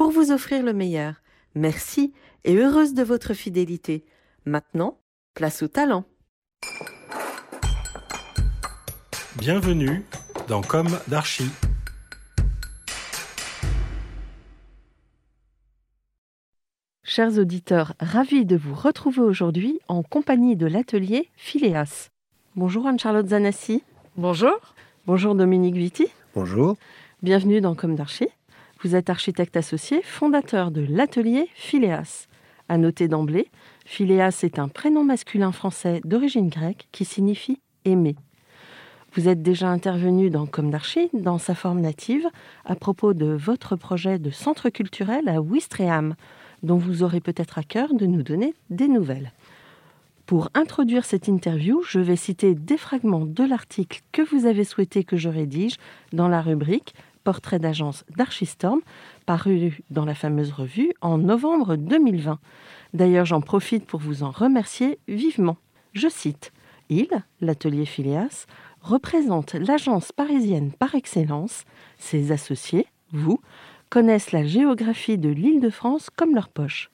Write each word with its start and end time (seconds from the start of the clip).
pour 0.00 0.12
vous 0.12 0.32
offrir 0.32 0.62
le 0.62 0.72
meilleur. 0.72 1.16
Merci 1.54 2.14
et 2.44 2.56
heureuse 2.56 2.94
de 2.94 3.02
votre 3.02 3.34
fidélité. 3.34 4.06
Maintenant, 4.46 4.96
place 5.34 5.62
au 5.62 5.68
talent. 5.68 6.06
Bienvenue 9.36 10.02
dans 10.48 10.62
Comme 10.62 10.88
d'Archie. 11.08 11.50
Chers 17.02 17.36
auditeurs, 17.36 17.92
ravis 18.00 18.46
de 18.46 18.56
vous 18.56 18.74
retrouver 18.74 19.20
aujourd'hui 19.20 19.80
en 19.86 20.02
compagnie 20.02 20.56
de 20.56 20.64
l'atelier 20.64 21.28
Phileas. 21.36 22.08
Bonjour 22.56 22.86
Anne-Charlotte 22.86 23.28
Zanassi. 23.28 23.82
Bonjour. 24.16 24.56
Bonjour 25.06 25.34
Dominique 25.34 25.76
Vitti. 25.76 26.06
Bonjour. 26.34 26.78
Bienvenue 27.22 27.60
dans 27.60 27.74
Comme 27.74 27.96
d'Archie. 27.96 28.30
Vous 28.82 28.96
êtes 28.96 29.10
architecte 29.10 29.58
associé, 29.58 30.00
fondateur 30.00 30.70
de 30.70 30.80
l'atelier 30.80 31.50
Phileas. 31.54 32.28
À 32.70 32.78
noter 32.78 33.08
d'emblée, 33.08 33.50
Phileas 33.84 34.40
est 34.42 34.58
un 34.58 34.68
prénom 34.68 35.04
masculin 35.04 35.52
français 35.52 36.00
d'origine 36.06 36.48
grecque 36.48 36.88
qui 36.90 37.04
signifie 37.04 37.60
aimer. 37.84 38.16
Vous 39.12 39.28
êtes 39.28 39.42
déjà 39.42 39.68
intervenu 39.68 40.30
dans 40.30 40.46
Comme 40.46 40.70
d'Archie, 40.70 41.10
dans 41.12 41.36
sa 41.36 41.54
forme 41.54 41.80
native, 41.80 42.26
à 42.64 42.74
propos 42.74 43.12
de 43.12 43.26
votre 43.26 43.76
projet 43.76 44.18
de 44.18 44.30
centre 44.30 44.70
culturel 44.70 45.28
à 45.28 45.42
Ouistreham, 45.42 46.14
dont 46.62 46.78
vous 46.78 47.02
aurez 47.02 47.20
peut-être 47.20 47.58
à 47.58 47.62
cœur 47.62 47.92
de 47.92 48.06
nous 48.06 48.22
donner 48.22 48.54
des 48.70 48.88
nouvelles. 48.88 49.32
Pour 50.24 50.48
introduire 50.54 51.04
cette 51.04 51.28
interview, 51.28 51.82
je 51.82 51.98
vais 51.98 52.16
citer 52.16 52.54
des 52.54 52.76
fragments 52.78 53.26
de 53.26 53.42
l'article 53.44 54.00
que 54.12 54.22
vous 54.22 54.46
avez 54.46 54.64
souhaité 54.64 55.02
que 55.02 55.16
je 55.16 55.28
rédige 55.28 55.76
dans 56.12 56.28
la 56.28 56.40
rubrique 56.40 56.94
Portrait 57.30 57.60
d'agence 57.60 58.04
d'Archistorm, 58.16 58.80
paru 59.24 59.84
dans 59.88 60.04
la 60.04 60.16
fameuse 60.16 60.50
revue 60.50 60.90
en 61.00 61.16
novembre 61.16 61.76
2020. 61.76 62.40
D'ailleurs, 62.92 63.24
j'en 63.24 63.40
profite 63.40 63.86
pour 63.86 64.00
vous 64.00 64.24
en 64.24 64.32
remercier 64.32 64.98
vivement. 65.06 65.56
Je 65.92 66.08
cite 66.08 66.50
Il, 66.88 67.06
l'atelier 67.40 67.84
Phileas, 67.84 68.46
représente 68.80 69.54
l'agence 69.54 70.10
parisienne 70.10 70.72
par 70.72 70.96
excellence. 70.96 71.66
Ses 71.98 72.32
associés, 72.32 72.88
vous, 73.12 73.38
connaissent 73.90 74.32
la 74.32 74.44
géographie 74.44 75.16
de 75.16 75.28
l'île 75.28 75.60
de 75.60 75.70
France 75.70 76.10
comme 76.10 76.34
leur 76.34 76.48
poche. 76.48 76.90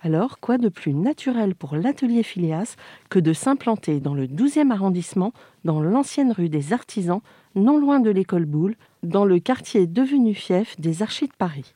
Alors, 0.00 0.38
quoi 0.38 0.58
de 0.58 0.68
plus 0.68 0.94
naturel 0.94 1.56
pour 1.56 1.74
l'atelier 1.74 2.22
Phileas 2.22 2.76
que 3.10 3.18
de 3.18 3.32
s'implanter 3.32 3.98
dans 3.98 4.14
le 4.14 4.28
12e 4.28 4.70
arrondissement, 4.70 5.32
dans 5.64 5.80
l'ancienne 5.80 6.30
rue 6.30 6.48
des 6.48 6.72
Artisans, 6.72 7.20
non 7.56 7.78
loin 7.78 7.98
de 7.98 8.10
l'école 8.10 8.44
Boulle, 8.44 8.76
dans 9.02 9.24
le 9.24 9.38
quartier 9.38 9.86
devenu 9.86 10.34
fief 10.34 10.78
des 10.80 11.02
Archis 11.02 11.26
de 11.26 11.34
Paris. 11.36 11.74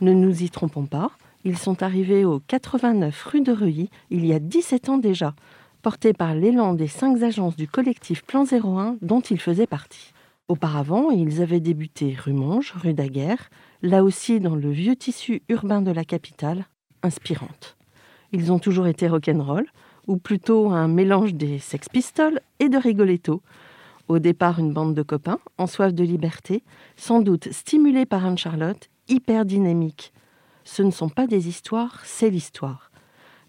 Ne 0.00 0.12
nous 0.12 0.42
y 0.42 0.50
trompons 0.50 0.86
pas, 0.86 1.12
ils 1.44 1.58
sont 1.58 1.82
arrivés 1.82 2.24
au 2.24 2.40
89 2.40 3.24
rue 3.24 3.40
de 3.40 3.52
Reuilly 3.52 3.90
il 4.10 4.26
y 4.26 4.32
a 4.32 4.38
17 4.38 4.88
ans 4.88 4.98
déjà, 4.98 5.34
portés 5.82 6.12
par 6.12 6.34
l'élan 6.34 6.74
des 6.74 6.88
cinq 6.88 7.22
agences 7.22 7.56
du 7.56 7.68
collectif 7.68 8.24
Plan 8.24 8.44
01 8.44 8.96
dont 9.02 9.20
ils 9.20 9.40
faisaient 9.40 9.66
partie. 9.66 10.12
Auparavant, 10.48 11.10
ils 11.10 11.40
avaient 11.40 11.60
débuté 11.60 12.16
rue 12.18 12.32
Monge, 12.32 12.72
rue 12.76 12.94
Daguerre, 12.94 13.48
là 13.80 14.04
aussi 14.04 14.40
dans 14.40 14.56
le 14.56 14.70
vieux 14.70 14.96
tissu 14.96 15.42
urbain 15.48 15.82
de 15.82 15.90
la 15.90 16.04
capitale, 16.04 16.66
inspirante. 17.02 17.76
Ils 18.32 18.52
ont 18.52 18.58
toujours 18.58 18.86
été 18.86 19.08
rock'n'roll, 19.08 19.66
ou 20.06 20.16
plutôt 20.16 20.70
un 20.70 20.88
mélange 20.88 21.34
des 21.34 21.58
Sex 21.58 21.88
Pistols 21.88 22.40
et 22.58 22.68
de 22.68 22.76
Rigoletto. 22.76 23.42
Au 24.08 24.18
départ, 24.18 24.58
une 24.58 24.72
bande 24.72 24.94
de 24.94 25.02
copains, 25.02 25.38
en 25.58 25.66
soif 25.66 25.92
de 25.94 26.04
liberté, 26.04 26.64
sans 26.96 27.20
doute 27.20 27.52
stimulés 27.52 28.06
par 28.06 28.24
Anne-Charlotte, 28.26 28.88
hyper 29.08 29.44
dynamique. 29.44 30.12
Ce 30.64 30.82
ne 30.82 30.90
sont 30.90 31.08
pas 31.08 31.26
des 31.26 31.48
histoires, 31.48 32.00
c'est 32.04 32.30
l'histoire. 32.30 32.90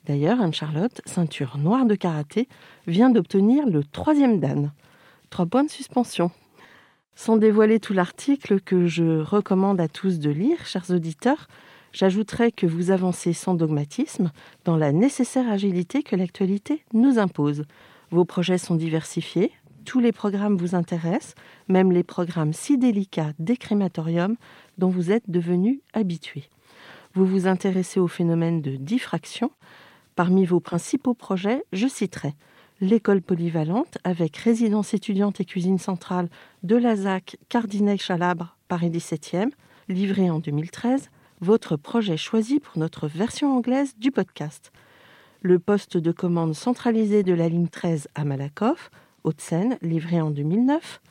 D'ailleurs, 0.05 0.41
Anne-Charlotte, 0.41 1.01
ceinture 1.05 1.57
noire 1.57 1.85
de 1.85 1.95
karaté, 1.95 2.47
vient 2.87 3.09
d'obtenir 3.09 3.65
le 3.67 3.83
troisième 3.83 4.39
dan. 4.39 4.71
Trois 5.29 5.45
points 5.45 5.63
de 5.63 5.69
suspension. 5.69 6.31
Sans 7.15 7.37
dévoiler 7.37 7.79
tout 7.79 7.93
l'article 7.93 8.59
que 8.59 8.87
je 8.87 9.21
recommande 9.21 9.79
à 9.79 9.87
tous 9.87 10.19
de 10.19 10.29
lire, 10.29 10.65
chers 10.65 10.89
auditeurs, 10.89 11.47
j'ajouterai 11.93 12.51
que 12.51 12.65
vous 12.65 12.91
avancez 12.91 13.33
sans 13.33 13.53
dogmatisme 13.53 14.31
dans 14.65 14.77
la 14.77 14.91
nécessaire 14.91 15.49
agilité 15.49 16.03
que 16.03 16.15
l'actualité 16.15 16.83
nous 16.93 17.19
impose. 17.19 17.65
Vos 18.11 18.25
projets 18.25 18.57
sont 18.57 18.75
diversifiés, 18.75 19.51
tous 19.83 19.99
les 19.99 20.11
programmes 20.11 20.57
vous 20.57 20.75
intéressent, 20.75 21.35
même 21.67 21.91
les 21.91 22.03
programmes 22.03 22.53
si 22.53 22.77
délicats 22.77 23.33
des 23.39 23.57
crématoriums 23.57 24.35
dont 24.77 24.89
vous 24.89 25.11
êtes 25.11 25.29
devenus 25.29 25.79
habitués. 25.93 26.49
Vous 27.13 27.25
vous 27.25 27.47
intéressez 27.47 27.99
au 27.99 28.07
phénomène 28.07 28.61
de 28.61 28.75
diffraction. 28.75 29.51
Parmi 30.15 30.45
vos 30.45 30.59
principaux 30.59 31.13
projets, 31.13 31.63
je 31.71 31.87
citerai 31.87 32.33
l'école 32.81 33.21
polyvalente 33.21 33.97
avec 34.03 34.35
résidence 34.37 34.93
étudiante 34.93 35.39
et 35.39 35.45
cuisine 35.45 35.79
centrale 35.79 36.29
de 36.63 36.75
la 36.75 36.95
ZAC 36.95 37.37
Cardinet-Chalabre, 37.49 38.57
Paris 38.67 38.89
17e, 38.89 39.51
livré 39.89 40.29
en 40.29 40.39
2013, 40.39 41.09
votre 41.39 41.77
projet 41.77 42.17
choisi 42.17 42.59
pour 42.59 42.77
notre 42.77 43.07
version 43.07 43.55
anglaise 43.55 43.95
du 43.97 44.11
podcast. 44.11 44.71
Le 45.41 45.59
poste 45.59 45.97
de 45.97 46.11
commande 46.11 46.53
centralisé 46.53 47.23
de 47.23 47.33
la 47.33 47.49
ligne 47.49 47.67
13 47.67 48.07
à 48.15 48.25
Malakoff, 48.25 48.89
Haute-Seine, 49.23 49.77
livré 49.81 50.21
en 50.21 50.31
2009. 50.31 51.01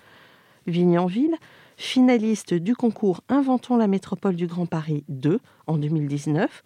Vignanville, 0.66 1.36
finaliste 1.76 2.54
du 2.54 2.76
concours 2.76 3.22
Inventons 3.28 3.76
la 3.76 3.88
métropole 3.88 4.36
du 4.36 4.46
Grand 4.46 4.66
Paris 4.66 5.04
2 5.08 5.40
en 5.66 5.78
2019, 5.78 6.62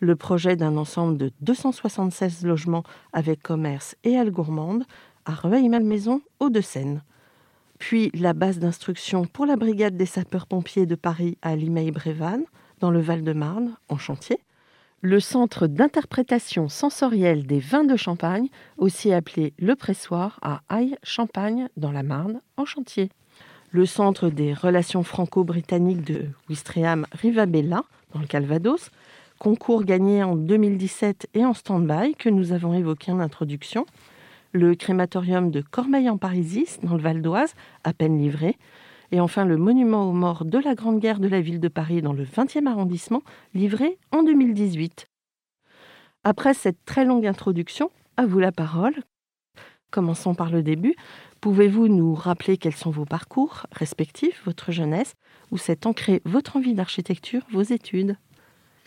le 0.00 0.16
projet 0.16 0.56
d'un 0.56 0.76
ensemble 0.76 1.16
de 1.16 1.32
276 1.40 2.44
logements 2.44 2.84
avec 3.12 3.42
commerce 3.42 3.96
et 4.04 4.16
halles 4.16 4.30
gourmandes 4.30 4.84
à 5.24 5.32
Rueil-Malmaison, 5.32 6.22
Hauts-de-Seine. 6.38 7.02
Puis 7.78 8.10
la 8.14 8.32
base 8.32 8.58
d'instruction 8.58 9.24
pour 9.24 9.46
la 9.46 9.56
brigade 9.56 9.96
des 9.96 10.06
sapeurs-pompiers 10.06 10.86
de 10.86 10.94
Paris 10.94 11.38
à 11.42 11.56
Limeil-Brévannes, 11.56 12.44
dans 12.78 12.90
le 12.90 13.00
Val-de-Marne, 13.00 13.76
en 13.88 13.98
chantier. 13.98 14.38
Le 15.02 15.18
centre 15.18 15.66
d'interprétation 15.66 16.68
sensorielle 16.68 17.46
des 17.46 17.58
vins 17.58 17.84
de 17.84 17.96
Champagne, 17.96 18.48
aussi 18.76 19.14
appelé 19.14 19.54
le 19.58 19.74
Pressoir, 19.74 20.38
à 20.42 20.60
Aille-Champagne, 20.68 21.68
dans 21.78 21.90
la 21.90 22.02
Marne, 22.02 22.42
en 22.58 22.66
chantier. 22.66 23.08
Le 23.70 23.86
centre 23.86 24.28
des 24.28 24.52
relations 24.52 25.02
franco-britanniques 25.02 26.04
de 26.04 26.26
Ouistreham-Rivabella, 26.50 27.84
dans 28.12 28.20
le 28.20 28.26
Calvados, 28.26 28.90
concours 29.38 29.84
gagné 29.84 30.22
en 30.22 30.36
2017 30.36 31.28
et 31.32 31.46
en 31.46 31.54
stand-by 31.54 32.14
que 32.14 32.28
nous 32.28 32.52
avons 32.52 32.74
évoqué 32.74 33.10
en 33.10 33.20
introduction. 33.20 33.86
Le 34.52 34.74
crématorium 34.74 35.50
de 35.50 35.62
Cormeil-en-Parisis, 35.62 36.80
dans 36.82 36.96
le 36.96 37.02
Val 37.02 37.22
d'Oise, 37.22 37.54
à 37.84 37.94
peine 37.94 38.18
livré. 38.18 38.58
Et 39.12 39.20
enfin, 39.20 39.44
le 39.44 39.56
monument 39.56 40.08
aux 40.08 40.12
morts 40.12 40.44
de 40.44 40.58
la 40.58 40.74
Grande 40.74 41.00
Guerre 41.00 41.20
de 41.20 41.28
la 41.28 41.40
ville 41.40 41.60
de 41.60 41.68
Paris, 41.68 42.02
dans 42.02 42.12
le 42.12 42.24
20e 42.24 42.66
arrondissement, 42.66 43.22
livré 43.54 43.98
en 44.12 44.22
2018. 44.22 45.06
Après 46.22 46.54
cette 46.54 46.84
très 46.84 47.04
longue 47.04 47.26
introduction, 47.26 47.90
à 48.16 48.26
vous 48.26 48.38
la 48.38 48.52
parole. 48.52 48.94
Commençons 49.90 50.34
par 50.34 50.50
le 50.50 50.62
début. 50.62 50.94
Pouvez-vous 51.40 51.88
nous 51.88 52.14
rappeler 52.14 52.56
quels 52.58 52.76
sont 52.76 52.90
vos 52.90 53.06
parcours 53.06 53.66
respectifs, 53.72 54.42
votre 54.44 54.70
jeunesse, 54.70 55.14
où 55.50 55.58
s'est 55.58 55.86
ancrée 55.86 56.22
votre 56.24 56.56
envie 56.56 56.74
d'architecture, 56.74 57.42
vos 57.50 57.62
études? 57.62 58.16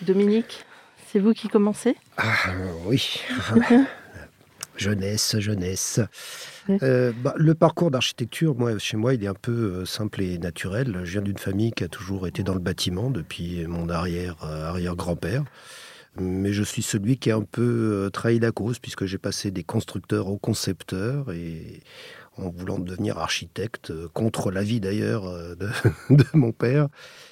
Dominique, 0.01 0.65
c'est 1.07 1.19
vous 1.19 1.33
qui 1.33 1.49
commencez? 1.49 1.97
Ah, 2.17 2.33
Oui. 2.85 3.19
jeunesse, 4.77 5.37
jeunesse. 5.39 5.99
Euh, 6.69 7.11
bah, 7.23 7.33
le 7.37 7.53
parcours 7.53 7.91
d'architecture, 7.91 8.55
moi, 8.55 8.77
chez 8.77 8.97
moi, 8.97 9.13
il 9.13 9.23
est 9.23 9.27
un 9.27 9.33
peu 9.33 9.51
euh, 9.51 9.85
simple 9.85 10.21
et 10.21 10.37
naturel. 10.37 11.01
Je 11.03 11.11
viens 11.11 11.21
d'une 11.21 11.37
famille 11.37 11.71
qui 11.71 11.83
a 11.83 11.87
toujours 11.87 12.27
été 12.27 12.43
dans 12.43 12.53
le 12.53 12.59
bâtiment 12.59 13.09
depuis 13.09 13.65
mon 13.67 13.89
euh, 13.89 13.93
arrière-grand-père. 13.93 15.43
Mais 16.19 16.53
je 16.53 16.63
suis 16.63 16.83
celui 16.83 17.17
qui 17.17 17.31
a 17.31 17.37
un 17.37 17.41
peu 17.41 18.09
trahi 18.13 18.37
la 18.39 18.51
cause, 18.51 18.77
puisque 18.77 19.05
j'ai 19.05 19.17
passé 19.17 19.49
des 19.49 19.63
constructeurs 19.63 20.27
aux 20.27 20.37
concepteurs 20.37 21.31
et 21.31 21.81
en 22.37 22.49
voulant 22.49 22.79
devenir 22.79 23.17
architecte, 23.17 23.91
euh, 23.91 24.07
contre 24.13 24.51
l'avis 24.51 24.79
d'ailleurs 24.79 25.27
euh, 25.27 25.55
de, 26.09 26.25
mon 26.33 26.51
père, 26.51 26.87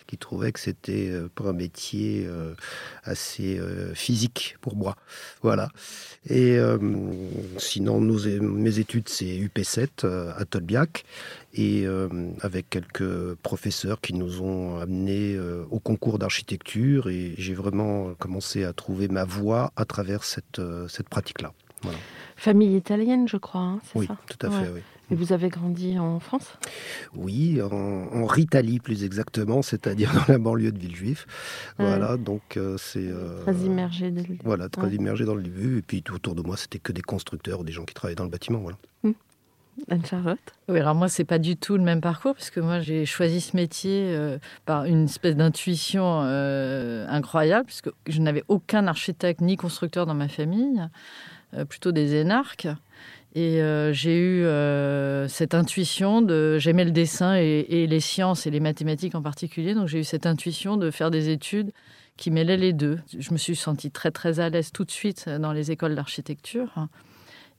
qui 0.08 0.18
trouvait 0.18 0.52
que 0.52 0.60
c'était 0.60 1.10
euh, 1.10 1.30
pas 1.34 1.46
un 1.46 1.54
métier 1.54 2.28
assez 3.04 3.60
physique 3.94 4.58
pour 4.62 4.76
moi. 4.76 4.96
Voilà. 5.42 5.70
Et 6.30 6.58
sinon, 7.58 8.00
mes 8.00 8.80
études, 8.80 9.10
c'est 9.10 9.26
UP7 9.26 10.06
à 10.06 10.46
Tolbiac, 10.46 11.04
et 11.54 11.86
avec 12.42 12.70
quelques 12.70 13.36
professeurs 13.36 14.02
qui 14.02 14.14
nous 14.14 14.42
ont 14.42 14.80
amenés 14.80 15.40
au 15.70 15.80
concours 15.80 16.20
d'architecture, 16.20 17.10
et 17.10 17.34
j'ai 17.38 17.54
vraiment 17.54 18.14
commencé 18.16 18.64
à 18.64 18.74
trouver 18.74 19.08
ma 19.08 19.26
voie 19.26 19.72
à 19.76 19.86
travers 19.86 20.24
cette, 20.24 20.62
cette 20.88 21.10
pratique-là. 21.10 21.54
Famille 22.36 22.76
italienne, 22.76 23.28
je 23.28 23.38
crois, 23.38 23.62
hein, 23.62 23.80
c'est 23.84 24.00
oui, 24.00 24.08
tout 24.08 24.48
à 24.48 24.50
fait, 24.50 24.70
oui. 24.74 24.82
Et 25.12 25.16
vous 25.16 25.34
avez 25.34 25.50
grandi 25.50 26.00
en 26.00 26.22
France? 26.22 26.54
Oui, 27.14 27.62
en, 27.62 27.68
en, 27.70 28.26
Ritalie 28.26 28.80
plus 28.80 29.04
exactement, 29.04 29.62
c'est-à-dire 29.62 30.14
dans 30.28 30.34
la 30.34 30.40
banlieue 30.40 30.72
de 30.72 30.80
Villejuif. 30.80 31.28
Voilà, 31.78 32.16
donc 32.16 32.56
euh, 32.56 32.78
c'est... 32.78 33.08
Euh, 33.08 33.42
très 33.42 33.56
immergé. 33.56 34.10
Dans 34.10 34.22
le... 34.22 34.38
Voilà, 34.46 34.70
très 34.70 34.90
immergé 34.92 35.26
dans 35.26 35.36
le 35.36 35.44
début. 35.44 35.80
Et 35.80 35.82
puis 35.82 36.02
tout 36.02 36.16
autour 36.16 36.34
de 36.34 36.42
moi, 36.42 36.56
c'était 36.56 36.80
que 36.80 36.94
des 36.94 37.02
constructeurs 37.02 37.60
ou 37.60 37.64
des 37.66 37.74
gens 37.74 37.84
qui 37.84 37.94
travaillaient 37.94 38.16
dans 38.16 38.24
le 38.24 38.30
bâtiment. 38.30 38.60
Voilà. 38.60 38.78
Hum. 39.04 39.14
Anne-Charlotte 39.90 40.40
Oui, 40.70 40.80
alors 40.80 40.96
moi, 40.96 41.10
c'est 41.10 41.26
pas 41.26 41.40
du 41.40 41.58
tout 41.58 41.76
le 41.76 41.84
même 41.84 42.02
parcours, 42.02 42.34
parce 42.34 42.50
que 42.50 42.62
moi, 42.62 42.80
j'ai 42.80 43.06
choisi 43.06 43.42
ce 43.42 43.56
métier 43.58 44.14
euh, 44.16 44.38
par 44.66 44.86
une 44.86 45.06
espèce 45.06 45.36
d'intuition 45.36 46.20
incroyable, 46.20 47.66
puisque 47.66 47.90
je 48.08 48.22
n'avais 48.22 48.44
aucun 48.48 48.88
architecte 48.88 49.42
ni 49.42 49.58
constructeur 49.58 50.06
dans 50.06 50.14
ma 50.14 50.30
famille, 50.30 50.82
plutôt 51.68 51.92
des 51.92 52.16
énarques. 52.16 52.68
Et 53.34 53.62
euh, 53.62 53.94
j'ai 53.94 54.18
eu 54.18 54.44
euh, 54.44 55.28
cette 55.30 55.54
intuition 55.54 56.22
de. 56.22 56.58
J'aimais 56.58 56.84
le 56.84 56.92
dessin 56.92 57.36
et, 57.36 57.88
les 57.88 58.00
sciences 58.02 58.46
et 58.46 58.52
les 58.52 58.60
mathématiques 58.60 59.16
en 59.16 59.22
particulier. 59.22 59.74
Donc 59.74 59.88
j'ai 59.88 60.00
eu 60.00 60.04
cette 60.04 60.26
intuition 60.26 60.76
de 60.76 60.92
faire 60.92 61.12
des 61.12 61.30
études 61.30 61.72
qui 62.18 62.30
mêlaient 62.30 62.58
les 62.58 62.74
deux. 62.74 63.00
Je 63.18 63.32
me 63.32 63.38
suis 63.38 63.56
sentie 63.56 63.90
très 63.90 64.12
très 64.12 64.42
à 64.42 64.50
l'aise 64.50 64.72
tout 64.74 64.84
de 64.84 64.92
suite 64.92 65.30
dans 65.30 65.54
les 65.54 65.72
écoles 65.72 65.96
d'architecture. 65.96 66.88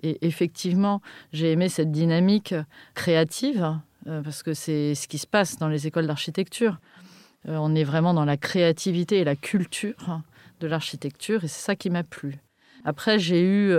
Et 0.02 0.26
effectivement, 0.26 1.00
j'ai 1.32 1.52
aimé 1.52 1.68
cette 1.70 1.90
dynamique 1.90 2.54
créative 2.94 3.78
euh, 4.08 4.20
parce 4.20 4.42
que 4.42 4.52
c'est 4.52 4.94
ce 4.94 5.08
qui 5.08 5.16
se 5.16 5.26
passe 5.26 5.58
dans 5.58 5.68
les 5.68 5.86
écoles 5.86 6.06
d'architecture. 6.06 6.80
on 7.46 7.74
est 7.74 7.84
vraiment 7.84 8.12
dans 8.12 8.26
la 8.26 8.36
créativité 8.36 9.20
et 9.20 9.24
la 9.24 9.36
culture 9.36 10.20
de 10.60 10.66
l'architecture 10.66 11.44
et 11.44 11.48
c'est 11.48 11.64
ça 11.64 11.76
qui 11.76 11.88
m'a 11.88 12.02
plu. 12.02 12.40
Après, 12.84 13.18
j'ai 13.18 13.42
eu 13.42 13.72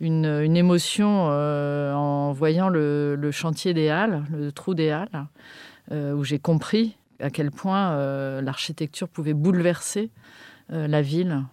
une, 0.00 0.56
émotion 0.56 1.28
euh, 1.30 1.92
en 1.92 2.32
voyant 2.32 2.68
le, 2.68 3.30
chantier 3.32 3.74
des 3.74 3.88
Halles, 3.88 4.24
le 4.30 4.52
trou 4.52 4.74
des 4.74 4.90
Halles, 4.90 5.26
euh, 5.92 6.12
où 6.14 6.24
j'ai 6.24 6.38
compris 6.38 6.96
à 7.20 7.30
quel 7.30 7.50
point 7.50 7.92
euh, 7.92 8.40
l'architecture 8.40 9.08
pouvait 9.08 9.34
bouleverser 9.34 10.10
la 10.70 11.00
ville 11.00 11.44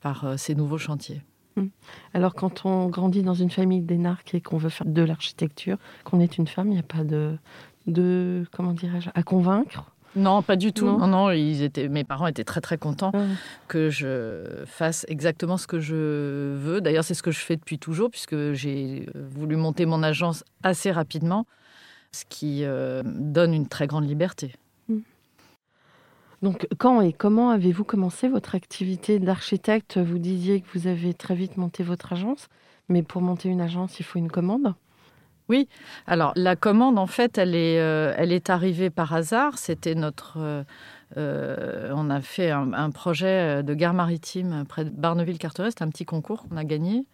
par 0.00 0.36
ces 0.36 0.56
nouveaux 0.56 0.78
chantiers. 0.78 1.22
Hum. 1.56 1.70
Alors 2.12 2.34
quand 2.34 2.66
on 2.66 2.88
grandit 2.88 3.22
dans 3.22 3.34
une 3.34 3.50
famille 3.50 3.82
d'énarques 3.82 4.34
et 4.34 4.40
qu'on 4.40 4.56
veut 4.56 4.68
faire 4.68 4.88
de 4.88 5.02
l'architecture, 5.02 5.78
qu'on 6.02 6.18
est 6.18 6.38
une 6.38 6.48
femme, 6.48 6.66
il 6.66 6.72
n'y 6.72 6.80
a 6.80 6.82
pas 6.82 7.04
de 7.04 7.38
comment 8.50 8.72
dirais-je, 8.72 9.10
à 9.14 9.22
convaincre? 9.22 9.92
Non, 10.16 10.42
pas 10.42 10.56
du 10.56 10.72
tout. 10.72 10.86
Non, 10.86 11.06
non, 11.06 11.30
ils 11.30 11.62
étaient, 11.62 11.88
mes 11.88 12.04
parents 12.04 12.26
étaient 12.26 12.44
très 12.44 12.60
très 12.60 12.78
contents 12.78 13.12
que 13.68 13.90
je 13.90 14.64
fasse 14.66 15.04
exactement 15.08 15.56
ce 15.56 15.66
que 15.66 15.80
je 15.80 16.54
veux. 16.56 16.80
D'ailleurs, 16.80 17.04
c'est 17.04 17.14
ce 17.14 17.22
que 17.22 17.30
je 17.30 17.40
fais 17.40 17.56
depuis 17.56 17.78
toujours, 17.78 18.10
puisque 18.10 18.52
j'ai 18.52 19.06
voulu 19.14 19.56
monter 19.56 19.86
mon 19.86 20.02
agence 20.02 20.44
assez 20.62 20.90
rapidement, 20.90 21.46
ce 22.12 22.24
qui 22.28 22.64
euh, 22.64 23.02
donne 23.04 23.54
une 23.54 23.68
très 23.68 23.86
grande 23.86 24.08
liberté. 24.08 24.54
Hmm. 24.88 25.00
Donc, 26.42 26.66
quand 26.78 27.00
et 27.00 27.12
comment 27.12 27.50
avez-vous 27.50 27.84
commencé 27.84 28.28
votre 28.28 28.54
activité 28.54 29.18
d'architecte? 29.18 29.98
Vous 29.98 30.18
disiez 30.18 30.60
que 30.60 30.66
vous 30.74 30.86
avez 30.86 31.12
très 31.14 31.34
vite 31.34 31.56
monté 31.56 31.82
votre 31.82 32.12
agence, 32.12 32.48
mais 32.88 33.02
pour 33.02 33.20
monter 33.20 33.48
une 33.48 33.60
agence, 33.60 34.00
il 34.00 34.04
faut 34.04 34.18
une 34.18 34.30
commande 34.30 34.74
oui, 35.48 35.68
alors 36.06 36.32
la 36.36 36.56
commande, 36.56 36.98
en 36.98 37.06
fait, 37.06 37.38
elle 37.38 37.54
est, 37.54 37.80
euh, 37.80 38.12
elle 38.16 38.32
est 38.32 38.50
arrivée 38.50 38.90
par 38.90 39.14
hasard. 39.14 39.56
C'était 39.56 39.94
notre. 39.94 40.36
Euh, 40.38 40.62
euh, 41.16 41.90
on 41.94 42.10
a 42.10 42.20
fait 42.20 42.50
un, 42.50 42.90
projet 42.90 43.62
de 43.62 43.74
gare 43.74 43.94
maritime 43.94 44.64
près 44.68 44.84
de 44.84 44.90
Barneville-Carteret. 44.90 45.70
C'était 45.70 45.84
un 45.84 45.88
petit 45.88 46.04
concours 46.04 46.46
qu'on 46.46 46.56
a 46.58 46.64
gagné. 46.64 47.06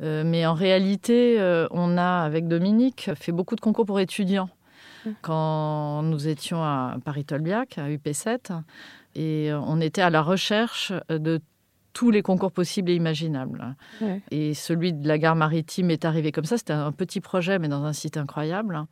mais 0.00 0.44
en 0.44 0.52
réalité, 0.52 1.38
on 1.70 1.96
a, 1.96 2.24
avec 2.24 2.46
Dominique, 2.46 3.10
fait 3.14 3.32
beaucoup 3.32 3.56
de 3.56 3.62
concours 3.62 3.86
pour 3.86 4.00
étudiants. 4.00 4.50
Mmh. 5.06 5.10
Quand 5.22 6.02
nous 6.02 6.28
étions 6.28 6.62
à 6.62 6.96
Paris-Tolbiac, 7.04 7.78
à 7.78 7.88
UP7, 7.88 8.52
et 9.14 9.50
on 9.52 9.80
était 9.80 10.02
à 10.02 10.10
la 10.10 10.20
recherche 10.20 10.92
de 11.08 11.40
tous 11.92 12.10
les 12.10 12.22
concours 12.22 12.52
possibles 12.52 12.90
et 12.90 12.94
imaginables. 12.94 13.76
Et 14.30 14.54
celui 14.54 14.92
de 14.92 15.06
la 15.06 15.18
gare 15.18 15.36
maritime 15.36 15.90
est 15.90 16.04
arrivé 16.04 16.32
comme 16.32 16.44
ça. 16.44 16.58
C'était 16.58 16.72
un 16.72 16.92
petit 16.92 17.20
projet, 17.20 17.58
mais 17.58 17.68
dans 17.68 17.84
un 17.84 17.92
site 17.92 18.16
incroyable, 18.16 18.86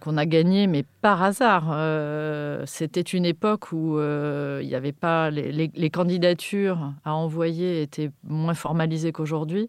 qu'on 0.00 0.16
a 0.16 0.26
gagné, 0.26 0.66
mais 0.66 0.84
par 1.02 1.22
hasard. 1.22 1.68
Euh, 1.72 2.62
c'était 2.66 3.00
une 3.00 3.24
époque 3.24 3.72
où 3.72 3.98
euh, 3.98 4.60
il 4.62 4.68
n'y 4.68 4.74
avait 4.74 4.92
pas 4.92 5.30
les, 5.30 5.90
candidatures 5.90 6.92
à 7.04 7.14
envoyer 7.14 7.82
étaient 7.82 8.10
moins 8.24 8.54
formalisées 8.54 9.12
qu'aujourd'hui. 9.12 9.68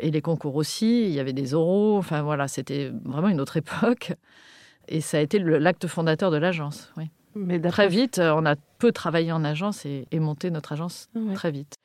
Et 0.00 0.10
les 0.10 0.22
concours 0.22 0.56
aussi, 0.56 1.04
il 1.04 1.10
y 1.10 1.20
avait 1.20 1.32
des 1.32 1.54
oraux. 1.54 1.96
Enfin 1.96 2.22
voilà, 2.22 2.48
c'était 2.48 2.92
vraiment 3.04 3.28
une 3.28 3.40
autre 3.40 3.56
époque. 3.64 4.12
Et 4.88 5.00
ça 5.00 5.18
a 5.18 5.20
été 5.20 5.38
l'acte 5.38 5.86
fondateur 5.86 6.30
de 6.30 6.36
l'agence. 6.36 6.92
Oui. 6.96 7.10
Mais 7.34 7.60
très 7.60 7.88
vite, 7.88 8.18
euh, 8.18 8.34
on 8.34 8.46
a 8.46 8.54
peu 8.78 8.92
travaillé 8.92 9.32
en 9.32 9.44
agence 9.44 9.86
et, 9.86 10.06
monté 10.18 10.50
notre 10.50 10.72
agence 10.72 11.08
très 11.34 11.50
vite. 11.50 11.76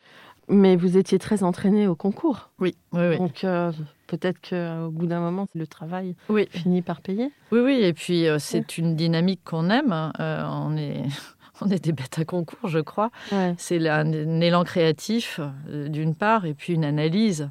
Mais 0.48 0.76
vous 0.76 0.98
étiez 0.98 1.20
très 1.20 1.44
entraîné 1.44 1.88
au 1.88 1.96
concours. 1.96 2.50
Oui, 2.60 2.76
oui, 2.94 3.18
Donc 3.18 3.44
euh, 3.44 3.72
peut-être 4.08 4.50
qu'au 4.50 4.90
bout 4.90 5.06
d'un 5.06 5.20
moment, 5.20 5.46
le 5.54 5.68
travail 5.68 6.16
finit 6.50 6.82
par 6.82 7.02
payer. 7.02 7.32
Oui, 7.52 7.60
oui. 7.60 7.80
Et 7.82 7.94
puis 7.94 8.28
euh, 8.28 8.40
c'est 8.40 8.78
une 8.78 8.96
dynamique 8.96 9.42
qu'on 9.44 9.70
aime. 9.70 10.12
on 10.18 10.78
est. 10.78 11.04
On 11.62 11.68
est 11.68 11.84
des 11.84 11.92
bêtes 11.92 12.18
à 12.18 12.24
concours, 12.24 12.70
je 12.70 12.80
crois. 12.80 13.12
C'est 13.58 13.86
un, 13.90 14.40
élan 14.40 14.64
créatif, 14.64 15.42
d'une 15.68 16.16
part, 16.16 16.46
et 16.46 16.54
puis 16.54 16.72
une 16.72 16.86
analyse 16.86 17.50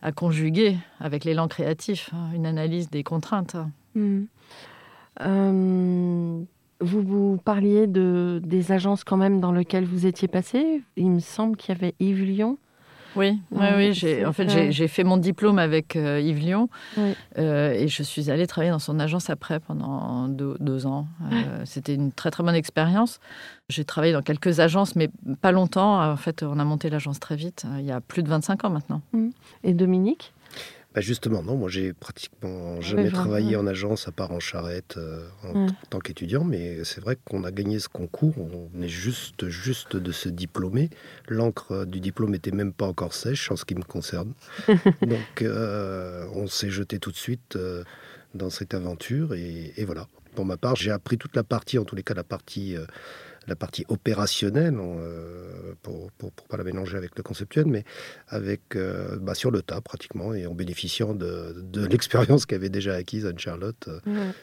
à 0.00 0.12
conjuguer 0.12 0.76
avec 1.00 1.24
l'élan 1.24 1.48
créatif, 1.48 2.10
hein, 2.12 2.30
une 2.36 2.46
analyse 2.46 2.88
des 2.88 3.02
contraintes. 3.02 3.56
Mmh. 3.96 4.26
Vous, 6.82 7.02
vous 7.02 7.38
parliez 7.44 7.86
de, 7.86 8.40
des 8.44 8.72
agences 8.72 9.04
quand 9.04 9.16
même 9.16 9.40
dans 9.40 9.52
lesquelles 9.52 9.84
vous 9.84 10.06
étiez 10.06 10.28
passé. 10.28 10.82
Il 10.96 11.10
me 11.10 11.20
semble 11.20 11.56
qu'il 11.56 11.74
y 11.74 11.78
avait 11.78 11.94
Yves 12.00 12.24
Lyon. 12.24 12.58
Oui, 13.16 13.38
oui, 13.50 13.66
oui. 13.76 13.92
J'ai, 13.92 14.24
en 14.24 14.32
fait, 14.32 14.70
j'ai, 14.70 14.88
fait 14.88 15.04
mon 15.04 15.16
diplôme 15.16 15.58
avec 15.58 15.96
euh, 15.96 16.20
Yves 16.20 16.38
Lyon 16.38 16.68
euh, 17.38 17.72
et 17.72 17.88
je 17.88 18.02
suis 18.02 18.30
allée 18.30 18.46
travailler 18.46 18.70
dans 18.70 18.78
son 18.78 18.98
agence 18.98 19.28
après 19.30 19.60
pendant 19.60 20.28
deux, 20.28 20.86
ans. 20.86 21.06
Euh, 21.30 21.62
c'était 21.64 21.94
une 21.94 22.12
très 22.12 22.30
très 22.30 22.42
bonne 22.42 22.54
expérience. 22.54 23.20
J'ai 23.68 23.84
travaillé 23.84 24.12
dans 24.12 24.22
quelques 24.22 24.60
agences, 24.60 24.96
mais 24.96 25.10
pas 25.40 25.52
longtemps. 25.52 26.02
En 26.10 26.16
fait, 26.16 26.42
on 26.42 26.58
a 26.58 26.64
monté 26.64 26.90
l'agence 26.90 27.20
très 27.20 27.36
vite. 27.36 27.66
Il 27.78 27.84
y 27.84 27.92
a 27.92 28.00
plus 28.00 28.22
de 28.22 28.28
25 28.28 28.64
ans 28.64 28.70
maintenant. 28.70 29.02
Mmh. 29.12 29.28
Et 29.64 29.74
Dominique? 29.74 30.32
Bah, 30.94 31.00
justement, 31.00 31.42
non. 31.42 31.56
Moi, 31.56 31.70
j'ai 31.70 31.94
pratiquement 31.94 32.80
jamais 32.80 33.10
travaillé 33.10 33.56
en 33.56 33.66
agence 33.66 34.08
à 34.08 34.12
part 34.12 34.30
en 34.30 34.40
charrette 34.40 34.96
euh, 34.98 35.26
en 35.42 35.66
tant 35.88 36.00
qu'étudiant, 36.00 36.44
mais 36.44 36.84
c'est 36.84 37.00
vrai 37.00 37.16
qu'on 37.24 37.44
a 37.44 37.50
gagné 37.50 37.78
ce 37.78 37.88
concours. 37.88 38.34
On 38.38 38.82
est 38.82 38.88
juste, 38.88 39.48
juste 39.48 39.96
de 39.96 40.12
se 40.12 40.28
diplômer. 40.28 40.90
L'encre 41.28 41.86
du 41.86 42.00
diplôme 42.00 42.34
était 42.34 42.50
même 42.50 42.74
pas 42.74 42.86
encore 42.86 43.14
sèche 43.14 43.50
en 43.50 43.56
ce 43.56 43.64
qui 43.64 43.74
me 43.74 43.82
concerne. 43.82 44.34
Donc, 45.00 45.42
euh, 45.42 46.26
on 46.34 46.46
s'est 46.46 46.70
jeté 46.70 46.98
tout 46.98 47.10
de 47.10 47.16
suite 47.16 47.56
euh, 47.56 47.84
dans 48.34 48.50
cette 48.50 48.74
aventure 48.74 49.34
et, 49.34 49.72
voilà. 49.84 50.08
Pour 50.34 50.46
ma 50.46 50.56
part, 50.56 50.76
j'ai 50.76 50.90
appris 50.90 51.18
toute 51.18 51.36
la 51.36 51.44
partie, 51.44 51.78
en 51.78 51.84
tous 51.84 51.94
les 51.94 52.02
cas 52.02 52.14
la 52.14 52.24
partie 52.24 52.74
la 53.46 53.56
partie 53.56 53.84
opérationnelle, 53.88 54.76
euh, 54.78 55.74
pour 55.82 56.10
ne 56.22 56.28
pas 56.48 56.56
la 56.56 56.64
mélanger 56.64 56.96
avec 56.96 57.16
le 57.16 57.22
conceptuel, 57.22 57.66
mais 57.66 57.84
avec, 58.28 58.76
euh, 58.76 59.16
bah, 59.20 59.34
sur 59.34 59.50
le 59.50 59.62
tas 59.62 59.80
pratiquement, 59.80 60.34
et 60.34 60.46
en 60.46 60.54
bénéficiant 60.54 61.14
de, 61.14 61.54
de 61.62 61.86
l'expérience 61.90 62.46
qu'avait 62.46 62.68
déjà 62.68 62.94
acquise 62.94 63.26
Anne-Charlotte 63.26 63.88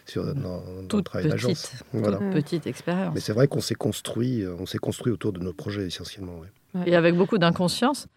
sur, 0.05 0.33
dans, 0.35 0.63
dans 0.87 0.97
le 0.97 1.03
travail 1.03 1.29
d'agence. 1.29 1.71
Voilà. 1.93 2.17
petite 2.17 2.67
expérience. 2.67 3.13
Mais 3.13 3.21
c'est 3.21 3.33
vrai 3.33 3.47
qu'on 3.47 3.61
s'est 3.61 3.75
construit, 3.75 4.45
on 4.47 4.65
s'est 4.65 4.77
construit 4.77 5.11
autour 5.11 5.33
de 5.33 5.39
nos 5.39 5.53
projets 5.53 5.85
essentiellement. 5.85 6.41
Et 6.85 6.95
avec 6.95 7.15
beaucoup 7.15 7.37
d'inconscience, 7.37 8.07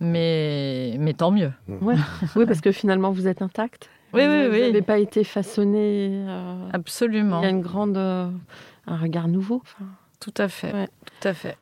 mais, 0.00 0.96
mais 0.98 1.14
tant 1.14 1.30
mieux. 1.30 1.52
oui, 1.68 2.46
parce 2.46 2.60
que 2.60 2.72
finalement, 2.72 3.12
vous 3.12 3.28
êtes 3.28 3.42
intact. 3.42 3.88
Oui, 4.12 4.22
oui, 4.26 4.48
oui. 4.50 4.58
Vous 4.58 4.66
n'avez 4.66 4.82
pas 4.82 4.98
été 4.98 5.24
façonné. 5.24 6.26
Absolument. 6.72 7.40
Il 7.40 7.44
y 7.44 7.46
a 7.46 7.50
une 7.50 7.62
grande, 7.62 7.96
un 7.96 8.96
regard 8.96 9.28
nouveau. 9.28 9.62
Tout 10.22 10.34
à 10.36 10.48
fait. 10.48 10.88
Tout 11.04 11.28
à 11.28 11.34
fait. 11.34 11.56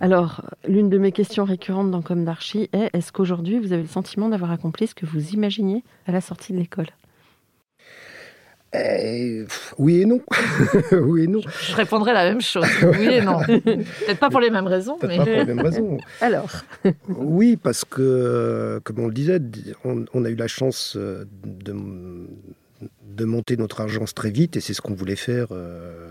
Alors, 0.00 0.42
l'une 0.68 0.90
de 0.90 0.98
mes 0.98 1.12
questions 1.12 1.44
récurrentes 1.44 1.90
dans 1.90 2.02
Comme 2.02 2.24
d'Archie 2.26 2.68
est 2.72 2.90
est-ce 2.94 3.10
qu'aujourd'hui 3.10 3.58
vous 3.58 3.72
avez 3.72 3.82
le 3.82 3.88
sentiment 3.88 4.28
d'avoir 4.28 4.50
accompli 4.50 4.86
ce 4.86 4.94
que 4.94 5.06
vous 5.06 5.30
imaginiez 5.30 5.82
à 6.06 6.12
la 6.12 6.20
sortie 6.20 6.52
de 6.52 6.58
l'école? 6.58 6.88
Eh, 8.74 9.44
oui 9.78 10.02
et 10.02 10.04
non. 10.04 10.20
oui 10.92 11.24
et 11.24 11.26
non. 11.26 11.40
Je 11.40 11.74
répondrai 11.74 12.12
la 12.12 12.24
même 12.24 12.42
chose. 12.42 12.66
Oui 12.82 13.06
et 13.06 13.20
non. 13.22 13.40
Peut-être 13.46 14.20
pas 14.20 14.30
pour 14.30 14.40
les 14.40 14.50
mêmes 14.50 14.66
raisons. 14.66 14.96
Peut-être 14.98 15.16
pas 15.16 15.24
pour 15.24 15.34
les 15.34 15.44
mêmes 15.44 15.60
raisons. 15.60 15.98
Alors. 16.20 16.50
oui, 17.08 17.56
parce 17.56 17.86
que, 17.86 18.78
comme 18.84 19.00
on 19.00 19.06
le 19.06 19.14
disait, 19.14 19.40
on, 19.84 20.24
a 20.24 20.28
eu 20.28 20.36
la 20.36 20.48
chance 20.48 20.96
euh, 20.96 21.24
de, 21.44 21.74
de, 23.02 23.24
monter 23.24 23.56
notre 23.56 23.80
agence 23.80 24.14
très 24.14 24.30
vite 24.30 24.56
et 24.56 24.60
c'est 24.60 24.74
ce 24.74 24.82
qu'on 24.82 24.94
voulait 24.94 25.16
faire. 25.16 25.48
Euh, 25.50 26.09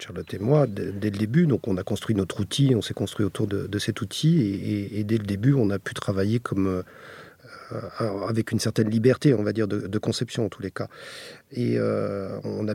Charlotte 0.00 0.32
et 0.34 0.38
moi, 0.38 0.66
dès, 0.66 1.10
le 1.10 1.18
début. 1.18 1.46
Donc, 1.46 1.68
on 1.68 1.76
a 1.76 1.82
construit 1.82 2.14
notre 2.14 2.40
outil, 2.40 2.74
on 2.74 2.82
s'est 2.82 2.94
construit 2.94 3.26
autour 3.26 3.46
de, 3.46 3.78
cet 3.78 4.00
outil, 4.00 4.88
et, 4.92 5.04
dès 5.04 5.18
le 5.18 5.24
début, 5.24 5.54
on 5.54 5.70
a 5.70 5.78
pu 5.78 5.94
travailler 5.94 6.40
comme 6.40 6.66
euh, 6.66 6.82
avec 8.26 8.52
une 8.52 8.58
certaine 8.58 8.90
liberté, 8.90 9.34
on 9.34 9.42
va 9.42 9.52
dire, 9.52 9.68
de, 9.68 9.98
conception 9.98 10.46
en 10.46 10.48
tous 10.48 10.62
les 10.62 10.70
cas. 10.70 10.88
Et 11.52 11.74
euh, 11.78 12.38
on, 12.44 12.68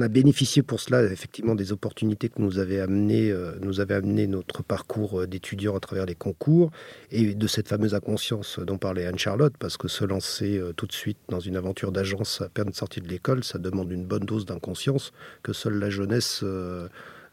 a, 0.00 0.08
bénéficié 0.08 0.62
pour 0.62 0.80
cela 0.80 1.02
effectivement 1.04 1.54
des 1.54 1.72
opportunités 1.72 2.28
que 2.28 2.40
nous 2.40 2.58
avait 2.58 2.80
amené, 2.80 3.30
euh, 3.30 3.52
nous 3.60 3.80
avait 3.80 3.94
amené 3.94 4.26
notre 4.26 4.62
parcours 4.62 5.26
d'étudiant 5.26 5.76
à 5.76 5.80
travers 5.80 6.06
les 6.06 6.14
concours 6.14 6.70
et 7.10 7.34
de 7.34 7.46
cette 7.46 7.68
fameuse 7.68 7.94
inconscience 7.94 8.58
dont 8.58 8.78
parlait 8.78 9.06
Anne-Charlotte, 9.06 9.54
parce 9.58 9.76
que 9.76 9.88
se 9.88 10.04
lancer 10.04 10.60
tout 10.76 10.86
de 10.86 10.92
suite 10.92 11.18
dans 11.28 11.40
une 11.40 11.56
aventure 11.56 11.92
d'agence 11.92 12.40
à 12.40 12.48
peine 12.48 12.72
sortie 12.72 13.00
de 13.00 13.08
l'école, 13.08 13.44
ça 13.44 13.58
demande 13.58 13.90
une 13.90 14.04
bonne 14.04 14.24
dose 14.24 14.46
d'inconscience 14.46 15.12
que 15.42 15.52
seule 15.52 15.78
la 15.78 15.90
jeunesse 15.90 16.44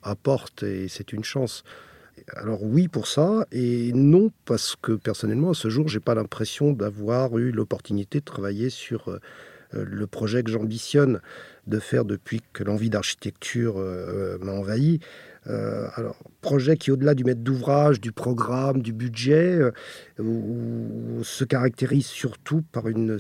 apporte 0.03 0.63
et 0.63 0.87
c'est 0.87 1.13
une 1.13 1.23
chance. 1.23 1.63
Alors 2.35 2.63
oui 2.63 2.87
pour 2.87 3.07
ça, 3.07 3.45
et 3.51 3.91
non 3.93 4.31
parce 4.45 4.75
que 4.81 4.93
personnellement, 4.93 5.51
à 5.51 5.53
ce 5.53 5.69
jour, 5.69 5.87
j'ai 5.87 5.99
pas 5.99 6.15
l'impression 6.15 6.71
d'avoir 6.71 7.37
eu 7.37 7.51
l'opportunité 7.51 8.19
de 8.19 8.25
travailler 8.25 8.69
sur 8.69 9.09
euh, 9.09 9.19
le 9.73 10.07
projet 10.07 10.43
que 10.43 10.51
j'ambitionne 10.51 11.19
de 11.67 11.79
faire 11.79 12.05
depuis 12.05 12.41
que 12.53 12.63
l'envie 12.63 12.89
d'architecture 12.89 13.75
euh, 13.77 14.37
m'a 14.39 14.53
envahi. 14.53 14.99
Euh, 15.47 15.87
alors, 15.95 16.17
projet 16.41 16.77
qui, 16.77 16.91
au-delà 16.91 17.15
du 17.15 17.23
maître 17.23 17.41
d'ouvrage, 17.41 17.99
du 17.99 18.11
programme, 18.11 18.81
du 18.81 18.93
budget, 18.93 19.59
se 20.17 21.43
caractérise 21.43 22.05
surtout 22.05 22.63
par 22.71 22.87
une, 22.87 23.17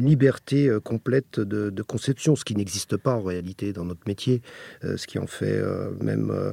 liberté 0.00 0.74
complète 0.84 1.40
de, 1.40 1.82
conception, 1.82 2.36
ce 2.36 2.44
qui 2.44 2.54
n'existe 2.54 2.96
pas 2.96 3.14
en 3.14 3.22
réalité 3.22 3.72
dans 3.72 3.84
notre 3.84 4.06
métier, 4.06 4.40
ce 4.82 5.06
qui 5.06 5.18
en 5.18 5.26
fait 5.26 5.62
même 6.00 6.52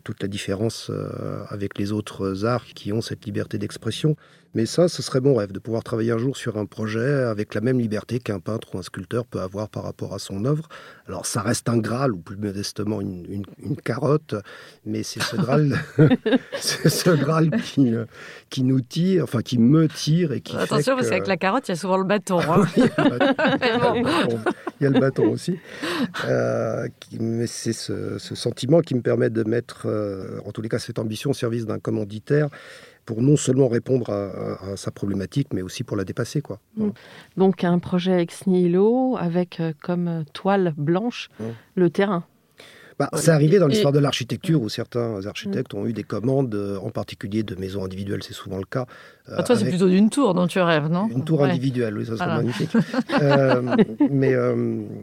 toute 0.00 0.22
la 0.22 0.28
différence 0.28 0.90
euh, 0.90 1.44
avec 1.48 1.78
les 1.78 1.92
autres 1.92 2.44
arts 2.44 2.66
qui 2.66 2.92
ont 2.92 3.02
cette 3.02 3.24
liberté 3.26 3.58
d'expression. 3.58 4.16
Mais 4.54 4.66
ça, 4.66 4.88
ce 4.88 5.00
serait 5.02 5.20
mon 5.20 5.34
rêve, 5.34 5.52
de 5.52 5.58
pouvoir 5.58 5.82
travailler 5.82 6.12
un 6.12 6.18
jour 6.18 6.36
sur 6.36 6.58
un 6.58 6.66
projet 6.66 7.22
avec 7.24 7.54
la 7.54 7.62
même 7.62 7.78
liberté 7.78 8.18
qu'un 8.18 8.38
peintre 8.38 8.74
ou 8.74 8.78
un 8.78 8.82
sculpteur 8.82 9.24
peut 9.24 9.40
avoir 9.40 9.68
par 9.68 9.82
rapport 9.82 10.12
à 10.12 10.18
son 10.18 10.44
œuvre. 10.44 10.68
Alors 11.08 11.24
ça 11.24 11.40
reste 11.40 11.68
un 11.68 11.78
Graal, 11.78 12.12
ou 12.12 12.18
plus 12.18 12.36
modestement 12.36 13.00
une, 13.00 13.44
carotte, 13.82 14.34
mais 14.84 15.02
c'est 15.02 15.22
ce 15.22 15.36
Graal, 15.36 15.78
c'est 16.60 16.88
ce 16.88 17.10
Graal 17.10 17.50
qui, 17.50 17.94
euh, 17.94 18.04
qui 18.50 18.62
nous 18.62 18.80
tire, 18.80 19.24
enfin 19.24 19.40
qui 19.40 19.58
me 19.58 19.88
tire 19.88 20.32
et 20.32 20.40
qui 20.40 20.56
Attention, 20.56 20.96
parce 20.96 21.08
qu'avec 21.08 21.26
la 21.26 21.36
carotte, 21.36 21.68
il 21.68 21.70
y 21.70 21.74
a 21.74 21.76
souvent 21.76 21.96
le 21.96 22.04
bâton. 22.04 22.40
Hein. 22.40 22.66
il, 22.76 22.82
y 24.80 24.86
a 24.86 24.90
le 24.90 25.00
bâton 25.00 25.30
aussi. 25.30 25.58
Euh, 26.26 26.86
mais 27.18 27.46
c'est 27.46 27.72
ce, 27.72 28.18
sentiment 28.18 28.80
qui 28.80 28.94
me 28.94 29.02
permet 29.02 29.30
de 29.30 29.44
mettre, 29.44 29.86
euh, 29.86 30.40
en 30.44 30.52
tous 30.52 30.60
les 30.62 30.68
cas, 30.68 30.78
cette 30.78 30.98
ambition 30.98 31.30
au 31.30 31.34
service 31.34 31.66
d'un 31.66 31.78
commanditaire 31.78 32.48
pour 33.04 33.22
non 33.22 33.36
seulement 33.36 33.68
répondre 33.68 34.10
à, 34.10 34.76
sa 34.76 34.90
problématique, 34.90 35.48
mais 35.52 35.62
aussi 35.62 35.84
pour 35.84 35.96
la 35.96 36.04
dépasser. 36.04 36.40
Quoi. 36.40 36.60
Mm. 36.76 36.90
Donc 37.36 37.64
un 37.64 37.78
projet 37.78 38.22
ex 38.22 38.46
nihilo 38.46 39.16
avec 39.18 39.60
euh, 39.60 39.72
comme 39.82 40.24
toile 40.32 40.74
blanche 40.76 41.28
mm. 41.38 41.44
le 41.76 41.90
terrain. 41.90 42.24
Bah, 42.98 43.08
c'est 43.14 43.30
arrivé 43.30 43.58
dans 43.58 43.66
l'histoire 43.66 43.92
de 43.92 43.98
l'architecture 43.98 44.60
où 44.60 44.68
certains 44.68 45.26
architectes 45.26 45.72
ont 45.74 45.86
eu 45.86 45.92
des 45.92 46.04
commandes, 46.04 46.54
euh, 46.54 46.78
en 46.78 46.90
particulier 46.90 47.42
de 47.42 47.54
maisons 47.56 47.84
individuelles, 47.84 48.22
c'est 48.22 48.34
souvent 48.34 48.58
le 48.58 48.66
cas. 48.66 48.86
Euh, 49.28 49.36
ah, 49.38 49.42
toi, 49.42 49.56
c'est 49.56 49.64
plutôt 49.64 49.88
d'une 49.88 50.10
tour 50.10 50.34
dont 50.34 50.46
tu 50.46 50.60
rêves, 50.60 50.88
non? 50.88 51.08
Une 51.08 51.24
tour 51.24 51.42
individuelle, 51.42 51.96
oui, 51.96 52.06
ça 52.06 52.16
serait 52.16 52.26
magnifique. 52.26 52.70
mais 54.10 54.34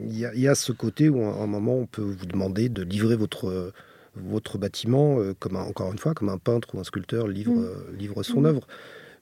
il 0.07 0.17
y, 0.17 0.47
a 0.47 0.55
ce 0.55 0.71
côté 0.71 1.09
où, 1.09 1.21
à 1.23 1.43
un 1.43 1.47
moment, 1.47 1.77
on 1.77 1.87
peut 1.87 2.03
vous 2.03 2.27
demander 2.27 2.69
de 2.69 2.83
livrer 2.83 3.15
votre 3.15 3.73
votre 4.15 4.57
bâtiment, 4.57 5.19
euh, 5.19 5.33
comme 5.37 5.55
encore 5.55 5.91
une 5.91 5.97
fois, 5.97 6.13
comme 6.13 6.29
un 6.29 6.37
peintre 6.37 6.73
ou 6.73 6.79
un 6.79 6.83
sculpteur 6.83 7.27
livre, 7.27 7.53
mm. 7.53 7.63
euh, 7.63 7.97
livre 7.97 8.23
son 8.23 8.41
mm. 8.41 8.45
œuvre. 8.45 8.67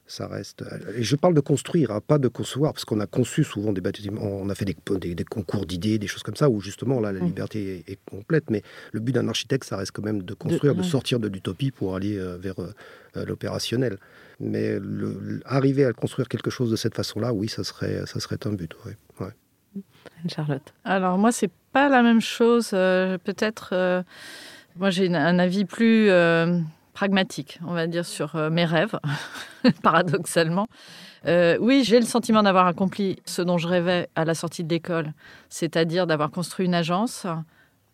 Ça 0.06 0.26
reste. 0.26 0.64
Et 0.96 1.02
je 1.02 1.16
parle 1.16 1.34
de 1.34 1.40
construire, 1.40 1.90
hein, 1.90 2.00
pas 2.00 2.16
de 2.16 2.28
concevoir, 2.28 2.72
parce 2.72 2.86
qu'on 2.86 2.98
a 2.98 3.06
conçu 3.06 3.44
souvent 3.44 3.74
des 3.74 3.82
bâtiments, 3.82 4.22
on 4.22 4.48
a 4.48 4.54
fait 4.54 4.64
des, 4.64 4.74
des, 5.14 5.24
concours 5.24 5.66
d'idées, 5.66 5.98
des 5.98 6.06
choses 6.06 6.22
comme 6.22 6.34
ça, 6.34 6.48
où 6.48 6.62
justement 6.62 6.98
là, 6.98 7.12
la 7.12 7.20
mm. 7.20 7.26
liberté 7.26 7.84
est, 7.86 7.98
complète. 8.10 8.48
Mais 8.48 8.62
le 8.92 9.00
but 9.00 9.12
d'un 9.12 9.28
architecte, 9.28 9.64
ça 9.64 9.76
reste 9.76 9.92
quand 9.92 10.02
même 10.02 10.22
de 10.22 10.32
construire, 10.32 10.74
de, 10.74 10.82
sortir 10.82 11.20
de 11.20 11.28
l'utopie 11.28 11.70
pour 11.70 11.94
aller 11.94 12.16
euh, 12.16 12.38
vers 12.38 12.54
l'opérationnel. 13.14 13.98
Mais 14.40 14.78
le, 14.78 15.40
arriver 15.44 15.84
à 15.84 15.92
construire 15.92 16.28
quelque 16.28 16.50
chose 16.50 16.70
de 16.70 16.76
cette 16.76 16.94
façon-là, 16.94 17.34
oui, 17.34 17.48
ça 17.48 17.62
serait, 17.62 18.06
ça 18.06 18.18
serait 18.18 18.38
un 18.46 18.52
but. 18.52 18.74
Ouais. 18.86 18.96
Charlotte. 20.26 20.72
Alors 20.84 21.18
moi, 21.18 21.32
c'est 21.32 21.50
pas 21.72 21.90
la 21.90 22.02
même 22.02 22.22
chose. 22.22 22.70
Peut-être. 22.70 24.04
Moi, 24.78 24.90
j'ai 24.90 25.12
un 25.12 25.40
avis 25.40 25.64
plus 25.64 26.08
euh, 26.08 26.60
pragmatique, 26.92 27.58
on 27.66 27.72
va 27.72 27.88
dire, 27.88 28.06
sur 28.06 28.36
euh, 28.36 28.48
mes 28.48 28.64
rêves, 28.64 28.96
paradoxalement. 29.82 30.68
Euh, 31.26 31.58
oui, 31.60 31.82
j'ai 31.82 31.98
le 31.98 32.06
sentiment 32.06 32.44
d'avoir 32.44 32.68
accompli 32.68 33.18
ce 33.24 33.42
dont 33.42 33.58
je 33.58 33.66
rêvais 33.66 34.08
à 34.14 34.24
la 34.24 34.34
sortie 34.34 34.62
de 34.62 34.68
l'école, 34.68 35.14
c'est-à-dire 35.48 36.06
d'avoir 36.06 36.30
construit 36.30 36.66
une 36.66 36.74
agence 36.74 37.26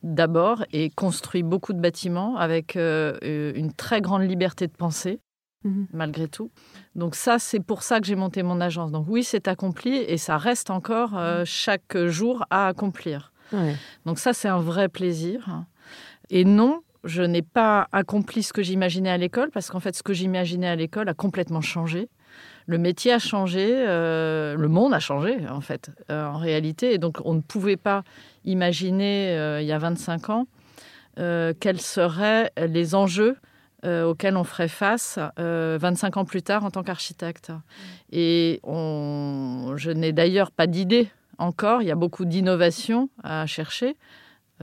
d'abord 0.02 0.62
et 0.74 0.90
construit 0.90 1.42
beaucoup 1.42 1.72
de 1.72 1.80
bâtiments 1.80 2.36
avec 2.36 2.74
une 2.76 3.72
très 3.74 4.02
grande 4.02 4.28
liberté 4.28 4.66
de 4.66 4.72
penser. 4.72 5.20
Mhm. 5.66 5.86
malgré 5.94 6.28
tout. 6.28 6.50
Donc 6.94 7.14
ça, 7.14 7.38
c'est 7.38 7.60
pour 7.60 7.82
ça 7.82 7.98
que 7.98 8.06
j'ai 8.06 8.16
monté 8.16 8.42
mon 8.42 8.60
agence. 8.60 8.92
Donc 8.92 9.06
oui, 9.08 9.24
c'est 9.24 9.48
accompli 9.48 9.96
et 9.96 10.18
ça 10.18 10.36
reste 10.36 10.68
encore 10.68 11.12
mhm. 11.12 11.46
chaque 11.46 11.96
jour 12.08 12.44
à 12.50 12.66
accomplir. 12.66 13.32
Donc 14.04 14.18
ça, 14.18 14.34
c'est 14.34 14.48
un 14.48 14.60
vrai 14.60 14.90
plaisir. 14.90 15.64
Et 16.30 16.44
non, 16.44 16.82
je 17.04 17.22
n'ai 17.22 17.42
pas 17.42 17.88
accompli 17.92 18.42
ce 18.42 18.52
que 18.52 18.62
j'imaginais 18.62 19.10
à 19.10 19.16
l'école, 19.16 19.50
parce 19.50 19.70
qu'en 19.70 19.80
fait, 19.80 19.94
ce 19.94 20.02
que 20.02 20.12
j'imaginais 20.12 20.68
à 20.68 20.76
l'école 20.76 21.08
a 21.08 21.14
complètement 21.14 21.60
changé. 21.60 22.08
Le 22.66 22.78
métier 22.78 23.12
a 23.12 23.18
changé, 23.18 23.66
euh, 23.70 24.56
le 24.56 24.68
monde 24.68 24.94
a 24.94 25.00
changé, 25.00 25.36
en 25.48 25.60
fait, 25.60 25.90
euh, 26.10 26.26
en 26.26 26.38
réalité. 26.38 26.94
Et 26.94 26.98
donc, 26.98 27.18
on 27.24 27.34
ne 27.34 27.40
pouvait 27.40 27.76
pas 27.76 28.04
imaginer, 28.44 29.36
euh, 29.36 29.60
il 29.60 29.66
y 29.66 29.72
a 29.72 29.78
25 29.78 30.30
ans, 30.30 30.46
quels 31.16 31.80
seraient 31.80 32.50
les 32.56 32.96
enjeux 32.96 33.36
auxquels 33.86 34.36
on 34.36 34.42
ferait 34.42 34.66
face 34.66 35.20
25 35.36 36.16
ans 36.16 36.24
plus 36.24 36.42
tard 36.42 36.64
en 36.64 36.72
tant 36.72 36.82
qu'architecte. 36.82 37.52
Et 38.10 38.60
je 38.64 39.90
n'ai 39.92 40.12
d'ailleurs 40.12 40.50
pas 40.50 40.66
d'idée 40.66 41.08
encore. 41.38 41.82
Il 41.82 41.88
y 41.88 41.92
a 41.92 41.94
beaucoup 41.94 42.24
d'innovations 42.24 43.10
à 43.22 43.46
chercher. 43.46 43.94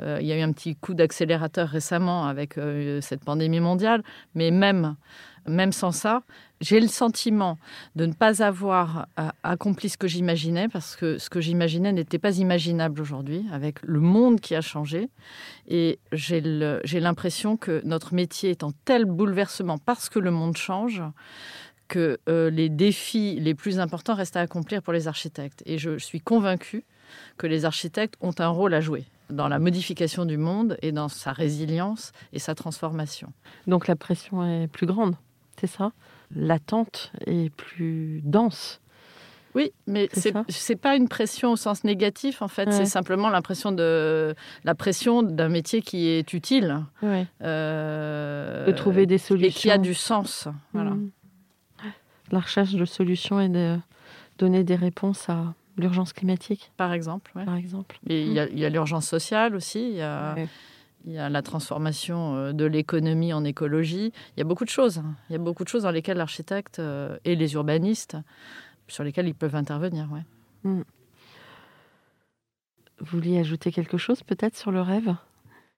Euh, 0.02 0.20
il 0.22 0.28
y 0.28 0.32
a 0.32 0.38
eu 0.38 0.42
un 0.42 0.52
petit 0.52 0.76
coup 0.76 0.94
d'accélérateur 0.94 1.68
récemment 1.68 2.26
avec 2.26 2.58
euh, 2.58 3.02
cette 3.02 3.24
pandémie 3.24 3.60
mondiale, 3.60 4.04
mais 4.36 4.52
même, 4.52 4.96
même 5.48 5.72
sans 5.72 5.92
ça, 5.92 6.24
j'ai 6.60 6.80
le 6.80 6.88
sentiment 6.88 7.58
de 7.96 8.06
ne 8.06 8.14
pas 8.14 8.44
avoir 8.44 9.08
euh, 9.20 9.30
accompli 9.44 9.90
ce 9.90 9.98
que 9.98 10.08
j'imaginais, 10.08 10.68
parce 10.70 10.96
que 10.96 11.18
ce 11.18 11.30
que 11.30 11.42
j'imaginais 11.42 11.92
n'était 11.92 12.20
pas 12.20 12.38
imaginable 12.38 13.02
aujourd'hui, 13.02 13.46
avec 13.52 13.82
le 13.84 14.00
monde 14.00 14.40
qui 14.40 14.56
a 14.56 14.62
changé. 14.62 15.10
Et 15.68 16.00
j'ai 16.12 16.42
l'impression 17.00 17.58
que 17.58 17.82
notre 17.84 18.14
métier 18.14 18.52
est 18.52 18.64
en 18.64 18.72
tel 18.86 19.06
bouleversement 19.06 19.78
parce 19.78 20.10
que 20.10 20.20
le 20.20 20.32
monde 20.32 20.58
change 20.58 21.02
que 21.88 22.18
les 22.28 22.70
défis 22.70 23.38
les 23.42 23.54
plus 23.54 23.80
importants 23.80 24.16
restent 24.16 24.38
à 24.38 24.42
accomplir 24.42 24.82
pour 24.82 24.94
les 24.94 25.10
architectes. 25.10 25.62
Et 25.66 25.78
je 25.78 25.98
suis 25.98 26.22
convaincue 26.22 26.86
que 27.38 27.48
les 27.48 27.66
architectes 27.66 28.16
ont 28.22 28.34
un 28.40 28.48
rôle 28.48 28.74
à 28.74 28.80
jouer 28.80 29.06
dans 29.32 29.48
la 29.48 29.60
modification 29.60 30.26
du 30.26 30.38
monde 30.38 30.78
et 30.82 30.92
dans 30.92 31.08
sa 31.10 31.32
résilience 31.32 32.12
et 32.34 32.40
sa 32.40 32.56
transformation. 32.56 33.32
Donc 33.68 33.88
la 33.88 33.96
pression 33.96 34.44
est 34.46 34.68
plus 34.68 34.86
grande, 34.88 35.16
c'est 35.60 35.68
ça? 35.68 35.92
L'attente 36.36 37.12
est 37.28 37.50
plus 37.54 38.22
dense. 38.24 38.80
Oui, 39.54 39.74
mais 39.86 40.08
C'est 40.14 40.32
ça? 40.32 40.76
pas 40.82 40.96
une 40.96 41.10
pression 41.10 41.52
au 41.52 41.56
sens 41.58 41.84
négatif 41.84 42.42
en 42.42 42.48
fait. 42.48 42.68
Ouais. 42.68 42.72
C'est 42.72 42.86
simplement 42.86 43.30
l'impression 43.30 43.74
de 43.74 44.34
la 44.64 44.76
pression 44.76 45.24
d'un 45.24 45.50
métier 45.50 45.82
qui 45.82 46.08
est 46.08 46.32
utile, 46.34 46.80
Ouais. 47.02 47.28
euh, 47.42 48.66
De 48.66 48.72
trouver 48.72 49.06
des 49.06 49.18
solutions. 49.18 49.50
et 49.50 49.52
qui 49.52 49.70
a 49.70 49.78
du 49.78 49.94
sens. 49.94 50.48
Voilà. 50.74 50.92
Mm. 50.92 51.12
La 52.32 52.40
recherche 52.40 52.74
de 52.76 52.86
solutions 52.86 53.42
et 53.42 53.50
de 53.50 53.78
donner 54.38 54.64
des 54.64 54.76
réponses 54.76 55.28
à 55.30 55.54
l'urgence 55.78 56.14
climatique, 56.14 56.72
Par 56.78 56.94
exemple. 56.94 57.32
ouais. 57.36 57.46
par 57.46 57.56
exemple. 57.56 58.00
Et 58.08 58.22
il 58.24 58.34
y 58.34 58.40
a- 58.40 58.48
il 58.50 58.60
y 58.60 58.66
a 58.66 58.70
l'urgence 58.70 59.08
sociale 59.08 59.56
aussi. 59.56 59.80
Il 59.90 59.96
y 59.96 60.02
a, 60.02 60.34
Ouais. 60.36 60.48
il 61.06 61.14
y 61.14 61.18
a 61.18 61.30
la 61.30 61.42
transformation 61.42 62.36
euh, 62.36 62.52
de 62.54 62.66
l'économie 62.66 63.34
en 63.34 63.44
écologie. 63.44 64.12
Il 64.36 64.40
y 64.40 64.42
a 64.42 64.46
beaucoup 64.46 64.66
de 64.66 64.70
choses. 64.70 65.02
Il 65.30 65.34
y 65.34 65.36
a 65.36 65.40
beaucoup 65.40 65.64
de 65.64 65.70
choses 65.70 65.84
dans 65.84 65.92
lesquelles 65.92 66.18
l'architecte 66.18 66.80
euh, 66.80 67.18
et 67.26 67.36
les 67.36 67.54
urbanistes, 67.54 68.18
sur 68.88 69.04
lesquels 69.04 69.28
ils 69.28 69.36
peuvent 69.36 69.56
intervenir. 69.56 70.10
Ouais. 70.12 70.24
Vous 70.64 70.84
vouliez 73.00 73.40
ajouter 73.40 73.72
quelque 73.72 73.98
chose 73.98 74.22
peut-être 74.24 74.56
sur 74.58 74.72
le 74.72 74.82
rêve? 74.82 75.16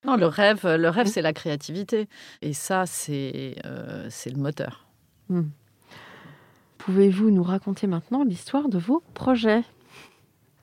Non, 0.06 0.18
le 0.18 0.26
rêve, 0.26 0.66
le 0.66 0.90
rêve, 0.90 1.06
Mm. 1.08 1.10
c'est 1.10 1.22
la 1.22 1.32
créativité. 1.32 2.10
Et 2.42 2.52
ça, 2.54 2.86
c'est 2.86 3.56
euh, 3.66 4.08
c'est 4.10 4.30
le 4.30 4.38
moteur. 4.38 4.86
Pouvez-vous 6.80 7.32
nous 7.32 7.44
raconter 7.44 7.88
maintenant 7.88 8.24
l'histoire 8.26 8.68
de 8.68 8.78
vos 8.78 9.02
projets? 9.14 9.64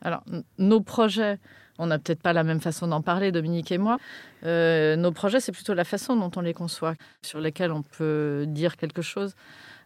Alors, 0.03 0.23
nos 0.59 0.81
projets, 0.81 1.39
on 1.79 1.87
n'a 1.87 1.99
peut-être 1.99 2.23
pas 2.23 2.33
la 2.33 2.45
même 2.45 2.61
façon 2.61 2.87
d'en 2.87 3.03
parler, 3.03 3.33
Dominique 3.33 3.71
et 3.73 3.79
moi. 3.79 3.99
Euh, 4.45 4.97
nos 4.97 5.13
projets, 5.13 5.41
c'est 5.41 5.53
plutôt 5.53 5.75
la 5.75 5.85
façon 5.85 6.17
dont 6.17 6.31
on 6.37 6.41
les 6.41 6.55
conçoit, 6.55 6.95
sur 7.23 7.41
lesquels 7.41 7.73
on 7.73 7.83
peut 7.83 8.45
dire 8.49 8.77
quelque 8.77 9.03
chose. 9.03 9.35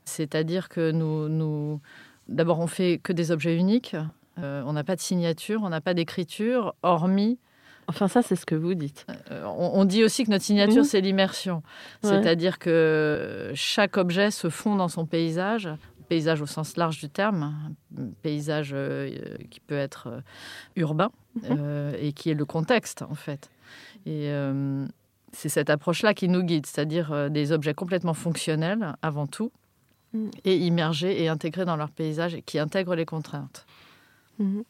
C'est-à-dire 0.05 0.69
que 0.69 0.91
nous, 0.91 1.29
nous 1.29 1.81
d'abord, 2.29 2.59
on 2.61 2.67
fait 2.67 2.99
que 3.03 3.13
des 3.13 3.31
objets 3.31 3.57
uniques. 3.57 3.97
Euh, 4.39 4.63
on 4.67 4.73
n'a 4.73 4.83
pas 4.85 4.97
de 4.97 5.01
signature, 5.01 5.61
on 5.63 5.69
n'a 5.69 5.81
pas 5.81 5.95
d'écriture, 5.95 6.75
hormis. 6.83 7.39
Enfin, 7.87 8.09
ça, 8.09 8.23
c'est 8.23 8.35
ce 8.37 8.47
que 8.47 8.55
vous 8.55 8.75
dites. 8.75 9.07
euh, 9.31 9.45
on, 9.47 9.85
dit 9.85 10.03
aussi 10.05 10.25
que 10.25 10.31
notre 10.31 10.45
signature, 10.45 10.79
Mhm. 10.83 10.85
c'est 10.85 11.01
l'immersion. 11.03 11.63
Ouais. 12.03 12.11
C'est-à-dire 12.11 12.59
que 12.59 13.53
chaque 13.55 13.97
objet 13.99 14.31
se 14.31 14.49
fond 14.49 14.75
dans 14.75 14.89
son 14.89 15.05
paysage, 15.07 15.69
paysage 16.05 16.41
au 16.43 16.47
sens 16.47 16.77
large 16.77 16.99
du 16.99 17.09
terme, 17.09 17.55
un 17.99 18.07
paysage 18.23 18.71
euh, 18.73 19.37
qui 19.51 19.61
peut 19.61 19.77
être 19.77 20.07
euh, 20.09 20.21
urbain 20.77 21.11
euh, 21.51 21.97
et 22.01 22.13
qui 22.13 22.31
est 22.31 22.35
le 22.35 22.45
contexte 22.45 23.03
en 23.03 23.15
fait. 23.15 23.51
Et 24.07 24.31
euh, 24.31 24.87
c'est 25.33 25.49
cette 25.49 25.71
approche-là 25.71 26.15
qui 26.15 26.29
nous 26.29 26.43
guide, 26.43 26.67
c'est-à-dire 26.67 27.31
des 27.31 27.53
objets 27.53 27.75
complètement 27.75 28.15
fonctionnels 28.15 28.95
avant 29.03 29.27
tout 29.27 29.51
Mhm. 30.15 30.31
et 30.45 30.57
immergés 30.59 31.23
et 31.23 31.29
intégrés 31.29 31.65
dans 31.65 31.77
leur 31.77 31.91
paysage 31.91 32.35
et 32.37 32.43
qui 32.43 32.61
intègrent 32.61 32.95
les 32.95 33.05
contraintes. 33.05 33.67
Mhm. 34.39 34.63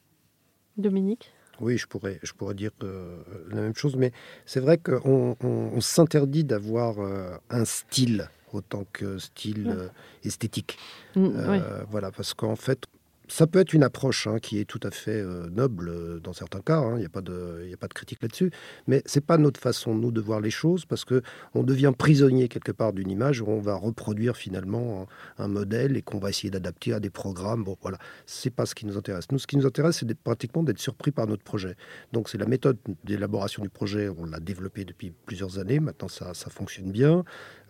Dominique? 0.78 1.32
Oui, 1.60 1.76
je 1.78 1.86
pourrais, 1.86 2.18
je 2.22 2.32
pourrais 2.32 2.54
dire 2.54 2.70
euh, 2.82 3.22
la 3.50 3.60
même 3.60 3.76
chose, 3.76 3.94
mais 3.96 4.10
c'est 4.46 4.60
vrai 4.60 4.78
qu'on 4.78 5.36
on, 5.40 5.70
on 5.74 5.80
s'interdit 5.80 6.44
d'avoir 6.44 6.98
euh, 6.98 7.36
un 7.50 7.64
style 7.64 8.28
autant 8.54 8.84
que 8.92 9.18
style 9.18 9.66
Ouais. 9.68 9.74
euh, 9.76 9.88
esthétique. 10.24 10.78
Mm, 11.16 11.24
Euh, 11.36 11.50
oui. 11.80 11.86
Voilà, 11.90 12.10
parce 12.10 12.34
qu'en 12.34 12.56
fait, 12.56 12.86
ça 13.28 13.46
peut 13.46 13.58
être 13.58 13.72
une 13.72 13.82
approche 13.82 14.26
hein, 14.26 14.38
qui 14.38 14.58
est 14.58 14.64
tout 14.64 14.80
à 14.82 14.90
fait 14.90 15.20
euh, 15.20 15.48
noble 15.50 15.88
euh, 15.88 16.20
dans 16.20 16.32
certains 16.32 16.60
cas. 16.60 16.78
hein, 16.78 16.94
Il 16.96 17.00
n'y 17.00 17.04
a 17.06 17.08
pas 17.08 17.22
de, 17.22 17.70
critique 17.94 18.20
là-dessus. 18.22 18.50
Mais 18.86 19.02
c'est 19.06 19.24
pas 19.24 19.38
notre 19.38 19.60
façon 19.60 19.94
de 19.96 20.20
voir 20.20 20.40
les 20.40 20.50
choses 20.50 20.84
parce 20.84 21.04
que 21.04 21.22
on 21.54 21.62
devient 21.62 21.92
prisonnier 21.96 22.48
quelque 22.48 22.72
part 22.72 22.92
d'une 22.92 23.10
image 23.10 23.40
où 23.40 23.48
on 23.48 23.60
va 23.60 23.74
reproduire 23.74 24.36
finalement 24.36 25.06
un, 25.38 25.48
modèle 25.48 25.96
et 25.96 26.02
qu'on 26.02 26.18
va 26.18 26.30
essayer 26.30 26.50
d'adapter 26.50 26.92
à 26.92 27.00
des 27.00 27.10
programmes. 27.10 27.64
Bon, 27.64 27.76
voilà, 27.80 27.98
c'est 28.26 28.50
pas 28.50 28.66
ce 28.66 28.74
qui 28.74 28.86
nous 28.86 28.96
intéresse. 28.96 29.30
Nous, 29.30 29.38
ce 29.38 29.46
qui 29.46 29.56
nous 29.56 29.66
intéresse, 29.66 29.98
c'est 30.00 30.14
pratiquement 30.18 30.62
d'être 30.62 30.80
surpris 30.80 31.10
par 31.10 31.26
notre 31.26 31.44
projet. 31.44 31.76
Donc, 32.12 32.28
c'est 32.28 32.38
la 32.38 32.46
méthode 32.46 32.78
d'élaboration 33.04 33.62
du 33.62 33.68
projet. 33.68 34.08
On 34.08 34.24
l'a 34.24 34.40
développée 34.40 34.84
depuis 34.84 35.12
plusieurs 35.26 35.58
années. 35.58 35.80
Maintenant, 35.80 36.08
ça, 36.08 36.32
fonctionne 36.50 36.90
bien. 36.90 37.24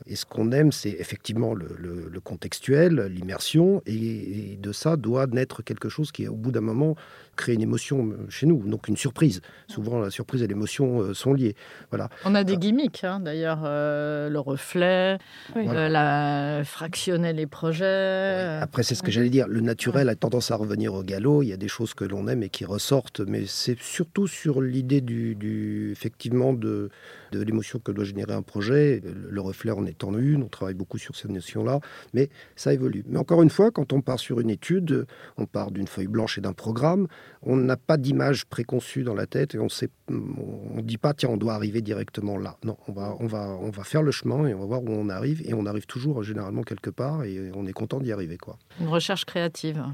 Et 0.07 0.17
ce 0.17 0.27
qu'on 0.27 0.51
aime, 0.53 0.73
c'est 0.73 0.91
effectivement 0.91 1.55
le, 1.55 2.21
contextuel, 2.23 3.07
l'immersion, 3.07 3.83
et 3.87 4.59
de 4.61 4.73
ça 4.73 4.97
doit 4.97 5.27
naître 5.27 5.44
quelque 5.63 5.89
chose 5.89 6.13
qui, 6.13 6.27
au 6.29 6.37
bout 6.37 6.53
d'un 6.53 6.61
moment, 6.61 6.97
crée 7.35 7.55
une 7.55 7.61
émotion 7.63 8.09
euh, 8.11 8.27
chez 8.31 8.47
nous, 8.47 8.59
donc 8.67 8.89
une 8.89 8.97
surprise. 8.97 9.41
Souvent, 9.69 9.99
la 9.99 10.11
surprise 10.11 10.43
et 10.43 10.47
l'émotion 10.47 11.01
euh, 11.01 11.15
sont 11.15 11.33
liées. 11.35 11.55
Voilà. 11.91 12.09
On 12.25 12.35
a 12.35 12.45
des 12.45 12.57
gimmicks, 12.57 13.05
hein, 13.05 13.21
d'ailleurs, 13.21 13.61
euh, 13.65 14.29
le 14.29 14.39
reflet, 14.39 15.19
Oui. 15.57 15.67
euh, 15.69 15.89
la 15.89 16.63
fractionner 16.65 17.33
les 17.33 17.47
projets. 17.47 17.85
euh, 17.85 18.61
Après, 18.63 18.83
c'est 18.83 18.95
ce 18.95 19.03
que 19.03 19.11
j'allais 19.11 19.31
dire. 19.31 19.47
Le 19.49 19.61
naturel 19.61 20.09
a 20.09 20.15
tendance 20.15 20.51
à 20.51 20.57
revenir 20.57 20.95
au 20.95 21.03
galop. 21.03 21.43
Il 21.43 21.49
y 21.49 21.53
a 21.53 21.57
des 21.57 21.69
choses 21.69 21.95
que 21.95 22.05
l'on 22.05 22.29
aime 22.29 22.43
et 22.43 22.49
qui 22.49 22.65
ressortent, 22.65 23.21
mais 23.21 23.45
c'est 23.47 23.79
surtout 23.81 24.27
sur 24.27 24.61
l'idée 24.61 25.01
du, 25.01 25.35
du- 25.35 25.91
effectivement, 25.93 26.53
de, 26.53 26.91
de 27.33 27.43
l'émotion 27.43 27.79
que 27.79 27.93
doit 27.93 28.05
générer 28.05 28.33
un 28.33 28.43
projet. 28.43 29.01
Le, 29.05 29.31
le 29.31 29.41
reflet 29.41 29.71
en 29.73 29.85
étant 29.87 30.17
une. 30.17 30.43
On 30.43 30.49
travaille 30.49 30.75
beaucoup 30.75 30.99
sur 30.99 31.17
cette 31.17 31.31
notion-là, 31.31 31.81
mais 32.13 32.29
ça 32.57 32.73
évolue. 32.73 33.05
Mais 33.09 33.19
encore 33.19 33.43
une 33.43 33.51
fois, 33.51 33.71
quand 33.71 33.93
on 33.93 34.01
part 34.01 34.19
sur 34.19 34.41
une 34.41 34.51
étude, 34.51 35.07
on 35.37 35.47
part 35.47 35.71
d'une 35.71 35.87
feuille 35.87 36.07
blanche 36.07 36.39
et 36.39 36.41
d'un 36.41 36.53
programme. 36.53 37.07
On 37.43 37.57
n'a 37.57 37.77
pas 37.77 37.97
d'image 37.99 38.47
préconçue 38.47 39.03
dans 39.03 39.15
la 39.15 39.27
tête 39.27 39.55
et 39.55 39.59
on 39.59 39.69
sait, 39.69 39.91
on 40.11 40.81
dit 40.81 40.97
pas 40.97 41.13
tiens, 41.13 41.29
on 41.29 41.37
doit 41.37 41.55
arriver 41.55 41.83
directement 41.83 42.39
là. 42.39 42.57
Non, 42.65 42.77
on 42.89 42.93
va, 42.93 43.17
on 43.21 43.27
va, 43.27 43.49
on 43.61 43.71
va 43.71 43.85
faire 43.85 44.03
le 44.03 44.11
chemin 44.13 44.47
et 44.47 44.55
on 44.55 44.61
va 44.61 44.67
voir 44.67 44.83
où 44.83 44.89
on 44.89 45.09
arrive 45.11 45.43
et 45.45 45.53
on 45.53 45.67
arrive 45.67 45.85
toujours 45.87 46.23
généralement 46.23 46.63
quelque 46.63 46.91
part 46.91 47.25
et 47.25 47.51
on 47.55 47.67
est 47.67 47.73
content 47.73 48.01
d'y 48.01 48.13
arriver, 48.13 48.39
quoi. 48.39 48.59
Une 48.81 48.89
recherche 48.89 49.25
créative. 49.27 49.85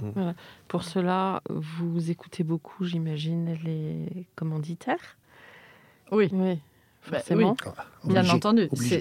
Pour 0.69 0.85
cela, 0.85 1.43
vous 1.49 2.11
écoutez 2.11 2.45
beaucoup, 2.45 2.85
j'imagine, 2.85 3.57
les 3.65 4.27
commanditaires? 4.37 5.17
Oui, 6.13 6.29
Oui, 6.33 6.61
Bah, 7.11 7.19
forcément. 7.19 7.57
Ah, 7.65 7.87
bien 8.05 8.21
obligé, 8.21 8.35
entendu. 8.35 8.69
C'est 8.75 9.01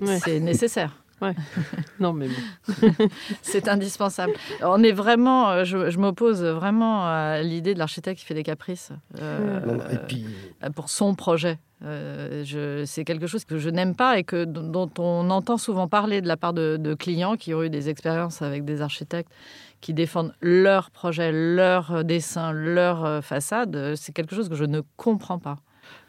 c'est 0.53 0.77
Non, 1.99 2.13
mais 2.13 2.27
bon. 2.27 2.89
C'est 3.41 3.67
indispensable. 3.67 4.33
On 4.61 4.81
est 4.83 4.91
vraiment, 4.91 5.49
euh, 5.49 5.63
je, 5.65 5.89
je 5.89 5.97
m'oppose 5.99 6.43
vraiment 6.43 7.05
à 7.05 7.41
l'idée 7.41 7.73
de 7.73 7.79
l'architecte 7.79 8.19
qui 8.19 8.25
fait 8.25 8.33
des 8.33 8.43
caprices 8.43 8.91
euh, 9.21 9.59
Non, 9.65 9.79
et 9.91 9.97
puis, 10.07 10.25
euh, 10.63 10.69
pour 10.69 10.89
son 10.89 11.15
projet. 11.15 11.57
Euh, 11.83 12.43
je- 12.43 12.83
c'est 12.85 13.05
quelque 13.05 13.25
chose 13.27 13.45
que 13.45 13.57
je 13.57 13.69
n'aime 13.69 13.95
pas 13.95 14.17
et 14.19 14.23
que, 14.25 14.43
dont 14.43 14.89
on 14.97 15.29
entend 15.29 15.57
souvent 15.57 15.87
parler 15.87 16.21
de 16.21 16.27
la 16.27 16.35
part 16.37 16.53
de, 16.53 16.77
de 16.77 16.93
clients 16.93 17.37
qui 17.37 17.53
ont 17.53 17.63
eu 17.63 17.69
des 17.69 17.87
expériences 17.89 18.41
avec 18.41 18.65
des 18.65 18.81
architectes 18.81 19.31
qui 19.79 19.93
défendent 19.93 20.33
leur 20.41 20.91
projet, 20.91 21.31
leur 21.31 22.03
dessin, 22.03 22.51
leur 22.51 23.23
façade. 23.23 23.95
C'est 23.95 24.11
quelque 24.13 24.35
chose 24.35 24.49
que 24.49 24.55
je 24.55 24.65
ne 24.65 24.81
comprends 24.97 25.39
pas. 25.39 25.57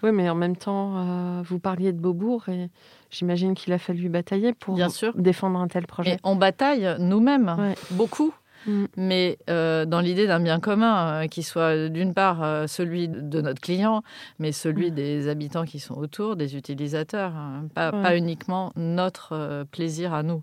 Oui, 0.02 0.12
mais 0.12 0.28
en 0.30 0.34
même 0.34 0.56
temps, 0.56 0.94
euh, 0.96 1.42
vous 1.44 1.58
parliez 1.58 1.92
de 1.92 1.98
Beaubourg 1.98 2.48
et 2.48 2.70
j'imagine 3.10 3.54
qu'il 3.54 3.72
a 3.72 3.78
fallu 3.78 4.08
batailler 4.08 4.52
pour 4.54 4.74
Bien 4.74 4.88
sûr. 4.88 5.12
défendre 5.16 5.58
un 5.58 5.68
tel 5.68 5.84
Et 5.84 5.86
projet. 5.86 6.16
on 6.24 6.36
bataille 6.36 6.96
nous-mêmes, 6.98 7.54
Ouais. 7.58 7.74
beaucoup. 7.92 8.32
Mm. 8.66 8.84
mais 8.98 9.38
euh, 9.48 9.86
dans 9.86 10.00
l'idée 10.00 10.26
d'un 10.26 10.38
bien 10.38 10.60
commun 10.60 11.22
euh, 11.22 11.26
qui 11.28 11.42
soit 11.42 11.88
d'une 11.88 12.12
part 12.12 12.42
euh, 12.42 12.66
celui 12.66 13.08
de 13.08 13.40
notre 13.40 13.58
client, 13.62 14.02
mais 14.38 14.52
celui 14.52 14.90
Mm. 14.90 14.94
des 14.94 15.28
habitants 15.28 15.64
qui 15.64 15.78
sont 15.78 15.94
autour, 15.94 16.36
des 16.36 16.56
utilisateurs, 16.58 17.34
hein, 17.34 17.68
pas, 17.74 17.90
Ouais. 17.90 18.02
pas 18.02 18.16
uniquement 18.18 18.70
notre 18.76 19.64
plaisir 19.72 20.12
à 20.12 20.22
nous. 20.22 20.42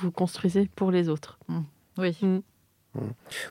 Vous 0.00 0.10
construisez 0.12 0.68
pour 0.76 0.90
les 0.92 1.08
autres. 1.08 1.38
Oui. 1.98 2.16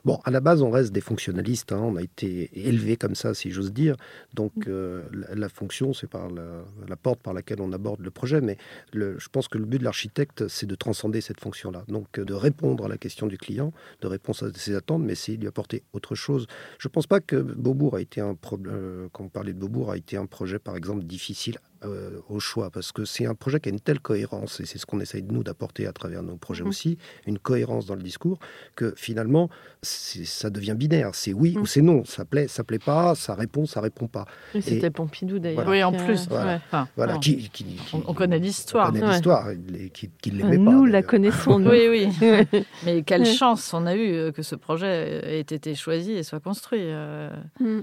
Bon, 0.04 0.18
à 0.24 0.30
la 0.30 0.40
base, 0.40 0.62
on 0.62 0.70
reste 0.70 0.92
des 0.92 1.00
fonctionnalistes. 1.00 1.72
hein. 1.72 1.80
On 1.82 1.96
a 1.96 2.02
été 2.02 2.50
élevés 2.54 2.96
comme 2.96 3.14
ça, 3.14 3.34
si 3.34 3.50
j'ose 3.50 3.72
dire. 3.72 3.96
Donc, 4.34 4.52
euh, 4.68 5.02
la, 5.12 5.34
la 5.34 5.48
fonction, 5.48 5.92
c'est 5.92 6.06
par 6.06 6.30
la, 6.30 6.64
la 6.88 6.96
porte 6.96 7.20
par 7.20 7.34
laquelle 7.34 7.60
on 7.60 7.72
aborde 7.72 8.00
le 8.00 8.10
projet. 8.10 8.40
Mais 8.40 8.56
le- 8.92 9.18
je 9.18 9.28
pense 9.28 9.48
que 9.48 9.58
le 9.58 9.64
but 9.64 9.78
de 9.78 9.84
l'architecte, 9.84 10.48
c'est 10.48 10.66
de 10.66 10.74
transcender 10.74 11.20
cette 11.20 11.40
fonction-là. 11.40 11.84
Donc, 11.88 12.18
euh, 12.18 12.24
de 12.24 12.34
répondre 12.34 12.84
à 12.84 12.88
la 12.88 12.98
question 12.98 13.26
du 13.26 13.38
client, 13.38 13.72
de 14.00 14.06
répondre 14.06 14.38
à 14.44 14.58
ses 14.58 14.74
attentes, 14.74 15.02
mais 15.02 15.14
c'est 15.14 15.32
lui 15.36 15.46
apporter 15.48 15.82
autre 15.92 16.14
chose. 16.14 16.46
Je 16.78 16.88
ne 16.88 16.92
pense 16.92 17.06
pas 17.06 17.20
que 17.20 17.36
Beaubourg 17.36 17.96
a 17.96 18.00
été 18.00 18.20
un 18.20 18.34
problème. 18.34 18.72
euh, 18.74 19.08
quand 19.12 19.24
on 19.24 19.28
parlait 19.28 19.52
de 19.52 19.58
Beaubourg, 19.58 19.90
a 19.90 19.96
été 19.96 20.16
un 20.16 20.26
projet, 20.26 20.58
par 20.58 20.76
exemple, 20.76 21.04
difficile 21.04 21.58
euh, 21.84 22.20
au 22.28 22.38
choix 22.40 22.70
parce 22.70 22.92
que 22.92 23.04
c'est 23.04 23.26
un 23.26 23.34
projet 23.34 23.60
qui 23.60 23.68
a 23.68 23.72
une 23.72 23.80
telle 23.80 24.00
cohérence 24.00 24.60
et 24.60 24.66
c'est 24.66 24.78
ce 24.78 24.86
qu'on 24.86 25.00
essaye 25.00 25.22
de 25.22 25.32
nous 25.32 25.42
d'apporter 25.42 25.86
à 25.86 25.92
travers 25.92 26.22
nos 26.22 26.36
projets 26.36 26.62
Mhm. 26.62 26.68
aussi, 26.68 26.98
une 27.26 27.38
cohérence 27.38 27.86
dans 27.86 27.94
le 27.94 28.02
discours 28.02 28.38
que 28.76 28.94
finalement 28.96 29.48
ça 29.82 30.50
devient 30.50 30.74
binaire. 30.76 31.10
C'est 31.14 31.32
oui 31.32 31.54
Mhm. 31.56 31.62
ou 31.62 31.66
c'est 31.66 31.82
non. 31.82 32.04
Ça 32.04 32.24
plaît, 32.24 32.48
ça 32.48 32.64
plaît 32.64 32.78
pas, 32.78 33.14
ça 33.14 33.34
répond, 33.34 33.66
ça 33.66 33.80
répond 33.80 34.06
pas. 34.06 34.26
C'était 34.60 34.90
Pompidou 34.90 35.38
d'ailleurs. 35.38 35.66
Oui, 35.68 35.82
en 35.82 35.92
plus. 35.92 36.26
Voilà. 36.28 36.46
ouais. 36.54 36.60
Enfin, 36.66 36.88
Voilà, 36.96 37.14
bon. 37.14 37.20
qui, 37.20 37.48
qui- 37.50 37.64
qui- 37.64 37.80
On- 37.94 38.02
on 38.06 38.14
connaît 38.14 38.38
l'histoire. 38.38 38.88
on 38.88 38.92
connaît 38.92 39.04
Ouais. 39.04 39.10
l'histoire, 39.12 39.52
il- 39.52 39.90
qui, 39.90 40.08
qui 40.20 40.30
l'aimait 40.30 40.56
pas. 40.56 40.62
Nous 40.70 40.84
la 40.84 41.02
connaissons. 41.02 41.58
nous. 41.58 41.70
Oui, 41.70 41.88
oui. 41.88 42.08
Mais 42.84 43.02
quelle 43.02 43.22
Ouais. 43.22 43.32
chance 43.34 43.72
on 43.74 43.86
a 43.86 43.94
eu 43.94 44.12
euh, 44.14 44.32
que 44.32 44.42
ce 44.42 44.54
projet 44.54 45.38
ait 45.38 45.40
été 45.40 45.74
choisi 45.74 46.12
et 46.12 46.22
soit 46.22 46.40
construit. 46.40 46.80
euh. 46.82 47.30
Mm. 47.60 47.80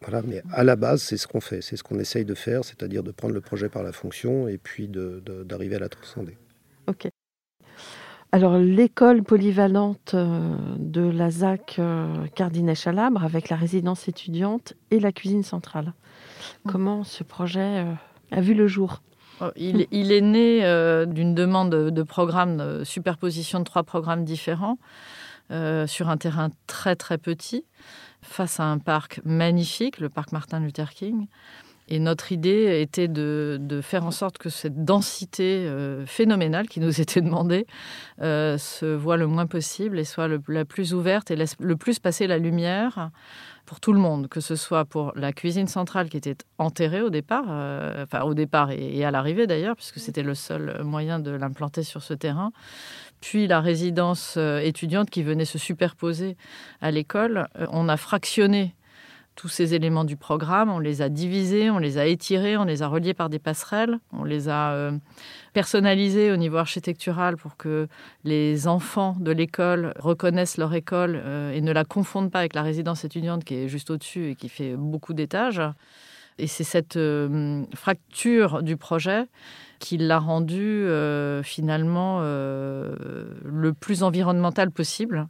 Voilà, 0.00 0.22
mais 0.26 0.42
à 0.52 0.64
la 0.64 0.76
base, 0.76 1.02
c'est 1.02 1.16
ce 1.16 1.26
qu'on 1.26 1.40
fait, 1.40 1.60
c'est 1.60 1.76
ce 1.76 1.82
qu'on 1.82 1.98
essaye 1.98 2.24
de 2.24 2.34
faire, 2.34 2.64
c'est-à-dire 2.64 3.02
de 3.02 3.10
prendre 3.10 3.34
le 3.34 3.40
projet 3.40 3.68
par 3.68 3.82
la 3.82 3.92
fonction 3.92 4.48
et 4.48 4.58
puis 4.58 4.88
d'arriver 4.88 5.76
à 5.76 5.80
la 5.80 5.88
transcender. 5.88 6.36
Ok. 6.86 7.08
Alors, 8.30 8.58
l'école 8.58 9.22
polyvalente 9.22 10.12
euh, 10.12 10.54
de 10.76 11.00
la 11.00 11.30
ZAC 11.30 11.76
euh, 11.78 12.26
Cardinet-Chalabre 12.34 13.24
avec 13.24 13.48
la 13.48 13.56
résidence 13.56 14.06
étudiante 14.06 14.74
et 14.90 15.00
la 15.00 15.12
cuisine 15.12 15.42
centrale. 15.42 15.86
Mmh. 15.86 16.70
Comment 16.70 17.04
ce 17.04 17.24
projet 17.24 17.86
euh, 17.86 17.92
a 18.30 18.40
vu 18.42 18.52
le 18.52 18.66
jour? 18.66 19.02
Oh, 19.40 19.46
il, 19.56 19.80
est 20.12 20.20
né 20.20 20.60
d'une 21.06 21.32
demande 21.32 21.70
de 21.70 22.02
programme, 22.02 22.56
de 22.80 22.84
superposition 22.84 23.60
de 23.60 23.64
trois 23.64 23.84
programmes 23.84 24.24
différents 24.24 24.78
sur 25.86 26.08
un 26.08 26.16
terrain 26.16 26.50
très 26.66 26.96
très 26.96 27.18
petit 27.18 27.64
face 28.22 28.60
à 28.60 28.64
un 28.64 28.78
parc 28.78 29.20
magnifique, 29.24 30.00
le 30.00 30.08
parc 30.08 30.32
Martin 30.32 30.60
Luther 30.60 30.90
King. 30.90 31.26
Et 31.90 32.00
notre 32.00 32.32
idée 32.32 32.82
était 32.82 33.08
de, 33.08 33.80
faire 33.82 34.04
en 34.04 34.10
sorte 34.10 34.36
que 34.36 34.50
cette 34.50 34.84
densité 34.84 35.64
euh, 35.66 36.04
phénoménale 36.04 36.68
qui 36.68 36.80
nous 36.80 37.00
était 37.00 37.22
demandée 37.22 37.66
euh, 38.20 38.58
se 38.58 38.84
voit 38.84 39.16
le 39.16 39.26
moins 39.26 39.46
possible 39.46 39.98
et 39.98 40.04
soit 40.04 40.28
la 40.48 40.64
plus 40.64 40.92
ouverte 40.92 41.30
et 41.30 41.36
laisse 41.36 41.56
le 41.58 41.76
plus 41.76 41.98
passer 41.98 42.26
la 42.26 42.38
lumière 42.38 43.10
pour 43.64 43.80
tout 43.80 43.92
le 43.92 43.98
monde, 43.98 44.28
que 44.28 44.40
ce 44.40 44.56
soit 44.56 44.86
pour 44.86 45.12
la 45.14 45.32
cuisine 45.32 45.68
centrale 45.68 46.08
qui 46.08 46.16
était 46.16 46.36
enterrée 46.56 47.02
au 47.02 47.10
départ, 47.10 47.44
euh, 47.50 48.04
enfin 48.04 48.22
au 48.22 48.32
départ 48.32 48.70
et, 48.70 49.04
à 49.04 49.10
l'arrivée 49.10 49.46
d'ailleurs, 49.46 49.76
puisque 49.76 49.98
c'était 49.98 50.22
le 50.22 50.34
seul 50.34 50.82
moyen 50.84 51.18
de 51.18 51.30
l'implanter 51.30 51.82
sur 51.82 52.02
ce 52.02 52.14
terrain, 52.14 52.50
puis 53.20 53.46
la 53.46 53.60
résidence 53.60 54.36
étudiante 54.36 55.10
qui 55.10 55.22
venait 55.22 55.44
se 55.44 55.58
superposer 55.58 56.36
à 56.80 56.90
l'école. 56.90 57.48
on 57.72 57.88
a 57.88 57.96
fractionné 57.96 58.74
tous 59.38 59.48
ces 59.48 59.72
éléments 59.74 60.02
du 60.02 60.16
programme, 60.16 60.68
on 60.68 60.80
les 60.80 61.00
a 61.00 61.08
divisés, 61.08 61.70
on 61.70 61.78
les 61.78 61.96
a 61.96 62.06
étirés, 62.06 62.56
on 62.56 62.64
les 62.64 62.82
a 62.82 62.88
reliés 62.88 63.14
par 63.14 63.28
des 63.28 63.38
passerelles, 63.38 64.00
on 64.12 64.24
les 64.24 64.48
a 64.48 64.72
euh, 64.72 64.90
personnalisés 65.52 66.32
au 66.32 66.36
niveau 66.36 66.56
architectural 66.56 67.36
pour 67.36 67.56
que 67.56 67.86
les 68.24 68.66
enfants 68.66 69.16
de 69.20 69.30
l'école 69.30 69.94
reconnaissent 70.00 70.56
leur 70.56 70.74
école 70.74 71.22
euh, 71.24 71.52
et 71.52 71.60
ne 71.60 71.70
la 71.70 71.84
confondent 71.84 72.32
pas 72.32 72.40
avec 72.40 72.54
la 72.54 72.62
résidence 72.62 73.04
étudiante 73.04 73.44
qui 73.44 73.54
est 73.54 73.68
juste 73.68 73.90
au-dessus 73.90 74.30
et 74.30 74.34
qui 74.34 74.48
fait 74.48 74.74
beaucoup 74.74 75.14
d'étages. 75.14 75.62
Et 76.38 76.46
c'est 76.46 76.64
cette 76.64 76.96
euh, 76.96 77.64
fracture 77.74 78.62
du 78.62 78.76
projet 78.76 79.24
qui 79.78 79.96
l'a 79.96 80.18
rendu 80.18 80.86
finalement 81.44 82.20
le 82.20 83.72
plus 83.78 84.02
environnemental 84.02 84.72
possible. 84.72 85.28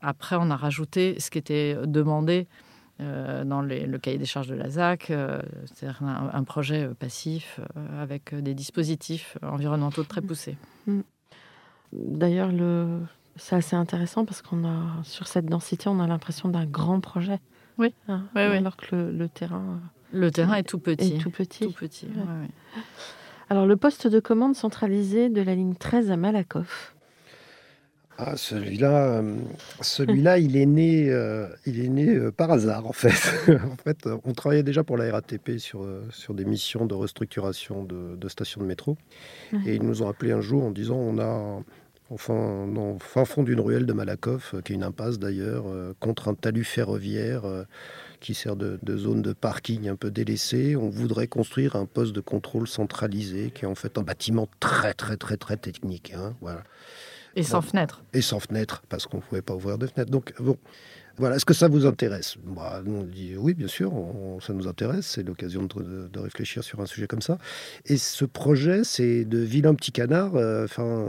Après, 0.00 0.36
on 0.38 0.48
a 0.50 0.56
rajouté 0.56 1.18
ce 1.18 1.28
qui 1.28 1.38
était 1.38 1.76
demandé 1.86 2.46
euh, 3.00 3.44
dans 3.44 3.62
le 3.62 3.96
cahier 3.98 4.18
des 4.18 4.26
charges 4.26 4.48
de 4.48 4.54
la 4.54 4.68
ZAC. 4.68 5.10
Euh, 5.10 5.40
c'est 5.74 5.86
un, 6.02 6.44
projet 6.44 6.84
euh, 6.84 6.94
passif 6.94 7.58
avec 7.98 8.34
des 8.34 8.52
dispositifs 8.52 9.38
environnementaux 9.42 10.04
très 10.04 10.20
poussés. 10.20 10.58
Mm. 10.86 11.00
D'ailleurs, 11.92 12.52
le... 12.52 13.00
c'est 13.36 13.56
assez 13.56 13.74
intéressant 13.74 14.26
parce 14.26 14.42
qu'on 14.42 14.64
a 14.66 15.02
sur 15.04 15.28
cette 15.28 15.46
densité, 15.46 15.88
on 15.88 15.98
a 15.98 16.06
l'impression 16.06 16.50
d'un 16.50 16.66
grand 16.66 17.00
projet. 17.00 17.38
Oui. 17.78 17.94
Hein, 18.08 18.24
alors 18.34 18.76
que 18.76 18.94
le, 18.94 19.28
terrain. 19.28 19.80
Le 20.12 20.30
terrain 20.30 20.54
est 20.54 20.62
tout 20.64 20.78
petit. 20.78 21.18
tout 21.18 21.30
petit. 21.30 21.66
Tout 21.66 21.72
petit. 21.72 22.08
Alors, 23.48 23.66
le 23.66 23.76
poste 23.76 24.06
de 24.06 24.20
commande 24.20 24.54
centralisé 24.54 25.28
de 25.28 25.42
la 25.42 25.54
ligne 25.54 25.74
13 25.74 26.10
à 26.10 26.16
Malakoff. 26.16 26.94
Ah, 28.22 28.36
celui-là, 28.36 29.14
euh, 29.14 29.36
celui-là, 29.80 30.38
il 30.38 30.58
est 30.58 30.66
né, 30.66 31.08
euh, 31.08 31.48
il 31.64 31.82
est 31.82 31.88
né 31.88 32.14
euh, 32.14 32.30
par 32.30 32.50
hasard 32.50 32.86
en 32.86 32.92
fait. 32.92 33.48
en 33.48 33.76
fait, 33.82 34.06
on 34.24 34.34
travaillait 34.34 34.62
déjà 34.62 34.84
pour 34.84 34.98
la 34.98 35.10
RATP 35.10 35.58
sur, 35.58 35.86
sur 36.10 36.34
des 36.34 36.44
missions 36.44 36.84
de 36.84 36.92
restructuration 36.92 37.82
de, 37.82 38.28
stations 38.28 38.60
de 38.60 38.66
métro, 38.66 38.98
et 39.66 39.74
ils 39.74 39.82
nous 39.82 40.02
ont 40.02 40.08
appelé 40.08 40.32
un 40.32 40.42
jour 40.42 40.64
en 40.64 40.70
disant 40.70 40.96
on 40.96 41.18
a 41.18 41.62
enfin 42.10 42.66
dans 42.66 42.98
fin 42.98 43.24
fond 43.24 43.42
d'une 43.42 43.60
ruelle 43.60 43.86
de 43.86 43.94
Malakoff, 43.94 44.54
qui 44.64 44.72
est 44.72 44.76
une 44.76 44.82
impasse 44.82 45.18
d'ailleurs, 45.18 45.64
contre 45.98 46.28
un 46.28 46.34
talus 46.34 46.64
ferroviaire 46.64 47.44
qui 48.20 48.34
sert 48.34 48.56
de, 48.56 48.78
zone 48.96 49.22
de 49.22 49.32
parking 49.32 49.88
un 49.88 49.96
peu 49.96 50.10
délaissée. 50.10 50.76
On 50.76 50.88
voudrait 50.88 51.26
construire 51.26 51.76
un 51.76 51.86
poste 51.86 52.12
de 52.12 52.20
contrôle 52.20 52.68
centralisé, 52.68 53.50
qui 53.50 53.64
est 53.64 53.68
en 53.68 53.74
fait 53.74 53.98
un 53.98 54.02
bâtiment 54.02 54.48
très 54.60 54.94
très 54.94 55.16
très 55.16 55.36
très 55.36 55.56
technique. 55.56 56.12
Hein, 56.14 56.34
voilà. 56.40 56.62
Et 57.36 57.42
sans 57.42 57.62
fenêtre. 57.62 58.02
Et 58.12 58.22
sans 58.22 58.40
fenêtre, 58.40 58.82
parce 58.88 59.06
qu'on 59.06 59.18
ne 59.18 59.22
pouvait 59.22 59.42
pas 59.42 59.54
ouvrir 59.54 59.78
de 59.78 59.86
fenêtre. 59.86 60.10
Donc, 60.10 60.34
bon, 60.40 60.58
voilà, 61.20 61.36
est-ce 61.36 61.44
que 61.44 61.54
ça 61.54 61.68
vous 61.68 61.84
intéresse? 61.84 62.36
Bah, 62.44 62.82
On 62.86 63.02
dit 63.02 63.34
oui, 63.36 63.52
bien 63.52 63.68
sûr, 63.68 63.92
ça 64.40 64.54
nous 64.54 64.66
intéresse. 64.66 65.06
C'est 65.06 65.22
l'occasion 65.22 65.64
de, 65.64 66.18
réfléchir 66.18 66.64
sur 66.64 66.80
un 66.80 66.86
sujet 66.86 67.06
comme 67.06 67.20
ça. 67.20 67.36
Et 67.84 67.98
ce 67.98 68.24
projet, 68.24 68.84
c'est 68.84 69.26
de 69.26 69.38
vilain 69.38 69.74
petit 69.74 69.92
canard. 69.92 70.34
Euh, 70.36 70.66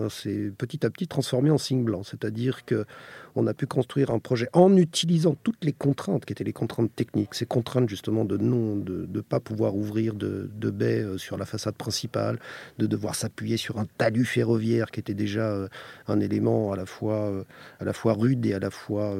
c'est 0.10 0.52
petit 0.58 0.86
à 0.86 0.90
petit 0.90 1.08
transformé 1.08 1.50
en 1.50 1.58
signe 1.58 1.84
blanc. 1.84 2.04
C'est-à-dire 2.04 2.66
que 2.66 2.86
on 3.36 3.48
a 3.48 3.54
pu 3.54 3.66
construire 3.66 4.12
un 4.12 4.20
projet 4.20 4.48
en 4.54 4.76
utilisant 4.76 5.36
toutes 5.44 5.64
les 5.64 5.74
contraintes 5.74 6.26
qui 6.26 6.34
étaient 6.34 6.44
les 6.44 6.54
contraintes 6.54 6.94
techniques, 6.96 7.34
ces 7.34 7.46
contraintes 7.46 7.90
justement 7.90 8.26
de 8.26 8.38
non, 8.38 8.76
de 8.76 9.08
ne 9.12 9.22
pas 9.22 9.40
pouvoir 9.40 9.76
ouvrir 9.76 10.14
de, 10.14 10.50
baies 10.70 11.02
euh, 11.02 11.18
sur 11.18 11.38
la 11.38 11.46
façade 11.46 11.76
principale, 11.76 12.40
de 12.78 12.88
devoir 12.88 13.16
s'appuyer 13.16 13.58
sur 13.58 13.80
un 13.80 13.86
talus 13.98 14.26
ferroviaire 14.26 14.92
qui 14.92 15.00
était 15.00 15.14
déjà 15.14 15.50
euh, 15.52 15.68
un 16.08 16.20
élément 16.20 16.72
à 16.72 16.76
la 16.76 16.86
fois, 16.86 17.30
euh, 17.30 17.44
à 17.80 17.86
la 17.86 17.94
fois 17.94 18.14
rude 18.14 18.46
et 18.46 18.54
à 18.54 18.60
la 18.60 18.70
fois 18.70 19.16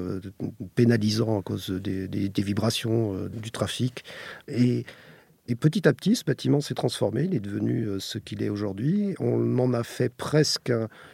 pénalisant 0.76 1.40
à 1.40 1.42
cause 1.42 1.70
des, 1.70 2.08
des 2.08 2.44
vibrations 2.44 3.28
du 3.28 3.52
trafic. 3.52 4.04
Et 4.48 4.86
et 5.52 5.56
petit 5.56 5.86
à 5.86 5.92
petit, 5.92 6.16
ce 6.16 6.24
bâtiment 6.24 6.62
s'est 6.62 6.76
transformé, 6.76 7.26
il 7.26 7.36
est 7.36 7.42
devenu 7.42 7.84
euh, 7.84 8.00
ce 8.00 8.18
qu'il 8.18 8.42
est 8.42 8.48
aujourd'hui. 8.48 9.16
On 9.20 9.60
en 9.60 9.74
a 9.74 9.84
fait 9.84 10.08
presque 10.08 10.72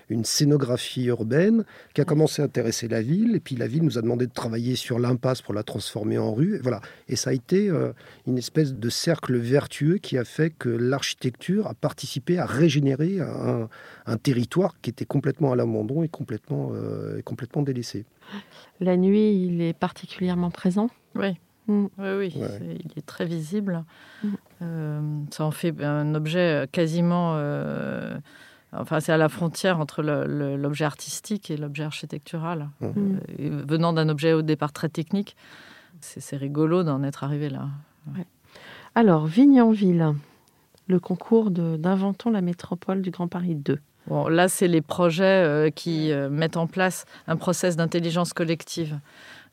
une 0.09 0.25
scénographie 0.25 1.05
urbaine 1.05 1.65
qui 1.95 2.01
a 2.01 2.05
commencé 2.05 2.43
à 2.43 2.45
intéresser 2.45 2.87
la 2.87 3.01
ville. 3.01 3.35
Et 3.35 3.39
puis 3.39 3.55
la 3.55 3.65
ville 3.65 3.81
nous 3.81 3.97
a 3.97 4.03
demandé 4.03 4.27
de 4.27 4.31
travailler 4.31 4.75
sur 4.75 4.99
l'impasse 4.99 5.41
pour 5.41 5.55
la 5.55 5.63
transformer 5.63 6.19
en 6.19 6.35
rue. 6.35 6.57
Et 6.57 6.59
voilà. 6.59 6.81
Et 7.07 7.15
ça 7.15 7.31
a 7.31 7.33
été 7.33 7.67
euh, 7.67 7.93
une 8.27 8.37
espèce 8.37 8.75
de 8.75 8.89
cercle 8.91 9.37
vertueux 9.37 9.97
qui 9.97 10.19
a 10.19 10.23
fait 10.23 10.51
que 10.51 10.69
l'architecture 10.69 11.65
a 11.65 11.73
participé 11.73 12.37
à 12.37 12.45
régénérer 12.45 13.19
un, 13.19 14.17
territoire 14.21 14.79
qui 14.83 14.91
était 14.91 15.05
complètement 15.05 15.51
à 15.51 15.55
l'abandon 15.55 16.03
et 16.03 16.09
complètement, 16.09 16.73
euh, 16.73 17.23
complètement 17.23 17.63
délaissé. 17.63 18.05
La 18.81 18.97
nuit, 18.97 19.33
il 19.33 19.61
est 19.63 19.73
particulièrement 19.73 20.51
présent? 20.51 20.91
Oui. 21.15 21.39
Mm. 21.67 21.85
Oui, 21.97 22.09
oui, 22.17 22.33
il 22.85 22.97
est 22.97 23.05
très 23.05 23.25
visible. 23.25 23.83
Mm. 24.23 24.27
Euh, 24.61 25.01
ça 25.31 25.45
en 25.45 25.51
fait 25.51 25.73
un 25.83 26.15
objet 26.15 26.67
quasiment. 26.71 27.33
Euh, 27.35 28.17
enfin, 28.71 28.99
c'est 28.99 29.11
à 29.11 29.17
la 29.17 29.29
frontière 29.29 29.79
entre 29.79 30.01
l'objet 30.01 30.85
artistique 30.85 31.51
et 31.51 31.57
l'objet 31.57 31.83
architectural. 31.83 32.69
Mm. 32.79 32.85
Euh, 32.87 33.63
venant 33.67 33.93
d'un 33.93 34.09
objet 34.09 34.33
au 34.33 34.41
départ 34.41 34.71
très 34.71 34.89
technique, 34.89 35.35
c'est 35.99 36.37
rigolo 36.37 36.83
d'en 36.83 37.03
être 37.03 37.23
arrivé 37.23 37.49
là. 37.49 37.67
Alors, 38.95 39.27
Vignanville, 39.27 40.13
le 40.87 40.99
concours 40.99 41.51
d'Inventons 41.51 42.31
la 42.31 42.41
métropole 42.41 43.01
du 43.01 43.11
Grand 43.11 43.27
Paris 43.27 43.55
2. 43.55 43.79
Bon, 44.07 44.27
là, 44.29 44.47
c'est 44.47 44.69
les 44.69 44.81
projets 44.81 45.71
qui 45.75 46.11
mettent 46.31 46.55
en 46.55 46.65
place 46.65 47.05
un 47.27 47.35
process 47.35 47.75
d'intelligence 47.75 48.31
collective. 48.31 48.97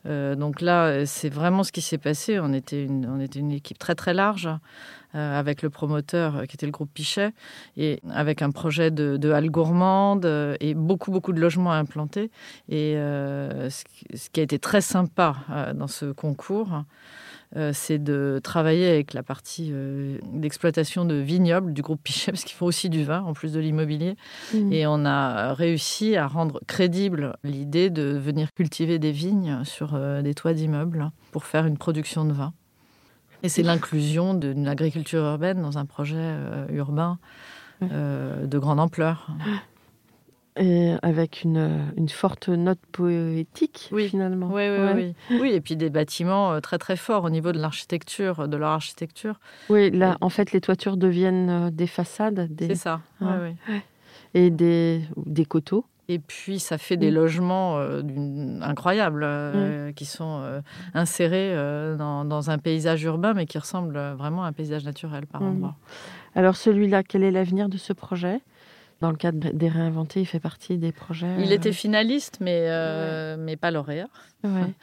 Euh, 0.05 0.35
donc 0.35 0.61
là, 0.61 1.05
c'est 1.05 1.29
vraiment 1.29 1.63
ce 1.63 1.71
qui 1.71 1.81
s'est 1.81 1.97
passé. 1.97 2.39
On 2.39 2.53
était 2.53 2.83
une, 2.83 3.07
on 3.07 3.19
était 3.19 3.39
une 3.39 3.51
équipe 3.51 3.79
très 3.79 3.95
très 3.95 4.13
large 4.13 4.49
euh, 5.15 5.39
avec 5.39 5.61
le 5.61 5.69
promoteur 5.69 6.35
euh, 6.35 6.45
qui 6.45 6.55
était 6.55 6.65
le 6.65 6.71
groupe 6.71 6.89
Pichet 6.93 7.31
et 7.77 7.99
avec 8.11 8.41
un 8.41 8.51
projet 8.51 8.91
de, 8.91 9.17
de 9.17 9.31
halle 9.31 9.49
gourmande 9.49 10.25
et 10.59 10.73
beaucoup 10.73 11.11
beaucoup 11.11 11.33
de 11.33 11.39
logements 11.39 11.71
à 11.71 11.77
implanter. 11.77 12.31
Et 12.69 12.95
ce, 12.95 14.29
qui 14.31 14.39
a 14.39 14.43
été 14.43 14.59
très 14.59 14.81
sympa 14.81 15.37
dans 15.73 15.87
ce 15.87 16.11
concours, 16.11 16.69
euh, 16.73 16.81
c'est 17.73 18.03
de 18.03 18.39
travailler 18.43 18.89
avec 18.89 19.13
la 19.13 19.23
partie 19.23 19.69
euh, 19.71 20.17
d'exploitation 20.33 21.05
de 21.05 21.15
vignobles 21.15 21.73
du 21.73 21.81
groupe 21.81 22.01
Pichet, 22.03 22.31
parce 22.33 22.43
qu'ils 22.43 22.55
font 22.55 22.65
aussi 22.65 22.89
du 22.89 23.03
vin 23.03 23.21
en 23.21 23.33
plus 23.33 23.53
de 23.53 23.59
l'immobilier. 23.59 24.15
Mmh. 24.53 24.73
Et 24.73 24.87
on 24.87 25.05
a 25.05 25.53
réussi 25.53 26.15
à 26.15 26.27
rendre 26.27 26.59
crédible 26.67 27.37
l'idée 27.43 27.89
de 27.89 28.03
venir 28.03 28.53
cultiver 28.53 28.99
des 28.99 29.11
vignes 29.11 29.63
sur 29.63 29.95
euh, 29.95 30.21
des 30.21 30.33
toits 30.33 30.53
d'immeubles 30.53 31.11
pour 31.31 31.45
faire 31.45 31.65
une 31.65 31.77
production 31.77 32.25
de 32.25 32.33
vin. 32.33 32.53
Et 33.43 33.49
c'est 33.49 33.63
l'inclusion 33.63 34.33
d'une 34.33 34.67
agriculture 34.67 35.21
urbaine 35.23 35.61
dans 35.61 35.77
un 35.77 35.85
projet 35.85 36.35
urbain 36.69 37.19
de 37.81 38.57
grande 38.57 38.79
ampleur. 38.79 39.29
Et 40.57 40.93
avec 41.01 41.43
une, 41.43 41.91
une, 41.97 42.07
forte 42.07 42.47
note 42.47 42.79
poétique, 42.93 43.89
oui. 43.91 44.07
finalement. 44.07 44.47
Oui, 44.51 44.63
oui, 44.69 44.87
oui. 45.29 45.39
oui, 45.41 45.51
et 45.51 45.59
puis 45.59 45.75
des 45.75 45.89
bâtiments 45.89 46.53
euh, 46.53 46.59
très, 46.61 46.77
très 46.77 46.95
forts 46.95 47.25
au 47.25 47.29
niveau 47.29 47.51
de 47.51 47.59
l'architecture, 47.59 48.47
de 48.47 48.55
leur 48.55 48.69
architecture. 48.69 49.39
Oui, 49.69 49.91
là, 49.91 50.17
en 50.21 50.29
fait, 50.29 50.53
les 50.53 50.61
toitures 50.61 50.95
deviennent 50.95 51.49
euh, 51.49 51.71
des 51.71 51.87
façades. 51.87 52.47
Des... 52.55 52.67
C'est 52.67 52.75
ça, 52.75 53.01
oui. 53.19 53.51
Et 54.33 54.49
des, 54.49 55.01
des 55.25 55.45
coteaux. 55.45 55.85
Et 56.07 56.19
puis, 56.19 56.59
ça 56.59 56.77
fait 56.77 56.97
des 56.97 57.09
logements 57.09 57.77
euh, 57.79 58.01
incroyables 58.61 59.23
euh, 59.25 59.91
qui 59.91 60.05
sont 60.05 60.39
euh, 60.43 60.61
insérés 60.93 61.55
dans, 61.97 62.25
dans 62.25 62.51
un 62.51 62.59
paysage 62.59 63.03
urbain, 63.03 63.33
mais 63.33 63.45
qui 63.47 63.57
ressemblent 63.57 63.97
euh, 63.97 64.13
vraiment 64.13 64.43
à 64.43 64.47
un 64.47 64.53
paysage 64.53 64.85
naturel 64.85 65.25
par 65.25 65.41
Mm. 65.41 65.47
endroits. 65.47 65.75
Alors 66.35 66.57
celui-là, 66.57 67.01
quel 67.01 67.23
est 67.23 67.31
l'avenir 67.31 67.69
de 67.69 67.77
ce 67.77 67.91
projet? 67.91 68.41
Dans 69.01 69.11
le 69.11 69.17
cadre 69.17 69.49
des 69.51 69.67
réinventés, 69.67 70.21
il 70.21 70.25
fait 70.25 70.39
partie 70.39 70.77
des 70.77 70.93
projets. 70.93 71.35
Il 71.39 71.51
euh, 71.51 71.55
était 71.55 71.73
finaliste, 71.73 72.37
mais, 72.39 72.67
euh, 72.69 73.35
mais 73.37 73.55
pas 73.57 73.71
lauréat. 73.71 74.07
ouais. 74.43 74.49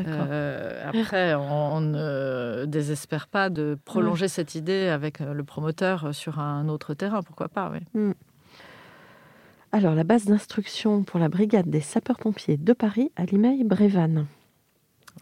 Euh, 0.00 0.88
après, 0.88 1.34
on, 1.34 1.76
on 1.76 1.80
ne 1.80 2.64
désespère 2.66 3.28
pas 3.28 3.48
de 3.48 3.78
prolonger 3.84 4.26
cette 4.26 4.56
idée 4.56 4.88
avec 4.88 5.20
euh, 5.20 5.32
le 5.32 5.44
promoteur 5.44 6.12
sur 6.12 6.40
un 6.40 6.68
autre 6.68 6.94
terrain, 6.94 7.22
pourquoi 7.22 7.48
pas, 7.48 7.70
oui. 7.72 8.12
Alors, 9.70 9.94
la 9.94 10.02
base 10.02 10.24
d'instruction 10.24 11.04
pour 11.04 11.20
la 11.20 11.28
brigade 11.28 11.70
des 11.70 11.80
sapeurs-pompiers 11.80 12.56
de 12.56 12.72
Paris 12.72 13.12
à 13.14 13.24
Limeil-Brévannes. 13.24 14.26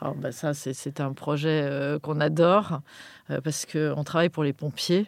Alors, 0.02 0.16
bah, 0.16 0.32
ça, 0.32 0.52
c'est- 0.52 1.00
un 1.00 1.12
projet 1.12 1.62
euh, 1.62 2.00
qu'on 2.00 2.20
adore 2.20 2.80
euh, 3.30 3.40
parce 3.40 3.66
qu'on 3.66 4.02
travaille 4.02 4.30
pour 4.30 4.42
les 4.42 4.52
pompiers 4.52 5.06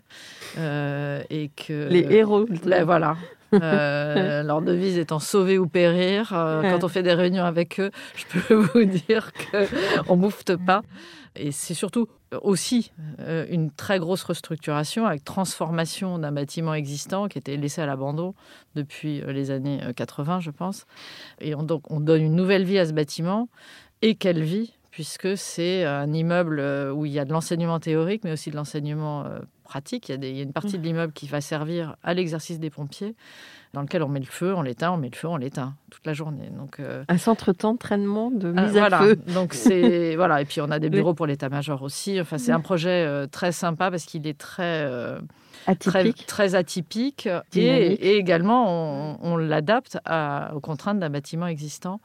euh, 0.57 1.21
et 1.31 1.49
que... 1.49 1.89
Les 1.89 2.03
héros. 2.15 2.47
Là, 2.65 2.85
voilà. 2.85 3.17
Leur 3.53 4.63
devise 4.63 4.97
étant 4.97 5.19
sauver 5.19 5.59
ou 5.59 5.67
périr. 5.67 6.29
Quand 6.31 6.85
on 6.85 6.89
fait 6.89 7.03
des 7.03 7.13
réunions 7.13 7.45
avec 7.45 7.81
eux, 7.81 7.91
je 8.15 8.25
peux 8.27 8.55
vous 8.75 8.85
dire 8.85 9.33
qu'on 10.07 10.17
ne 10.17 10.21
moufte 10.21 10.57
pas. 10.57 10.83
Et 11.35 11.51
c'est 11.51 11.75
surtout 11.75 12.07
aussi 12.43 12.93
une 13.51 13.73
très 13.73 13.99
grosse 13.99 14.23
restructuration 14.23 15.07
avec 15.07 15.25
transformation 15.25 16.19
d'un 16.19 16.31
bâtiment 16.31 16.75
existant 16.75 17.27
qui 17.27 17.39
était 17.39 17.57
laissé 17.57 17.81
à 17.81 17.87
l'abandon 17.87 18.35
depuis 18.77 19.23
les 19.27 19.51
années 19.51 19.81
euh, 19.83 19.93
80, 19.93 20.39
je 20.41 20.51
pense. 20.51 20.87
Et 21.41 21.55
on, 21.57 21.65
donc, 21.65 21.91
on 21.91 21.99
donne 22.01 22.23
une 22.23 22.37
nouvelle 22.37 22.65
vie 22.65 22.79
à 22.79 22.87
ce 22.87 22.93
bâtiment. 22.93 23.49
Et 24.03 24.17
quelle 24.17 24.43
vie 24.43 24.75
puisque 24.95 25.37
c'est 25.37 25.85
un 25.85 26.13
immeuble 26.13 26.61
euh, 26.61 26.93
où 26.93 27.05
il 27.05 27.11
y 27.11 27.19
a 27.19 27.25
de 27.25 27.33
l'enseignement 27.33 27.81
théorique, 27.81 28.23
mais 28.23 28.31
aussi 28.31 28.53
de 28.53 28.55
l'enseignement 28.57 29.25
euh, 29.25 29.41
pratique. 29.65 30.09
Il 30.09 30.13
y, 30.13 30.15
a 30.15 30.19
des- 30.19 30.31
il 30.31 30.37
y 30.37 30.41
a 30.41 30.45
une 30.45 30.53
partie 30.53 30.79
de 30.79 30.85
l'immeuble 30.85 31.13
qui 31.13 31.27
va 31.27 31.41
servir 31.41 31.97
à 32.05 32.15
l'exercice 32.15 32.61
des 32.61 32.71
pompiers, 32.71 33.17
dans 33.73 33.81
lequel 33.83 34.05
on 34.05 34.09
met 34.09 34.21
le 34.21 34.27
feu, 34.27 34.55
on 34.55 34.63
l'éteint, 34.63 34.93
on 34.93 34.97
met 34.97 35.11
le 35.11 35.17
feu, 35.17 35.27
on 35.27 35.37
l'éteint 35.37 35.75
toute 35.91 36.07
la 36.07 36.13
journée. 36.13 36.49
Donc, 36.57 36.79
euh, 36.79 37.03
Un 37.09 37.19
centre 37.19 37.53
d'entraînement 37.53 38.31
de 38.31 38.55
ah, 38.57 38.63
mise 38.67 38.77
à 38.77 38.81
voilà. 38.89 38.99
feu. 39.01 39.17
Donc 39.35 39.53
c'est 39.55 40.15
voilà. 40.21 40.41
Et 40.41 40.45
puis 40.45 40.61
on 40.61 40.71
a 40.71 40.79
des 40.79 40.91
bureaux 40.91 41.13
pour 41.13 41.27
l'état-major 41.27 41.83
aussi. 41.83 42.21
Enfin, 42.21 42.39
c'est 42.39 42.53
un 42.53 42.61
projet 42.61 43.05
euh, 43.05 43.27
très 43.27 43.51
sympa 43.51 43.91
parce 43.91 44.05
qu'il 44.05 44.29
est 44.29 44.39
très 44.39 44.89
très, 45.81 45.99
Atypique. 45.99 46.27
très 46.27 46.55
atypique 46.55 47.29
et, 47.57 48.17
également 48.17 48.67
on, 48.69 49.19
on 49.23 49.37
l'adapte 49.37 49.99
aux 50.55 50.61
contraintes 50.61 51.01
d'un 51.01 51.11
bâtiment 51.11 51.49
existant 51.49 52.01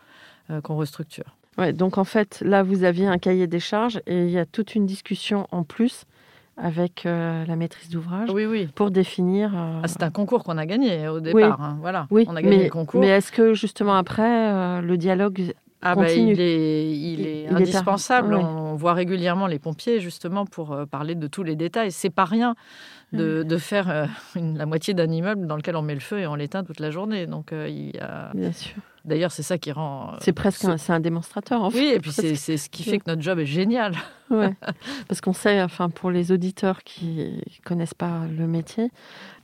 qu'on 0.64 0.76
restructure. 0.76 1.36
Ouais, 1.60 1.74
donc 1.74 1.98
en 1.98 2.04
fait, 2.06 2.42
là, 2.46 2.64
vous 2.64 2.84
aviez 2.84 3.06
un 3.08 3.18
cahier 3.18 3.46
des 3.48 3.60
charges 3.60 4.02
et 4.08 4.24
il 4.24 4.30
y 4.32 4.40
a 4.40 4.46
toute 4.46 4.76
une 4.76 4.86
discussion 4.86 5.46
en 5.52 5.64
plus 5.64 6.06
avec 6.56 7.06
euh, 7.06 7.46
la 7.46 7.56
maîtrise 7.56 7.90
d'ouvrage 7.90 8.30
Oui, 8.34 8.46
oui. 8.46 8.68
pour 8.76 8.92
définir. 8.92 9.52
euh, 9.56 9.80
Ah, 9.84 9.88
c'est 9.88 10.04
un 10.04 10.10
concours 10.12 10.44
qu'on 10.44 10.58
a 10.58 10.66
gagné 10.66 11.08
au 11.08 11.20
départ. 11.20 11.62
hein, 11.62 11.78
Voilà. 11.82 12.08
oui, 12.12 12.26
on 12.28 12.36
a 12.36 12.42
gagné 12.42 12.58
mais, 12.58 12.64
le 12.66 12.70
concours. 12.70 13.00
mais 13.02 13.08
est-ce 13.08 13.32
que 13.32 13.54
justement 13.54 13.96
après, 13.96 14.52
euh, 14.52 14.82
le 14.82 14.98
dialogue. 14.98 15.54
Ah 15.82 15.96
bah, 15.96 16.12
il 16.12 16.42
est, 16.42 16.92
il 16.92 17.22
est 17.26 17.44
Il 17.44 17.48
est 17.48 17.56
indispensable. 17.56 18.34
ouais. 18.36 18.44
On 18.44 18.76
voit 18.76 18.92
régulièrement 18.94 19.48
les 19.48 19.60
pompiers 19.60 20.02
justement 20.02 20.46
pour 20.46 20.78
parler 20.92 21.16
de 21.16 21.28
tous 21.28 21.44
les 21.44 21.56
détails. 21.56 21.94
C'est 21.94 22.10
pas 22.10 22.26
rien 22.26 22.56
de, 23.14 23.44
de 23.44 23.58
faire 23.58 24.10
une- 24.36 24.58
la 24.58 24.66
moitié 24.66 24.94
d'un 24.94 25.10
immeuble 25.10 25.48
dans 25.48 25.56
lequel 25.56 25.78
on 25.78 25.82
met 25.82 25.94
le 25.94 26.02
feu 26.02 26.20
et 26.20 26.28
on 26.28 26.36
l'éteint 26.36 26.66
toute 26.66 26.82
la 26.82 26.92
journée. 26.92 27.28
Donc 27.28 27.52
il 27.54 27.96
y 27.96 28.00
a... 28.00 28.32
Bien 28.36 28.52
sûr. 28.52 28.76
D'ailleurs 29.10 29.34
c'est 29.34 29.44
ça 29.44 29.58
qui 29.58 29.74
rend. 29.74 30.14
euh, 30.14 30.18
C'est 30.22 30.32
presque 30.32 30.64
un, 30.64 30.78
c'est 30.78 30.94
un 30.94 31.02
démonstrateur, 31.02 31.62
en 31.62 31.70
fait. 31.70 31.78
Oui, 31.80 31.92
et 31.94 32.00
puis 32.00 32.12
c'est 32.14 32.36
c'est 32.36 32.56
ce 32.56 32.70
qui 32.70 32.84
fait 32.84 33.00
que 33.00 33.04
notre 33.08 33.22
job 33.22 33.38
est 33.40 33.46
génial. 33.46 33.96
Ouais. 34.30 34.56
Parce 35.10 35.20
qu'on 35.20 35.34
sait, 35.34 35.62
enfin, 35.62 35.90
pour 35.90 36.10
les 36.12 36.32
auditeurs 36.32 36.84
qui 36.84 37.16
ne 37.16 37.64
connaissent 37.66 37.94
pas 37.94 38.26
le 38.28 38.48
métier, 38.48 38.92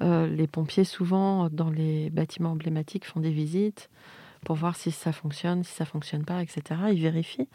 euh, 0.02 0.28
les 0.28 0.48
pompiers, 0.48 0.86
souvent, 0.86 1.50
dans 1.50 1.70
les 1.70 2.10
bâtiments 2.12 2.52
emblématiques, 2.52 3.06
font 3.06 3.20
des 3.20 3.32
visites 3.32 3.90
pour 4.46 4.56
voir 4.56 4.76
si 4.78 4.92
ça 4.92 5.12
fonctionne, 5.12 5.64
si 5.64 5.74
ça 5.74 5.86
fonctionne 5.86 6.24
pas, 6.24 6.42
etc. 6.42 6.62
Ils 6.94 7.02
vérifient. 7.02 7.50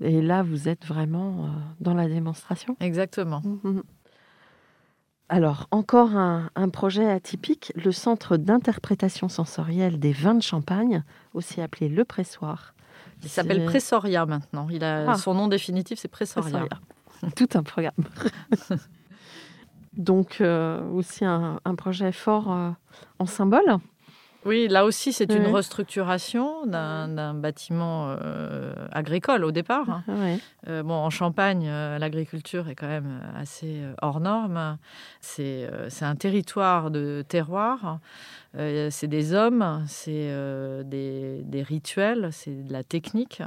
Et 0.00 0.22
là, 0.22 0.42
vous 0.42 0.68
êtes 0.68 0.86
vraiment 0.86 1.44
euh, 1.44 1.48
dans 1.80 1.94
la 1.94 2.08
démonstration. 2.08 2.76
Exactement. 2.80 3.42
Mhm. 3.44 3.82
Alors, 5.34 5.66
encore 5.70 6.14
un, 6.14 6.50
un 6.56 6.68
projet 6.68 7.08
atypique, 7.10 7.72
le 7.74 7.90
Centre 7.90 8.36
d'interprétation 8.36 9.30
sensorielle 9.30 9.98
des 9.98 10.12
vins 10.12 10.34
de 10.34 10.42
Champagne, 10.42 11.04
aussi 11.32 11.62
appelé 11.62 11.88
le 11.88 12.04
Pressoir. 12.04 12.74
Il 13.22 13.30
s'appelle 13.30 13.64
Pressoria 13.64 14.26
maintenant. 14.26 14.66
Il 14.70 14.84
a 14.84 15.12
Ah. 15.12 15.14
son 15.16 15.32
nom 15.32 15.48
définitif, 15.48 15.98
c'est 15.98 16.08
Pressoria. 16.08 16.66
Pressoria. 16.66 17.32
Tout 17.34 17.48
un 17.54 17.62
programme. 17.62 17.94
Donc, 19.96 20.42
euh, 20.42 20.86
aussi 20.90 21.24
un, 21.24 21.60
un 21.64 21.74
projet 21.76 22.12
fort 22.12 22.52
euh, 22.52 22.70
en 23.18 23.24
symbole. 23.24 23.78
Oui, 24.44 24.66
là 24.66 24.84
aussi 24.84 25.12
c'est 25.12 25.32
une 25.32 25.46
restructuration 25.46 26.66
d'un 26.66 27.34
bâtiment 27.34 28.16
euh, 28.20 28.74
agricole 28.90 29.44
au 29.44 29.52
départ. 29.52 29.88
hein. 29.88 30.04
Ouais. 30.08 30.38
Euh, 30.68 30.82
bon, 30.82 30.94
en 30.94 31.10
Champagne, 31.10 31.66
euh, 31.68 31.98
l'agriculture 31.98 32.68
est 32.68 32.74
quand 32.74 32.88
même 32.88 33.20
assez 33.36 33.82
hors 34.00 34.18
norme. 34.20 34.78
C'est 35.20 35.68
un 36.00 36.16
territoire 36.16 36.90
de 36.90 37.24
terroir. 37.28 38.00
C'est 38.54 39.06
des 39.06 39.32
hommes, 39.32 39.84
c'est 39.86 40.34
des, 40.84 41.42
des 41.44 41.62
rituels, 41.62 42.30
c'est 42.32 42.64
de 42.64 42.72
la 42.72 42.82
technique. 42.82 43.42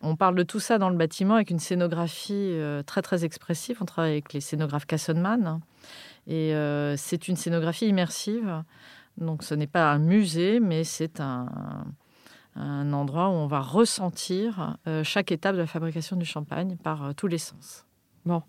On 0.00 0.16
parle 0.16 0.34
de 0.34 0.42
tout 0.42 0.60
ça 0.60 0.78
dans 0.78 0.90
le 0.90 0.96
bâtiment 0.96 1.34
avec 1.34 1.50
une 1.50 1.58
scénographie 1.60 2.58
très 2.86 3.02
très 3.02 3.24
expressive. 3.24 3.78
On 3.80 3.84
travaille 3.84 4.12
avec 4.12 4.32
les 4.32 4.40
scénographes 4.40 4.86
Kassenman. 4.86 5.60
Et 6.26 6.54
c'est 6.96 7.28
une 7.28 7.36
scénographie 7.36 7.86
immersive. 7.86 8.64
Donc 9.18 9.42
ce 9.42 9.54
n'est 9.54 9.66
pas 9.66 9.90
un 9.92 9.98
musée, 9.98 10.60
mais 10.60 10.84
c'est 10.84 11.20
un, 11.20 11.46
un 12.56 12.92
endroit 12.92 13.28
où 13.28 13.32
on 13.32 13.46
va 13.46 13.60
ressentir 13.60 14.76
euh, 14.86 15.04
chaque 15.04 15.32
étape 15.32 15.54
de 15.54 15.60
la 15.60 15.66
fabrication 15.66 16.16
du 16.16 16.24
champagne 16.24 16.76
par 16.82 17.04
euh, 17.04 17.12
tous 17.16 17.26
les 17.26 17.38
sens. 17.38 17.84
Un 18.26 18.30
beau 18.38 18.42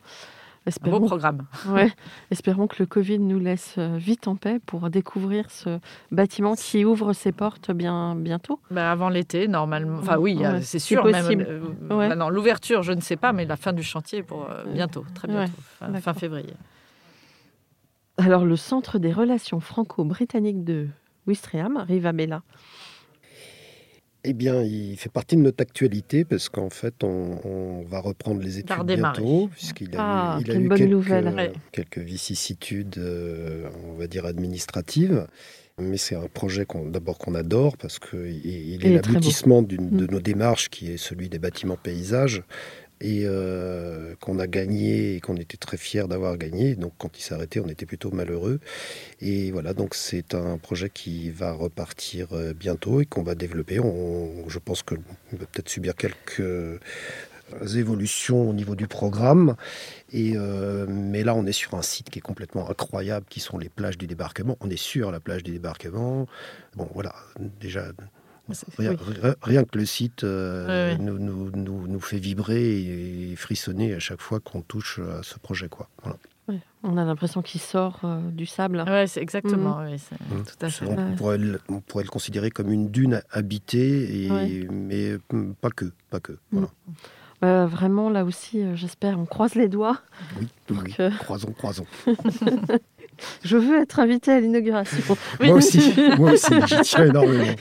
Espérons, 0.67 1.05
programme. 1.05 1.45
ouais. 1.67 1.91
Espérons 2.31 2.65
que 2.65 2.77
le 2.79 2.87
Covid 2.87 3.19
nous 3.19 3.37
laisse 3.37 3.75
euh, 3.77 3.97
vite 3.97 4.27
en 4.27 4.35
paix 4.35 4.59
pour 4.65 4.89
découvrir 4.89 5.51
ce 5.51 5.79
bâtiment 6.11 6.55
qui 6.55 6.83
ouvre 6.85 7.13
ses 7.13 7.31
portes 7.31 7.69
bien, 7.71 8.15
bientôt. 8.15 8.59
Bah, 8.71 8.91
avant 8.91 9.09
l'été, 9.09 9.47
normalement. 9.47 9.99
Enfin 9.99 10.17
oui, 10.17 10.37
Ouais, 10.37 10.61
c'est 10.63 10.79
sûr. 10.79 11.05
Même, 11.05 11.23
possible. 11.23 11.45
euh, 11.47 11.95
Ouais. 11.95 12.09
bah 12.09 12.15
non, 12.15 12.29
l'ouverture, 12.29 12.81
je 12.81 12.93
ne 12.93 13.01
sais 13.01 13.15
pas, 13.15 13.31
mais 13.31 13.45
la 13.45 13.57
fin 13.57 13.73
du 13.73 13.83
chantier 13.83 14.23
pour 14.23 14.49
euh, 14.49 14.63
bientôt, 14.73 15.05
très 15.13 15.27
bientôt, 15.27 15.51
fin- 16.01 16.13
février. 16.15 16.53
Alors, 18.17 18.45
le 18.45 18.55
Centre 18.55 18.97
des 18.99 19.11
relations 19.11 19.59
franco-britanniques 19.59 20.63
de 20.63 20.87
Ouistreham, 21.27 21.77
Rivabella. 21.77 22.43
Eh 24.27 24.33
bien, 24.33 24.63
il 24.63 24.97
fait 24.97 25.11
partie 25.11 25.35
de 25.35 25.41
notre 25.41 25.61
actualité 25.61 26.25
parce 26.25 26.49
qu'en 26.49 26.71
fait, 26.71 27.03
on, 27.03 27.37
on 27.43 27.83
va 27.83 27.99
reprendre 27.99 28.41
les 28.41 28.57
études 28.57 28.81
bientôt, 28.83 29.49
puisqu'il 29.51 29.95
a 29.95 29.99
Ah, 29.99 30.37
eu, 30.39 30.43
il 30.43 30.49
a 30.49 30.53
quelle 30.53 30.63
eu 30.63 30.67
bonne 30.67 30.77
quelques, 30.79 30.89
nouvelle. 30.91 31.27
Ouais. 31.35 31.53
quelques 31.71 31.99
vicissitudes, 31.99 32.95
euh, 32.97 33.69
on 33.87 33.93
va 33.93 34.07
dire 34.07 34.25
administratives. 34.25 35.27
Mais 35.77 35.97
c'est 35.97 36.15
un 36.15 36.27
projet 36.27 36.65
qu'on, 36.65 36.87
d'abord 36.89 37.17
qu'on 37.17 37.35
adore 37.35 37.75
parce 37.77 37.99
qu'il 37.99 38.41
il 38.45 38.81
Il 38.81 38.85
est 38.85 38.93
est 38.93 39.05
l'aboutissement 39.05 39.61
d'une, 39.61 39.89
de 39.89 40.05
Mm. 40.05 40.11
nos 40.11 40.19
démarches 40.21 40.69
qui 40.69 40.89
est 40.91 40.97
celui 40.97 41.27
des 41.29 41.37
bâtiments 41.37 41.75
paysages 41.77 42.43
et 43.01 43.23
euh, 43.25 44.15
qu'on 44.19 44.39
a 44.39 44.47
gagné 44.47 45.15
et 45.15 45.21
qu'on 45.21 45.35
était 45.35 45.57
très 45.57 45.77
fiers 45.77 46.07
d'avoir 46.07 46.37
gagné. 46.37 46.75
Donc 46.75 46.93
quand 46.97 47.17
il 47.17 47.21
s'est 47.21 47.35
on 47.59 47.67
était 47.67 47.85
plutôt 47.85 48.11
malheureux. 48.11 48.59
Et 49.21 49.51
voilà, 49.51 49.73
donc 49.73 49.95
c'est 49.95 50.33
un 50.33 50.57
projet 50.57 50.89
qui 50.89 51.29
va 51.31 51.51
repartir 51.51 52.27
euh, 52.33 52.53
bientôt 52.53 53.01
et 53.01 53.05
qu'on 53.05 53.23
va 53.23 53.35
développer. 53.35 53.75
Je 53.75 54.59
pense 54.59 54.83
qu'il 54.83 54.97
va 54.97 55.45
peut-être 55.45 55.69
subir 55.69 55.95
quelques 55.95 56.39
euh, 56.39 56.79
évolutions 57.75 58.49
au 58.49 58.53
niveau 58.53 58.75
du 58.75 58.87
programme. 58.87 59.55
Et, 60.13 60.35
mais 60.87 61.23
là, 61.23 61.35
on 61.35 61.45
est 61.45 61.51
sur 61.51 61.73
un 61.73 61.81
site 61.81 62.09
qui 62.09 62.19
est 62.19 62.21
complètement 62.21 62.69
incroyable, 62.69 63.25
qui 63.29 63.41
sont 63.41 63.57
les 63.57 63.69
plages 63.69 63.97
du 63.97 64.07
débarquement. 64.07 64.57
On 64.61 64.69
est 64.69 64.79
sur 64.79 65.11
la 65.11 65.19
plage 65.19 65.43
du 65.43 65.51
débarquement. 65.51 66.25
Bon, 66.75 66.87
voilà, 66.93 67.13
déjà, 67.59 67.91
rien, 68.77 68.91
Oui. 68.91 68.97
rien- 69.21 69.35
rien 69.41 69.63
que 69.63 69.77
le 69.77 69.85
site 69.85 70.23
euh, 70.23 70.65
Ouais, 70.67 70.97
ouais. 70.97 71.03
Nous, 71.03 71.17
nous, 71.19 71.51
nous, 71.51 71.87
nous 71.87 71.99
fait 71.99 72.17
vibrer 72.19 72.81
et 73.31 73.35
frissonner 73.35 73.93
à 73.93 73.99
chaque 73.99 74.21
fois 74.21 74.39
qu'on 74.39 74.61
touche 74.61 74.99
à 74.99 75.23
ce 75.23 75.37
projet. 75.39 75.67
Quoi. 75.69 75.89
Voilà. 76.03 76.17
Ouais, 76.47 76.59
On 76.83 76.95
a 76.97 77.03
l'impression 77.05 77.41
qu'il 77.41 77.59
sort 77.59 78.01
euh, 78.03 78.19
du 78.29 78.45
sable. 78.45 78.83
Ouais, 78.87 79.07
c'est 79.07 79.19
exactement. 79.21 79.79
oui, 79.83 79.97
c'est 79.97 80.15
Mmh. 80.19 80.43
tout 80.43 80.65
à 80.65 80.69
fait. 80.69 80.85
On, 80.85 80.95
Ouais. 80.95 81.15
pourrait 81.15 81.37
le, 81.39 81.59
on 81.69 81.79
pourrait 81.81 82.03
le 82.03 82.09
considérer 82.09 82.51
comme 82.51 82.71
une 82.71 82.89
dune 82.91 83.21
habitée, 83.31 84.25
et, 84.27 84.67
mais 84.71 85.17
hum, 85.33 85.55
pas 85.55 85.71
que. 85.71 85.91
Pas 86.11 86.19
que 86.19 86.37
voilà. 86.51 86.67
Euh, 87.43 87.65
vraiment, 87.67 88.09
là 88.09 88.23
aussi, 88.23 88.61
euh, 88.61 88.75
j'espère, 88.75 89.19
on 89.19 89.25
croise 89.25 89.55
les 89.55 89.67
doigts. 89.67 89.99
Oui, 90.39 90.43
oui, 90.43 90.47
Pour 90.67 90.77
oui. 90.83 90.93
que- 90.93 91.17
Croisons, 91.17 91.51
croisons. 91.51 91.85
Je 93.43 93.57
veux 93.57 93.81
être 93.81 93.99
invité 93.99 94.31
à 94.31 94.39
l'inauguration. 94.39 95.15
Moi 95.39 95.53
aussi, 95.55 95.93
moi 96.17 96.31
aussi, 96.33 96.53
j'y 96.67 96.79
tiens 96.81 97.05
énormément. 97.09 97.53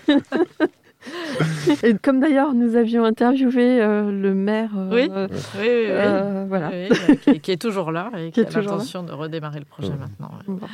Et 1.83 1.95
comme 2.03 2.21
d'ailleurs 2.21 2.55
nous 2.55 2.77
avions 2.77 3.05
interviewé 3.05 3.81
euh, 3.83 4.11
le 4.11 4.35
maire, 4.35 4.71
euh, 4.77 4.91
Oui. 4.93 5.09
euh, 5.11 5.29
Oui, 5.31 5.39
oui, 5.61 5.69
oui. 5.69 5.87
euh, 5.91 6.45
voilà. 6.49 6.71
Oui, 6.73 7.19
qui, 7.19 7.41
qui 7.41 7.51
est 7.53 7.61
toujours 7.61 7.93
là 7.93 8.11
et 8.17 8.31
qui, 8.31 8.41
a 8.41 8.45
l'intention 8.49 9.03
de 9.03 9.13
redémarrer 9.13 9.59
le 9.59 9.65
projet 9.67 9.91
Ouais. 9.91 9.97
maintenant. 9.99 10.31
ouais. 10.39 10.55
Bon. 10.61 10.67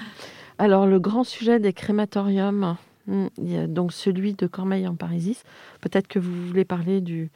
Alors 0.58 0.86
le 0.86 1.00
grand 1.00 1.24
sujet 1.24 1.58
des 1.58 1.72
crématoriums, 1.72 2.76
hmm, 3.06 3.26
il 3.38 3.50
y 3.52 3.58
a 3.58 3.66
donc 3.66 3.92
celui 3.92 4.34
de 4.34 4.46
Cormeil 4.46 4.86
en 4.86 4.94
Parisis. 4.94 5.42
Peut-être 5.80 6.06
que 6.06 6.18
vous 6.18 6.46
voulez 6.46 6.64
parler 6.64 7.00
du 7.00 7.30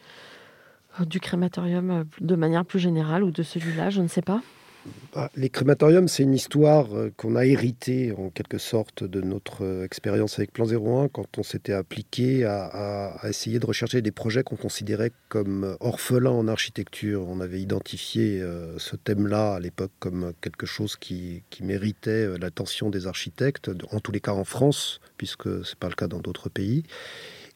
du 1.00 1.18
crématorium 1.18 2.04
de 2.20 2.37
manière 2.37 2.64
plus 2.64 2.78
générale 2.78 3.24
ou 3.24 3.33
de 3.33 3.42
celui-là, 3.42 3.90
je 3.90 4.00
ne 4.00 4.07
sais 4.07 4.22
pas. 4.22 4.40
Bah, 5.14 5.31
les 5.37 5.49
crématoriums, 5.49 6.09
c'est 6.09 6.25
une 6.25 6.35
histoire 6.35 6.94
euh, 6.94 7.11
qu'on 7.16 7.37
a 7.37 7.47
héritée 7.47 8.12
en 8.12 8.31
quelque 8.31 8.59
sorte 8.59 9.05
de 9.05 9.20
notre 9.20 9.64
euh, 9.64 9.85
expérience 9.85 10.38
avec 10.38 10.53
Plan 10.53 10.66
01 10.66 11.09
quand 11.09 11.38
on 11.38 11.42
s'était 11.42 11.73
appliqué 11.73 12.44
à, 12.44 13.20
essayer 13.25 13.59
de 13.59 13.66
rechercher 13.66 14.03
des 14.03 14.11
projets 14.11 14.42
qu'on 14.42 14.57
considérait 14.57 15.12
comme 15.29 15.64
euh, 15.64 15.77
orphelins 15.81 16.33
en 16.33 16.49
architecture. 16.49 17.27
On 17.29 17.40
avait 17.40 17.61
identifié 17.61 18.42
ce 18.77 18.97
thème-là 18.97 19.55
à 19.55 19.61
l'époque 19.61 19.92
comme 19.99 20.33
quelque 20.40 20.66
chose 20.66 20.97
qui, 20.97 21.42
méritait 21.61 22.37
l'attention 22.38 22.90
des 22.90 23.07
architectes, 23.07 23.70
en 23.90 24.01
tous 24.01 24.12
les 24.12 24.20
cas 24.20 24.33
en 24.33 24.44
France, 24.44 25.01
puisque 25.16 25.44
ce 25.64 25.73
n'est 25.73 25.79
pas 25.79 25.88
le 25.88 25.94
cas 25.94 26.09
dans 26.09 26.18
d'autres 26.18 26.49
pays. 26.49 26.83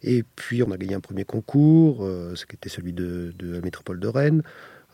Et 0.02 0.22
puis 0.36 0.62
on 0.62 0.70
a 0.70 0.76
gagné 0.76 0.94
un 0.94 1.00
premier 1.00 1.24
concours, 1.24 2.06
ce 2.34 2.46
qui 2.46 2.54
était 2.54 2.68
celui 2.68 2.92
de 2.92 3.34
la 3.40 3.60
métropole 3.60 4.00
de 4.00 4.08
Rennes. 4.08 4.42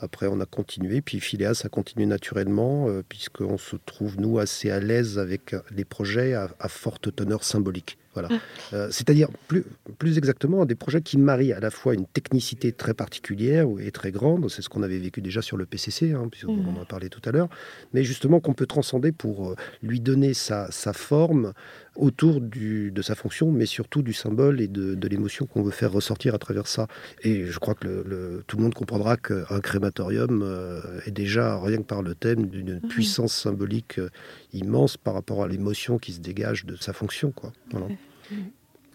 Après, 0.04 0.26
on 0.26 0.40
a 0.40 0.46
continué, 0.46 1.00
puis 1.00 1.20
Phileas 1.20 1.62
a 1.64 1.68
continué 1.68 2.06
naturellement, 2.06 2.88
euh, 2.88 3.02
puisqu'on 3.08 3.58
se 3.58 3.76
trouve, 3.76 4.20
nous, 4.20 4.38
assez 4.38 4.70
à 4.70 4.80
l'aise 4.80 5.18
avec 5.18 5.56
les 5.74 5.84
projets 5.84 6.34
à, 6.34 6.50
à 6.60 6.68
forte 6.68 7.14
teneur 7.14 7.42
symbolique. 7.42 7.98
Voilà. 8.14 8.28
Euh, 8.72 8.88
C'est-à-dire, 8.90 9.28
plus, 9.48 9.64
plus 9.98 10.16
exactement, 10.18 10.64
des 10.64 10.74
projets 10.74 11.02
qui 11.02 11.18
marient 11.18 11.52
à 11.52 11.60
la 11.60 11.70
fois 11.70 11.94
une 11.94 12.06
technicité 12.06 12.72
très 12.72 12.94
particulière 12.94 13.66
et 13.80 13.90
très 13.90 14.12
grande, 14.12 14.48
c'est 14.50 14.62
ce 14.62 14.68
qu'on 14.68 14.82
avait 14.82 14.98
vécu 14.98 15.20
déjà 15.20 15.42
sur 15.42 15.56
le 15.56 15.66
PCC, 15.66 16.12
hein, 16.12 16.28
puisqu'on 16.30 16.54
Mhm. 16.56 16.78
en 16.78 16.82
a 16.82 16.84
parlé 16.84 17.08
tout 17.08 17.20
à 17.24 17.32
l'heure, 17.32 17.48
mais 17.92 18.04
justement 18.04 18.40
qu'on 18.40 18.54
peut 18.54 18.66
transcender 18.66 19.12
pour 19.12 19.50
euh, 19.50 19.56
lui 19.82 20.00
donner 20.00 20.32
sa, 20.34 20.70
sa 20.70 20.92
forme 20.92 21.52
autour 21.96 22.40
du, 22.40 22.90
de 22.90 23.02
sa 23.02 23.14
fonction, 23.14 23.52
mais 23.52 23.66
surtout 23.66 24.02
du 24.02 24.12
symbole 24.12 24.60
et 24.60 24.66
de, 24.68 24.94
de 24.94 25.08
l'émotion 25.08 25.46
qu'on 25.46 25.62
veut 25.62 25.70
faire 25.70 25.92
ressortir 25.92 26.34
à 26.34 26.38
travers 26.38 26.66
ça. 26.66 26.88
Et 27.22 27.44
je 27.46 27.58
crois 27.58 27.74
que 27.74 27.86
le, 27.86 28.02
le- 28.06 28.44
tout 28.46 28.56
le 28.56 28.62
monde 28.64 28.74
comprendra 28.74 29.16
qu'un 29.16 29.60
crématorium 29.60 30.42
euh, 30.42 30.80
est 31.06 31.10
déjà, 31.12 31.60
rien 31.60 31.78
que 31.78 31.82
par 31.84 32.02
le 32.02 32.14
thème, 32.14 32.46
d'une 32.46 32.80
puissance 32.80 33.32
symbolique 33.34 33.98
euh, 33.98 34.08
immense 34.52 34.96
par 34.96 35.14
rapport 35.14 35.44
à 35.44 35.48
l'émotion 35.48 35.98
qui 35.98 36.12
se 36.12 36.20
dégage 36.20 36.64
de 36.66 36.76
sa 36.76 36.92
fonction. 36.92 37.30
Quoi. 37.30 37.52
Voilà. 37.70 37.86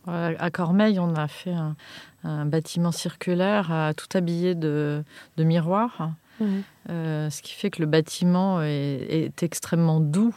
À 0.07 0.49
Cormeil, 0.49 0.99
on 0.99 1.13
a 1.13 1.27
fait 1.27 1.53
un, 1.53 1.75
un 2.23 2.45
bâtiment 2.45 2.91
circulaire 2.91 3.69
euh, 3.71 3.93
tout 3.93 4.07
habillé 4.17 4.55
de, 4.55 5.03
de 5.37 5.43
miroirs, 5.43 6.11
euh, 6.89 7.29
ce 7.29 7.41
qui 7.41 7.53
fait 7.53 7.69
que 7.69 7.81
le 7.81 7.85
bâtiment 7.85 8.61
est, 8.61 9.05
est 9.09 9.43
extrêmement 9.43 9.99
doux. 9.99 10.35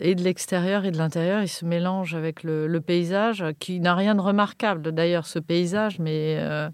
Et 0.00 0.14
de 0.14 0.22
l'extérieur 0.22 0.84
et 0.84 0.90
de 0.90 0.98
l'intérieur, 0.98 1.42
il 1.42 1.48
se 1.48 1.64
mélange 1.64 2.14
avec 2.14 2.42
le, 2.42 2.66
le 2.66 2.80
paysage, 2.80 3.44
qui 3.60 3.78
n'a 3.78 3.94
rien 3.94 4.14
de 4.14 4.20
remarquable 4.20 4.90
d'ailleurs, 4.90 5.26
ce 5.26 5.38
paysage, 5.38 5.98
mais 6.00 6.36
euh, 6.40 6.68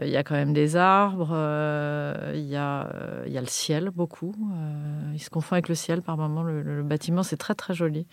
il 0.00 0.08
y 0.10 0.16
a 0.16 0.22
quand 0.22 0.34
même 0.36 0.52
des 0.52 0.76
arbres, 0.76 1.30
euh, 1.32 2.32
il, 2.34 2.44
y 2.46 2.54
a, 2.56 2.86
euh, 2.94 3.24
il 3.26 3.32
y 3.32 3.38
a 3.38 3.40
le 3.40 3.46
ciel 3.48 3.90
beaucoup. 3.90 4.32
euh, 4.54 5.10
il 5.12 5.18
se 5.18 5.28
confond 5.30 5.54
avec 5.54 5.68
le 5.68 5.74
ciel 5.74 6.02
par 6.02 6.16
moments, 6.16 6.42
le, 6.44 6.62
le 6.62 6.82
bâtiment, 6.84 7.22
c'est 7.24 7.36
très 7.36 7.54
très 7.54 7.74
joli. 7.74 8.06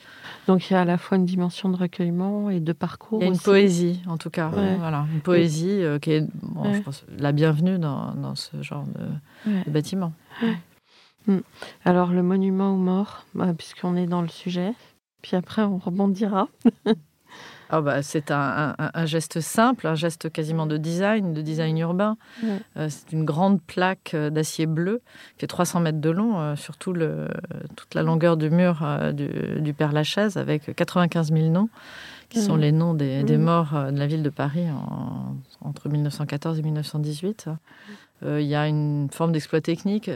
Donc 0.48 0.70
il 0.70 0.74
y 0.74 0.76
a 0.76 0.82
à 0.82 0.86
la 0.86 0.98
fois 0.98 1.18
une 1.18 1.26
dimension 1.26 1.70
de 1.70 1.78
recueillement 1.78 2.50
et 2.50 2.60
de 2.60 2.74
parcours. 2.74 3.20
Il 3.22 3.24
y 3.24 3.26
a 3.26 3.28
une 3.28 3.34
aussi. 3.36 3.44
poésie, 3.44 4.02
en 4.08 4.18
tout 4.18 4.30
cas. 4.32 4.50
Ouais. 4.50 4.76
Voilà, 4.78 5.06
une 5.14 5.22
poésie 5.22 5.70
euh, 5.84 6.00
qui 6.00 6.12
est, 6.12 6.28
bon, 6.42 6.64
Ouais. 6.64 6.74
je 6.74 6.82
pense, 6.82 7.06
la 7.20 7.32
bienvenue 7.32 7.78
dans, 7.78 8.14
dans 8.16 8.34
ce 8.36 8.62
genre 8.64 8.86
de, 8.86 9.52
Ouais. 9.52 9.64
de 9.66 9.70
bâtiment. 9.70 10.14
Alors 11.86 12.12
le 12.12 12.22
monument 12.24 12.74
aux 12.74 12.78
morts, 12.78 13.26
bah, 13.34 13.54
puisqu'on 13.58 13.96
est 13.96 14.06
dans 14.08 14.22
le 14.22 14.28
sujet. 14.28 14.74
Puis 15.22 15.36
après 15.36 15.64
on 15.64 15.78
rebondira. 15.78 16.48
Ah 17.70 17.82
bah, 17.82 18.02
c'est 18.04 18.30
un, 18.32 18.76
un- 18.78 18.92
un 18.94 19.06
geste 19.06 19.42
simple, 19.42 19.88
un 19.88 19.96
geste 19.96 20.32
quasiment 20.32 20.66
de 20.68 20.78
design, 20.78 21.34
de 21.34 21.42
design 21.42 21.78
urbain. 21.80 22.16
Euh, 22.78 22.88
c'est 22.90 23.12
une 23.12 23.26
grande 23.26 23.62
plaque 23.62 24.12
euh, 24.14 24.30
d'acier 24.30 24.66
bleu 24.68 25.02
qui 25.34 25.42
fait 25.42 25.48
300 25.48 25.80
mètres 25.80 26.00
de 26.02 26.10
long, 26.12 26.40
euh, 26.40 26.56
sur 26.56 26.78
tout 26.78 26.94
le, 26.94 27.28
toute 27.76 27.96
la 27.96 28.04
longueur 28.04 28.38
du 28.38 28.50
mur 28.50 28.80
euh, 28.84 29.12
du, 29.12 29.62
du 29.62 29.74
Père 29.74 29.92
Lachaise, 29.94 30.38
avec 30.38 30.76
95 30.76 31.32
000 31.32 31.50
noms, 31.50 31.70
qui 32.30 32.40
sont 32.42 32.56
les 32.56 32.72
noms 32.72 32.94
des, 32.94 33.24
des 33.24 33.38
morts 33.38 33.74
de 33.92 33.98
la 33.98 34.08
ville 34.08 34.24
de 34.24 34.30
Paris 34.30 34.68
en- 34.70 35.36
entre 35.62 35.90
1914 35.90 36.60
et 36.60 36.62
1918. 36.62 37.50
Euh, 38.24 38.40
Il 38.42 38.48
y 38.48 38.56
a 38.56 38.68
une 38.68 39.10
forme 39.12 39.32
d'exploit 39.32 39.62
technique 39.62 40.10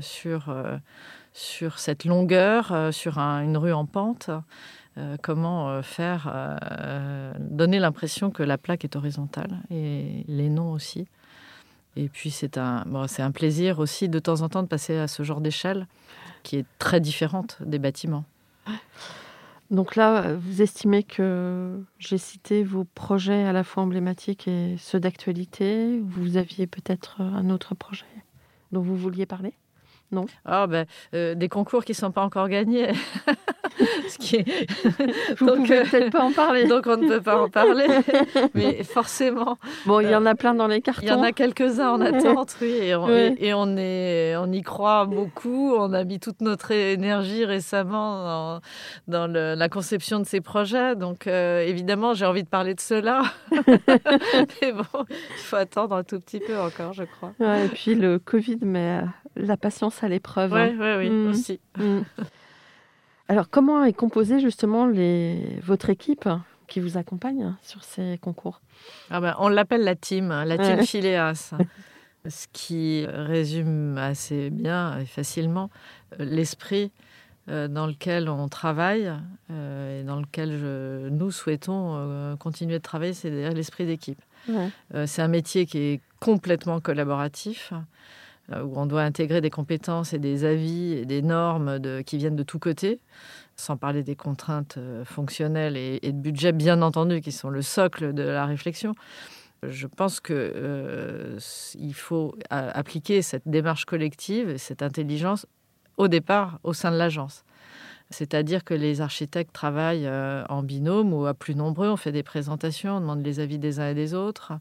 sur, 0.00 0.54
sur 1.32 1.78
cette 1.78 2.04
longueur, 2.04 2.88
sur 2.92 3.18
un- 3.18 3.42
une 3.42 3.56
rue 3.56 3.72
en 3.72 3.86
pente. 3.86 4.30
Euh, 4.98 5.16
comment 5.22 5.70
euh, 5.70 5.80
faire 5.80 6.30
euh, 6.30 7.32
donner 7.38 7.78
l'impression 7.78 8.30
que 8.30 8.42
la 8.42 8.58
plaque 8.58 8.84
est 8.84 8.94
horizontale 8.94 9.62
et 9.70 10.22
les 10.28 10.50
noms 10.50 10.72
aussi. 10.72 11.06
Et 11.96 12.10
puis 12.10 12.30
c'est 12.30 12.58
un, 12.58 12.84
c'est 13.06 13.22
un 13.22 13.30
plaisir 13.30 13.78
aussi 13.78 14.10
de 14.10 14.18
temps 14.18 14.42
en 14.42 14.50
temps 14.50 14.62
de 14.62 14.68
passer 14.68 14.98
à 14.98 15.08
ce 15.08 15.22
genre 15.22 15.40
d'échelle 15.40 15.86
qui 16.42 16.56
est 16.56 16.66
très 16.78 17.00
différente 17.00 17.56
des 17.64 17.78
bâtiments. 17.78 18.24
Donc 19.70 19.96
là, 19.96 20.34
vous 20.34 20.60
estimez 20.60 21.02
que 21.02 21.82
j'ai 21.98 22.18
cité 22.18 22.62
vos 22.62 22.84
projets 22.84 23.44
à 23.44 23.52
la 23.52 23.64
fois 23.64 23.82
emblématiques 23.82 24.46
et 24.46 24.76
ceux 24.78 25.00
d'actualité. 25.00 26.00
Vous 26.00 26.36
aviez 26.36 26.66
peut-être 26.66 27.22
un 27.22 27.48
autre 27.48 27.74
projet 27.74 28.04
dont 28.72 28.82
vous 28.82 28.96
vouliez 28.96 29.24
parler? 29.24 29.54
Ah 30.44 30.66
ben, 30.66 30.86
euh, 31.14 31.34
des 31.34 31.48
concours 31.48 31.84
qui 31.84 31.92
ne 31.92 31.96
sont 31.96 32.10
pas 32.10 32.22
encore 32.22 32.48
gagnés. 32.48 32.92
Ce 34.08 34.18
qui 34.18 34.36
est- 34.36 34.70
Vous 35.38 35.46
Donc, 35.46 35.56
pouvez 35.58 35.78
euh, 35.80 35.84
peut-être 35.84 36.10
pas 36.12 36.22
en 36.22 36.32
parler. 36.32 36.66
Donc 36.66 36.86
on 36.86 36.96
ne 36.96 37.08
peut 37.08 37.20
pas 37.22 37.40
en 37.42 37.48
parler. 37.48 37.86
Mais 38.54 38.82
forcément, 38.84 39.56
Bon, 39.86 40.00
il 40.00 40.10
y 40.10 40.14
en 40.14 40.26
a 40.26 40.34
plein 40.34 40.54
dans 40.54 40.66
les 40.66 40.80
cartons. 40.82 41.02
il 41.02 41.08
y 41.08 41.12
en 41.12 41.22
a 41.22 41.32
quelques-uns 41.32 41.90
en 41.92 42.00
attente, 42.00 42.56
oui. 42.60 42.68
Et 42.68 42.94
on, 42.94 43.06
Ouais. 43.06 43.34
et- 43.38 43.48
et 43.48 43.54
on, 43.54 43.76
est, 43.76 44.36
on 44.36 44.50
y 44.52 44.62
croit 44.62 45.06
beaucoup. 45.06 45.74
On 45.76 45.92
a 45.92 46.04
mis 46.04 46.20
toute 46.20 46.40
notre 46.40 46.70
énergie 46.72 47.44
récemment 47.44 48.24
dans, 48.24 48.60
dans 49.08 49.26
le- 49.26 49.54
la 49.54 49.68
conception 49.68 50.20
de 50.20 50.26
ces 50.26 50.40
projets. 50.40 50.94
Donc 50.96 51.26
euh, 51.26 51.60
évidemment, 51.62 52.14
j'ai 52.14 52.26
envie 52.26 52.42
de 52.44 52.48
parler 52.48 52.74
de 52.74 52.80
cela. 52.80 53.22
Mais 53.50 54.72
bon, 54.72 55.04
il 55.10 55.36
faut 55.36 55.56
attendre 55.56 55.96
un 55.96 56.04
tout 56.04 56.20
petit 56.20 56.40
peu 56.40 56.58
encore, 56.58 56.92
je 56.92 57.04
crois. 57.04 57.32
Ouais, 57.40 57.66
et 57.66 57.68
puis 57.68 57.94
le 57.94 58.18
Covid 58.18 58.58
euh, 58.62 59.00
la 59.36 59.56
patience 59.56 60.02
à 60.04 60.08
l'épreuve. 60.08 60.52
Oui, 60.52 60.60
hein. 60.60 60.76
oui, 60.78 61.08
oui, 61.08 61.10
Mm. 61.10 61.26
aussi. 61.30 61.60
Mm. 61.78 62.00
Alors, 63.28 63.48
comment 63.48 63.84
est 63.84 63.92
composée 63.92 64.40
justement 64.40 64.86
les... 64.86 65.58
votre 65.62 65.90
équipe 65.90 66.28
qui 66.66 66.80
vous 66.80 66.96
accompagne 66.98 67.54
sur 67.62 67.82
ces 67.84 68.18
concours? 68.20 68.60
Ah 69.10 69.20
ben, 69.20 69.34
on 69.38 69.48
l'appelle 69.48 69.84
la 69.84 69.94
team, 69.94 70.30
hein, 70.30 70.44
la 70.44 70.58
team 70.58 70.78
Ouais. 70.78 70.86
Phileas. 70.86 71.54
Ce 72.28 72.46
qui 72.52 73.04
résume 73.08 73.98
assez 73.98 74.50
bien 74.50 74.96
et 75.00 75.06
facilement 75.06 75.70
euh, 76.20 76.24
l'esprit 76.24 76.92
euh, 77.48 77.66
dans 77.66 77.88
lequel 77.88 78.28
on 78.28 78.46
travaille 78.48 79.12
euh, 79.50 80.00
et 80.00 80.04
dans 80.04 80.20
lequel 80.20 80.56
je- 80.56 81.08
nous 81.08 81.32
souhaitons 81.32 82.36
continuer 82.38 82.74
de 82.78 82.82
travailler, 82.82 83.12
c'est 83.12 83.30
l'esprit 83.52 83.86
d'équipe. 83.86 84.20
Ouais. 84.48 84.68
C'est 85.06 85.22
un 85.22 85.28
métier 85.28 85.66
qui 85.66 85.78
est 85.78 86.00
complètement 86.20 86.80
collaboratif, 86.80 87.72
où 88.50 88.72
on 88.76 88.86
doit 88.86 89.02
intégrer 89.02 89.40
des 89.40 89.50
compétences 89.50 90.12
et 90.12 90.18
des 90.18 90.44
avis 90.44 90.92
et 90.92 91.04
des 91.04 91.22
normes 91.22 91.78
qui 92.04 92.18
viennent 92.18 92.36
de 92.36 92.42
tous 92.42 92.58
côtés, 92.58 93.00
sans 93.56 93.76
parler 93.76 94.02
des 94.02 94.16
contraintes 94.16 94.76
euh, 94.78 95.04
fonctionnelles 95.04 95.76
et, 95.76 96.00
de 96.00 96.18
budget, 96.18 96.52
bien 96.52 96.82
entendu, 96.82 97.20
qui 97.20 97.32
sont 97.32 97.50
le 97.50 97.62
socle 97.62 98.12
de 98.12 98.22
la 98.22 98.46
réflexion. 98.46 98.94
Je 99.62 99.86
pense 99.86 100.20
que 100.20 100.32
euh, 100.32 101.38
faut 101.92 102.34
a- 102.50 102.76
appliquer 102.76 103.22
cette 103.22 103.46
démarche 103.46 103.84
collective, 103.84 104.50
et 104.50 104.58
cette 104.58 104.82
intelligence 104.82 105.46
au 105.96 106.08
départ 106.08 106.58
au 106.64 106.72
sein 106.72 106.90
de 106.90 106.96
l'agence. 106.96 107.44
C'est-à-dire 108.10 108.64
que 108.64 108.74
les 108.74 109.00
architectes 109.00 109.52
travaillent 109.52 110.06
euh, 110.06 110.44
en 110.48 110.62
binôme 110.62 111.14
ou 111.14 111.26
à 111.26 111.34
plus 111.34 111.54
nombreux. 111.54 111.88
On 111.88 111.96
fait 111.96 112.12
des 112.12 112.22
présentations, 112.22 112.96
on 112.96 113.00
demande 113.00 113.24
les 113.24 113.40
avis 113.40 113.58
des 113.58 113.80
uns 113.80 113.88
et 113.88 113.94
des 113.94 114.12
autres. 114.14 114.52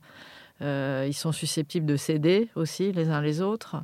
Euh, 0.62 1.06
ils 1.08 1.14
sont 1.14 1.32
susceptibles 1.32 1.86
de 1.86 1.96
s'aider 1.96 2.50
aussi 2.56 2.92
les 2.92 3.10
uns 3.10 3.22
les 3.22 3.42
autres. 3.42 3.78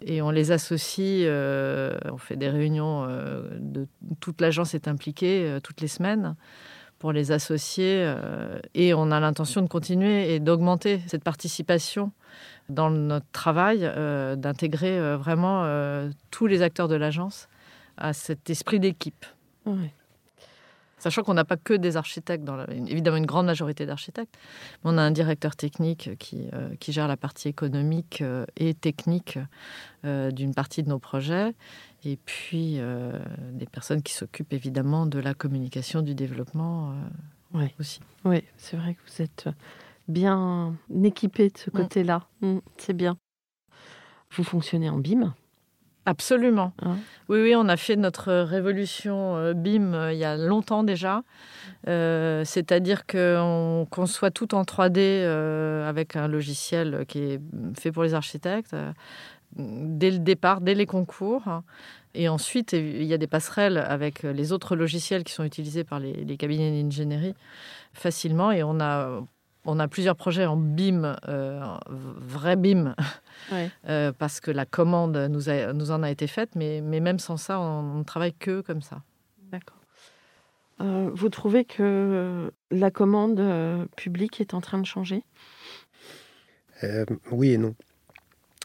Et 0.00 0.20
on 0.20 0.30
les 0.30 0.52
associe, 0.52 1.24
euh, 1.26 1.98
on 2.04 2.18
fait 2.18 2.36
des 2.36 2.48
réunions, 2.48 3.06
euh, 3.08 3.48
de, 3.58 3.86
toute 4.20 4.40
l'agence 4.40 4.74
est 4.74 4.88
impliquée 4.88 5.58
toutes 5.62 5.80
les 5.80 5.88
semaines 5.88 6.36
pour 6.98 7.12
les 7.12 7.30
associer. 7.30 8.10
et 8.74 8.94
on 8.94 9.10
a 9.10 9.20
l'intention 9.20 9.60
de 9.60 9.68
continuer 9.68 10.34
et 10.34 10.40
d'augmenter 10.40 11.00
cette 11.06 11.22
participation 11.22 12.10
dans 12.70 12.90
notre 12.90 13.30
travail, 13.32 13.80
d'intégrer 14.38 15.16
vraiment 15.16 15.66
tous 16.30 16.46
les 16.46 16.62
acteurs 16.62 16.88
de 16.88 16.94
l'agence 16.94 17.48
à 17.98 18.14
cet 18.14 18.48
esprit 18.48 18.80
d'équipe. 18.80 19.26
Sachant 20.98 21.22
qu'on 21.22 21.34
n'a 21.34 21.44
pas 21.44 21.58
que 21.58 21.74
des 21.74 21.98
architectes, 21.98 22.42
dans 22.42 22.64
évidemment 22.66 23.18
une 23.18 23.26
grande 23.26 23.46
majorité 23.46 23.84
d'architectes, 23.84 24.34
mais 24.82 24.92
on 24.92 24.98
a 24.98 25.02
un 25.02 25.10
directeur 25.10 25.54
technique 25.54 26.16
qui, 26.18 26.48
euh, 26.54 26.74
qui 26.80 26.92
gère 26.92 27.06
la 27.06 27.18
partie 27.18 27.48
économique 27.48 28.22
euh, 28.22 28.46
et 28.56 28.72
technique 28.72 29.38
euh, 30.06 30.30
d'une 30.30 30.54
partie 30.54 30.82
de 30.82 30.88
nos 30.88 30.98
projets, 30.98 31.54
et 32.04 32.16
puis 32.16 32.78
des 33.52 33.66
personnes 33.66 34.02
qui 34.02 34.12
s'occupent 34.12 34.52
évidemment 34.52 35.06
de 35.06 35.18
la 35.18 35.34
communication, 35.34 36.02
du 36.02 36.14
développement 36.14 36.94
aussi. 37.80 38.00
Oui, 38.24 38.44
c'est 38.56 38.76
vrai 38.76 38.94
que 38.94 39.00
vous 39.10 39.22
êtes 39.22 39.48
bien 40.06 40.76
équipé 41.02 41.48
de 41.48 41.58
ce 41.58 41.70
côté-là. 41.70 42.22
Mm, 42.42 42.58
c'est 42.76 42.92
bien. 42.92 43.18
Vous 44.30 44.44
fonctionnez 44.44 44.88
en 44.88 44.98
BIM 44.98 45.34
Absolument. 46.06 46.72
Hein 46.82 46.98
oui, 47.28 47.42
oui, 47.42 47.54
on 47.56 47.68
a 47.68 47.76
fait 47.76 47.96
notre 47.96 48.32
révolution 48.32 49.36
euh, 49.36 49.54
BIM 49.54 49.92
euh, 49.92 50.12
il 50.12 50.18
y 50.18 50.24
a 50.24 50.36
longtemps 50.36 50.84
déjà. 50.84 51.22
Euh, 51.88 52.44
c'est-à-dire 52.44 53.06
qu'on 53.06 53.88
conçoit 53.90 54.30
tout 54.30 54.54
en 54.54 54.62
3D 54.62 55.26
avec 55.84 56.14
un 56.14 56.28
logiciel 56.28 57.04
qui 57.08 57.18
est 57.18 57.40
fait 57.78 57.90
pour 57.90 58.04
les 58.04 58.14
architectes 58.14 58.74
dès 59.56 60.10
le 60.10 60.18
départ, 60.18 60.60
dès 60.60 60.74
les 60.74 60.86
concours. 60.86 61.62
Et 62.14 62.28
ensuite, 62.28 62.72
il 62.72 63.04
y 63.04 63.12
a 63.12 63.18
des 63.18 63.26
passerelles 63.26 63.78
avec 63.78 64.22
les 64.22 64.52
autres 64.52 64.76
logiciels 64.76 65.24
qui 65.24 65.32
sont 65.32 65.44
utilisés 65.44 65.84
par 65.84 65.98
les, 65.98 66.12
les 66.12 66.36
cabinets 66.36 66.82
d'ingénierie 66.82 67.34
facilement. 67.92 68.52
Et 68.52 68.62
on 68.62 68.80
a 68.80 69.22
on 69.66 69.78
a 69.78 69.88
plusieurs 69.88 70.16
projets 70.16 70.46
en 70.46 70.56
BIM, 70.56 71.16
euh, 71.28 71.60
vrai 71.88 72.56
BIM, 72.56 72.94
euh, 73.88 74.12
parce 74.12 74.40
que 74.40 74.50
la 74.50 74.64
commande 74.64 75.16
nous, 75.16 75.90
en 75.90 76.02
a 76.02 76.10
été 76.10 76.26
faite, 76.26 76.50
mais, 76.54 76.80
même 76.80 77.18
sans 77.18 77.36
ça, 77.36 77.60
on 77.60 77.98
ne 77.98 78.04
travaille 78.04 78.34
que 78.34 78.60
comme 78.60 78.82
ça. 78.82 79.02
D'accord. 79.50 79.76
Euh, 80.80 81.10
vous 81.12 81.28
trouvez 81.28 81.64
que 81.64 82.52
la 82.70 82.90
commande 82.90 83.42
publique 83.96 84.40
est 84.40 84.54
en 84.54 84.60
train 84.60 84.78
de 84.78 84.86
changer? 84.86 85.22
Oui 87.30 87.52
et 87.52 87.58
non. 87.58 87.74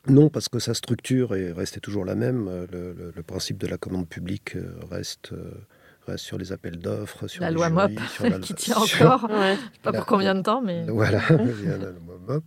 Non, 0.07 0.29
parce 0.29 0.49
que 0.49 0.59
sa 0.59 0.73
structure 0.73 1.35
est 1.35 1.51
restée 1.51 1.79
toujours 1.79 2.05
la 2.05 2.15
même. 2.15 2.49
le 2.71 3.23
principe 3.23 3.57
de 3.57 3.67
la 3.67 3.77
commande 3.77 4.09
publique 4.09 4.57
reste 4.89 5.33
sur 6.17 6.37
les 6.37 6.51
appels 6.51 6.77
d'offres, 6.77 7.27
sur 7.27 7.41
la 7.41 7.51
loi 7.51 7.69
MOP 7.69 7.91
qui 8.41 8.53
tient 8.53 8.75
encore. 8.77 9.27
Je 9.29 9.35
ne 9.35 9.55
sais 9.55 9.61
pas 9.83 9.93
pour 9.93 10.05
combien 10.05 10.35
de 10.35 10.41
temps, 10.41 10.61
mais 10.61 10.83
voilà, 10.87 11.21
il 11.29 11.65
y 11.65 11.69
a 11.69 11.77
la 11.77 11.91
loi 11.91 12.19
MOP. 12.27 12.43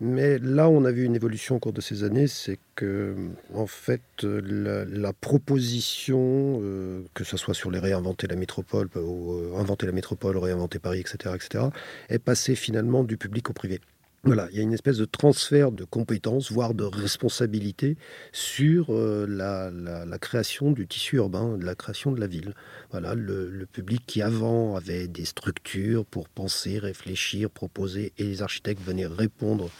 Mais 0.00 0.38
là, 0.38 0.68
on 0.68 0.84
a 0.84 0.92
vu 0.92 1.04
une 1.04 1.16
évolution 1.16 1.56
au 1.56 1.58
cours 1.58 1.72
de 1.72 1.80
ces 1.80 2.04
années, 2.04 2.28
c'est 2.28 2.60
que 2.76 3.16
en 3.52 3.66
fait, 3.66 4.22
la, 4.22 5.12
proposition, 5.12 6.60
euh, 6.62 7.02
que 7.14 7.24
ce 7.24 7.36
soit 7.36 7.54
sur 7.54 7.72
les 7.72 7.80
réinventer 7.80 8.28
la 8.28 8.36
métropole, 8.36 8.88
ou 8.94 9.32
euh, 9.32 9.56
inventer 9.56 9.86
la 9.86 9.92
métropole, 9.92 10.36
réinventer 10.36 10.78
Paris, 10.78 11.00
etc., 11.00 11.34
etc., 11.34 11.64
est 12.10 12.20
passée 12.20 12.54
finalement 12.54 13.02
du 13.02 13.16
public 13.16 13.50
au 13.50 13.52
privé. 13.52 13.80
Voilà, 14.24 14.48
il 14.50 14.56
y 14.56 14.60
a 14.60 14.62
une 14.62 14.72
espèce 14.72 14.96
de 14.96 15.04
transfert 15.04 15.70
de 15.70 15.84
compétences, 15.84 16.50
voire 16.50 16.74
de 16.74 16.82
responsabilité 16.82 17.96
sur 18.32 18.86
euh, 18.90 19.26
la, 19.28 20.18
création 20.18 20.72
du 20.72 20.88
tissu 20.88 21.16
urbain, 21.16 21.56
la 21.60 21.76
création 21.76 22.10
de 22.10 22.18
la 22.20 22.26
ville. 22.26 22.54
Voilà, 22.90 23.14
le, 23.14 23.64
public 23.72 24.02
qui 24.06 24.20
avant 24.20 24.74
avait 24.74 25.06
des 25.06 25.24
structures 25.24 26.04
pour 26.04 26.28
penser, 26.28 26.78
réfléchir, 26.78 27.48
proposer, 27.48 28.12
et 28.18 28.24
les 28.24 28.42
architectes 28.42 28.82
venaient 28.82 29.06
répondre 29.06 29.70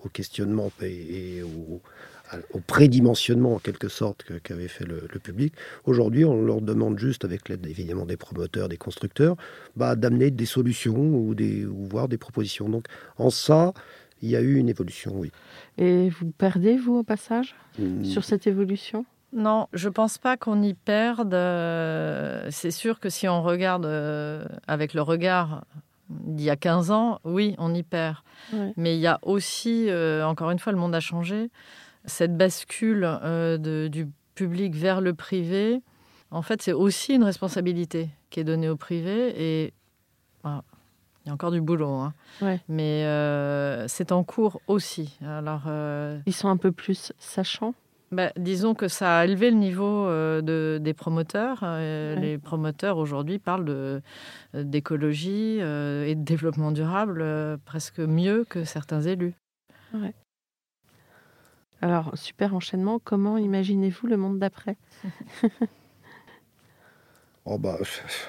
aux 0.00 0.08
questionnements 0.08 0.72
et, 0.82 1.36
et 1.36 1.42
aux, 1.42 1.80
au 2.52 2.60
prédimensionnement 2.60 3.54
en 3.54 3.58
quelque 3.58 3.88
sorte 3.88 4.24
qu'avait 4.42 4.68
fait 4.68 4.84
le, 4.84 5.08
public. 5.22 5.54
Aujourd'hui, 5.84 6.24
on 6.24 6.42
leur 6.42 6.60
demande 6.60 6.98
juste, 6.98 7.24
avec 7.24 7.48
l'aide 7.48 7.66
évidemment 7.66 8.04
des 8.04 8.16
promoteurs, 8.16 8.68
des 8.68 8.76
constructeurs, 8.76 9.36
bah, 9.76 9.96
d'amener 9.96 10.30
des 10.30 10.46
solutions 10.46 10.96
ou, 10.96 11.34
des, 11.34 11.64
ou 11.64 11.84
voir 11.86 12.08
des 12.08 12.18
propositions. 12.18 12.68
Donc 12.68 12.86
en 13.16 13.30
ça, 13.30 13.72
il 14.22 14.30
y 14.30 14.36
a 14.36 14.40
eu 14.40 14.56
une 14.56 14.68
évolution, 14.68 15.12
oui. 15.14 15.30
Et 15.78 16.08
vous 16.10 16.30
perdez, 16.36 16.76
vous, 16.76 16.96
au 16.96 17.02
passage, 17.02 17.54
mmh. 17.78 18.04
sur 18.04 18.24
cette 18.24 18.46
évolution? 18.46 19.04
Non, 19.34 19.66
je 19.72 19.88
pense 19.88 20.16
pas 20.16 20.36
qu'on 20.36 20.62
y 20.62 20.74
perde. 20.74 21.34
Euh, 21.34 22.46
c'est 22.50 22.70
sûr 22.70 23.00
que 23.00 23.10
si 23.10 23.28
on 23.28 23.42
regarde 23.42 23.84
euh, 23.84 24.44
avec 24.68 24.94
le 24.94 25.02
regard 25.02 25.64
d'il 26.08 26.44
y 26.44 26.50
a 26.50 26.56
15 26.56 26.92
ans, 26.92 27.18
oui, 27.24 27.56
on 27.58 27.74
y 27.74 27.82
perd. 27.82 28.16
Mais 28.76 28.94
il 28.94 29.00
y 29.00 29.06
a 29.06 29.18
aussi, 29.22 29.86
euh, 29.88 30.24
encore 30.24 30.50
une 30.50 30.58
fois, 30.58 30.72
le 30.72 30.78
monde 30.78 30.94
a 30.94 31.00
changé 31.00 31.50
cette 32.04 32.36
bascule 32.36 33.04
euh, 33.04 33.88
du 33.88 34.08
public 34.34 34.74
vers 34.74 35.00
le 35.00 35.14
privé, 35.14 35.82
en 36.30 36.42
fait, 36.42 36.62
c'est 36.62 36.72
aussi 36.72 37.14
une 37.14 37.24
responsabilité 37.24 38.08
qui 38.30 38.40
est 38.40 38.44
donnée 38.44 38.68
au 38.68 38.76
privé. 38.76 39.32
Et 39.36 39.72
il 40.44 41.28
y 41.28 41.30
a 41.30 41.32
encore 41.32 41.52
du 41.52 41.60
boulot, 41.60 41.88
hein. 41.88 42.12
mais 42.68 43.04
euh, 43.04 43.88
c'est 43.88 44.12
en 44.12 44.24
cours 44.24 44.60
aussi. 44.66 45.18
Alors, 45.24 45.62
euh, 45.68 46.18
Ils 46.26 46.34
sont 46.34 46.48
un 46.48 46.56
peu 46.56 46.72
plus 46.72 47.12
sachants? 47.18 47.74
bah, 48.12 48.30
disons 48.36 48.74
que 48.74 48.86
ça 48.86 49.18
a 49.18 49.24
élevé 49.24 49.50
le 49.50 49.56
niveau 49.56 50.06
de, 50.08 50.78
des 50.80 50.94
promoteurs. 50.94 51.64
Les 51.64 52.38
promoteurs 52.38 52.98
aujourd'hui 52.98 53.38
parlent 53.38 54.02
d'écologie 54.52 55.58
et 55.58 56.14
de 56.14 56.22
développement 56.22 56.70
durable 56.70 57.24
presque 57.64 58.00
mieux 58.00 58.44
que 58.44 58.64
certains 58.64 59.00
élus. 59.00 59.34
Alors, 61.84 62.12
super 62.14 62.54
enchaînement, 62.54 62.98
comment 62.98 63.36
imaginez-vous 63.36 64.06
le 64.06 64.16
monde 64.16 64.38
d'après? 64.38 64.76
Oh 67.46 67.58
bah, 67.58 67.76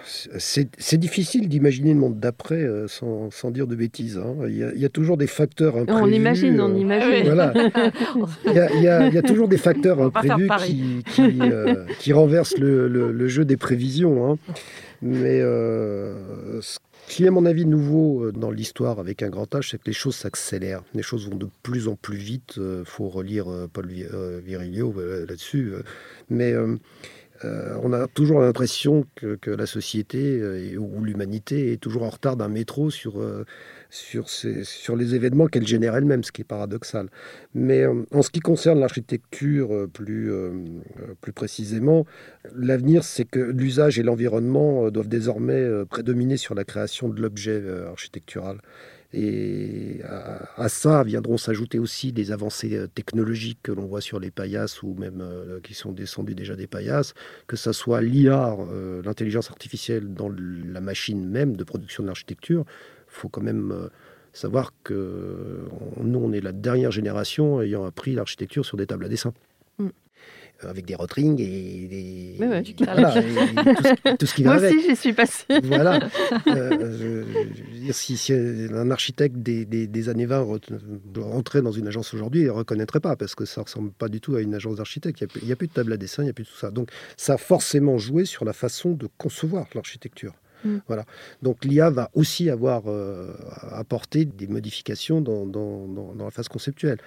c'est 0.03 0.97
difficile 0.97 1.47
d'imaginer 1.47 1.93
le 1.93 1.99
monde 2.01 2.19
d'après 2.19 2.61
euh, 2.61 2.89
sans, 2.89 3.31
sans, 3.31 3.49
dire 3.49 3.65
de 3.65 3.73
bêtises. 3.73 4.17
Hein. 4.17 4.35
Il, 4.49 4.57
y 4.57 4.83
a, 4.83 4.89
toujours 4.89 5.15
des 5.15 5.25
facteurs 5.25 5.77
imprévus. 5.77 6.01
On 6.01 6.07
imagine, 6.07 6.59
on 6.59 6.69
euh, 6.69 6.77
imagine. 6.77 7.23
Voilà. 7.23 7.53
il, 8.45 8.51
y 8.51 8.59
a, 8.59 9.07
il, 9.07 9.13
y 9.13 9.17
a, 9.17 9.21
toujours 9.21 9.47
des 9.47 9.55
facteurs 9.55 10.01
imprévus 10.01 10.49
qui, 10.65 11.01
qui, 11.13 11.39
euh, 11.39 11.85
qui, 11.97 12.11
renversent 12.11 12.57
le, 12.57 12.89
le, 12.89 13.27
jeu 13.29 13.45
des 13.45 13.55
prévisions. 13.55 14.29
Hein. 14.29 14.37
Mais 15.01 15.39
ce 15.39 16.77
ce 17.07 17.17
qui 17.17 17.23
est, 17.23 17.27
à 17.27 17.31
mon 17.31 17.45
avis, 17.45 17.65
nouveau 17.65 18.25
euh, 18.25 18.31
dans 18.31 18.51
l'histoire 18.51 18.99
avec 18.99 19.21
un 19.21 19.29
grand 19.29 19.53
H, 19.53 19.69
c'est 19.69 19.77
que 19.77 19.85
les 19.85 19.93
choses 19.93 20.15
s'accélèrent. 20.15 20.83
Les 20.93 21.03
choses 21.03 21.29
vont 21.29 21.35
de 21.35 21.47
plus 21.61 21.87
en 21.87 21.95
plus 21.95 22.17
vite. 22.17 22.53
Il 22.57 22.63
euh, 22.63 22.83
faut 22.83 23.09
relire 23.09 23.49
euh, 23.49 23.69
Paul 23.71 23.87
Virilio 23.87 24.93
là-dessus. 25.27 25.73
Mais 26.29 26.53
on 27.43 27.93
a 27.93 28.07
toujours 28.07 28.39
l'impression 28.39 29.05
que, 29.15 29.37
la 29.49 29.65
société 29.65 30.77
ou 30.77 31.03
l'humanité 31.03 31.73
est 31.73 31.77
toujours 31.77 32.03
en 32.03 32.09
retard 32.09 32.35
d'un 32.35 32.47
métro 32.49 32.89
sur 32.89 33.19
ces, 34.29 34.63
sur 34.63 34.95
les 34.95 35.15
événements 35.15 35.47
qu'elle 35.47 35.67
génère 35.67 35.95
elle-même, 35.95 36.23
ce 36.23 36.31
qui 36.31 36.41
est 36.41 36.45
paradoxal. 36.45 37.09
Mais 37.53 37.81
euh, 37.81 38.03
en 38.11 38.21
ce 38.21 38.29
qui 38.29 38.39
concerne 38.39 38.79
l'architecture 38.79 39.73
euh, 39.73 39.87
plus, 39.87 40.31
euh, 40.31 40.51
plus 41.21 41.33
précisément, 41.33 42.05
l'avenir, 42.55 43.03
c'est 43.03 43.25
que 43.25 43.39
l'usage 43.39 43.99
et 43.99 44.03
l'environnement 44.03 44.89
doivent 44.89 45.07
désormais 45.07 45.85
prédominer 45.89 46.37
sur 46.37 46.55
la 46.55 46.63
création 46.63 47.09
de 47.09 47.21
l'objet 47.21 47.61
architectural. 47.87 48.61
Et 49.17 50.01
à, 50.03 50.67
ça 50.67 51.03
viendront 51.03 51.37
s'ajouter 51.37 51.79
aussi 51.79 52.11
des 52.11 52.31
avancées 52.33 52.85
technologiques 52.93 53.59
que 53.63 53.71
l'on 53.71 53.85
voit 53.85 54.01
sur 54.01 54.19
les 54.19 54.29
paillasses 54.29 54.83
ou 54.83 54.93
même 54.93 55.23
qui 55.63 55.73
sont 55.73 55.93
descendues 55.93 56.35
déjà 56.35 56.55
des 56.55 56.67
paillasses, 56.67 57.13
que 57.47 57.55
ce 57.55 57.71
soit 57.71 58.01
l'IA, 58.01 58.57
l'intelligence 59.05 59.49
artificielle 59.51 60.13
dans 60.13 60.29
la 60.29 60.81
machine 60.81 61.25
même 61.25 61.55
de 61.55 61.63
production 61.63 62.03
de 62.03 62.07
l'architecture, 62.07 62.65
faut 63.15 63.29
quand 63.29 63.41
même 63.41 63.71
euh, 63.71 63.89
savoir 64.33 64.73
que 64.83 65.65
nous, 66.01 66.19
on 66.19 66.31
est 66.33 66.41
la 66.41 66.51
dernière 66.51 66.91
génération 66.91 67.61
ayant 67.61 67.85
appris 67.85 68.13
l'architecture 68.13 68.65
sur 68.65 68.77
des 68.77 68.85
tables 68.85 69.05
à 69.05 69.09
dessin. 69.09 69.33
Euh, 70.63 70.69
avec 70.69 70.85
des 70.85 70.95
rotrings 70.95 71.39
et 71.41 71.87
des. 71.89 72.35
tout, 74.17 74.25
ce, 74.25 74.33
qui 74.33 74.43
va 74.43 74.57
Moi 74.57 74.69
aussi, 74.69 74.81
j'y 74.87 74.95
suis 74.95 75.13
passé. 75.13 75.43
Voilà. 75.63 75.99
Euh, 76.47 77.23
si, 77.91 78.17
un 78.31 78.89
architecte 78.89 79.35
des, 79.37 80.09
années 80.09 80.25
20 80.25 80.59
rentrait 81.17 81.61
dans 81.61 81.71
une 81.71 81.87
agence 81.87 82.13
aujourd'hui, 82.13 82.41
il 82.41 82.47
ne 82.47 82.51
reconnaîtrait 82.51 83.01
pas 83.01 83.15
parce 83.15 83.35
que 83.35 83.43
ça 83.45 83.61
ne 83.61 83.65
ressemble 83.65 83.91
pas 83.91 84.07
du 84.07 84.21
tout 84.21 84.35
à 84.35 84.41
une 84.41 84.53
agence 84.53 84.77
d'architecte. 84.77 85.21
Il 85.41 85.45
n'y 85.45 85.51
a, 85.51 85.55
plus 85.55 85.67
de 85.67 85.73
table 85.73 85.91
à 85.91 85.97
dessin, 85.97 86.23
il 86.23 86.27
n'y 86.27 86.31
a 86.31 86.33
plus 86.33 86.45
tout 86.45 86.55
ça. 86.57 86.71
Donc, 86.71 86.89
ça 87.17 87.33
a 87.33 87.37
forcément 87.37 87.97
joué 87.97 88.25
sur 88.25 88.45
la 88.45 88.53
façon 88.53 88.91
de 88.91 89.07
concevoir 89.17 89.67
l'architecture. 89.75 90.33
Mm. 90.63 90.77
Voilà. 90.87 91.05
Donc 91.41 91.63
l'IA 91.65 91.89
va 91.89 92.09
aussi 92.13 92.49
avoir 92.49 92.83
euh, 92.87 93.33
apporté 93.71 94.25
des 94.25 94.47
modifications 94.47 95.21
dans, 95.21 96.15
la 96.17 96.31
phase 96.31 96.47
conceptuelle. 96.47 96.97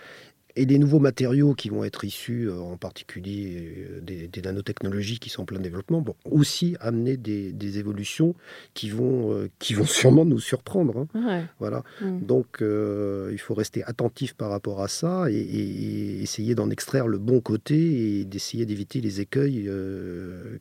Et 0.56 0.64
les 0.64 0.78
nouveaux 0.78 0.98
matériaux 0.98 1.54
qui 1.54 1.68
vont 1.68 1.84
être 1.84 2.04
issus, 2.04 2.48
euh, 2.48 2.58
en 2.58 2.76
particulier 2.76 3.76
euh, 3.78 4.00
des, 4.00 4.42
nanotechnologies 4.42 5.18
qui 5.18 5.30
sont 5.30 5.42
en 5.42 5.44
plein 5.44 5.60
développement, 5.60 6.00
vont 6.00 6.16
aussi 6.30 6.76
amener 6.80 7.16
des, 7.16 7.78
évolutions 7.78 8.34
qui 8.74 8.90
vont, 8.90 9.32
euh, 9.32 9.50
qui 9.58 9.74
vont 9.74 9.84
sûrement 9.86 10.24
nous 10.24 10.40
surprendre. 10.40 11.06
Hein. 11.14 11.44
Voilà. 11.60 11.84
Mm. 12.00 12.20
Donc, 12.20 12.58
il 12.60 13.38
faut 13.38 13.54
rester 13.54 13.84
attentif 13.84 14.34
par 14.34 14.50
rapport 14.50 14.82
à 14.82 14.88
ça 14.88 15.30
et, 15.30 16.22
essayer 16.22 16.54
d'en 16.54 16.70
extraire 16.70 17.06
le 17.06 17.18
bon 17.18 17.40
côté 17.40 18.20
et 18.20 18.24
d'essayer 18.24 18.66
d'éviter 18.66 19.00
les 19.00 19.20
écueils 19.20 19.64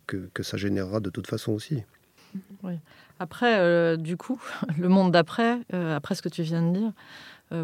que, 0.06 0.30
que, 0.34 0.44
ça 0.44 0.58
générera 0.58 1.00
de 1.00 1.10
toute 1.10 1.28
façon 1.28 1.54
aussi. 1.54 1.84
Après, 3.20 3.98
du 3.98 4.18
coup, 4.18 4.40
le 4.78 4.90
monde 4.90 5.12
d'après, 5.12 5.60
après 5.72 6.16
ce 6.16 6.22
que 6.22 6.30
tu 6.30 6.44
viens 6.44 6.62
de 6.62 6.78
dire, 6.78 6.94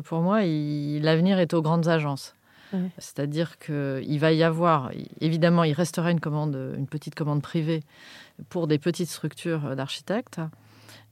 pour 0.05 0.21
moi, 0.21 0.41
l'avenir 0.41 1.39
est 1.39 1.53
aux 1.53 1.61
grandes 1.61 1.87
agences. 1.87 2.35
C'est-à-dire 2.97 3.57
qu'il 3.59 4.19
va 4.19 4.31
y 4.31 4.43
avoir, 4.43 4.91
évidemment, 5.21 5.63
il 5.63 5.73
restera 5.73 6.11
une, 6.11 6.19
commande, 6.19 6.73
une 6.75 6.87
petite 6.87 7.15
commande 7.15 7.41
privée 7.41 7.83
pour 8.49 8.67
des 8.67 8.79
petites 8.79 9.09
structures 9.09 9.75
d'architectes, 9.75 10.41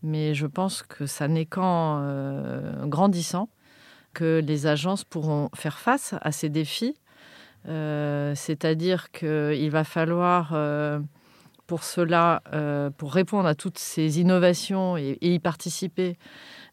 mais 0.02 0.34
je 0.34 0.48
pense 0.48 0.82
que 0.82 1.06
ça 1.06 1.28
n'est 1.28 1.46
qu'en 1.46 2.00
euh, 2.02 2.86
grandissant 2.88 3.50
que 4.14 4.42
les 4.44 4.68
agences 4.68 5.04
pourront 5.04 5.50
faire 5.56 5.78
face 5.78 6.16
à 6.22 6.32
ces 6.32 6.50
défis. 6.50 6.96
Euh, 7.68 8.34
c'est-à-dire 8.36 9.12
qu'il 9.12 9.70
va 9.70 9.84
falloir, 9.84 10.56
pour 11.68 11.84
cela, 11.84 12.42
pour 12.98 13.14
répondre 13.14 13.48
à 13.48 13.56
toutes 13.56 13.78
ces 13.78 14.20
innovations 14.20 14.98
et 14.98 15.18
y 15.22 15.40
participer, 15.40 16.18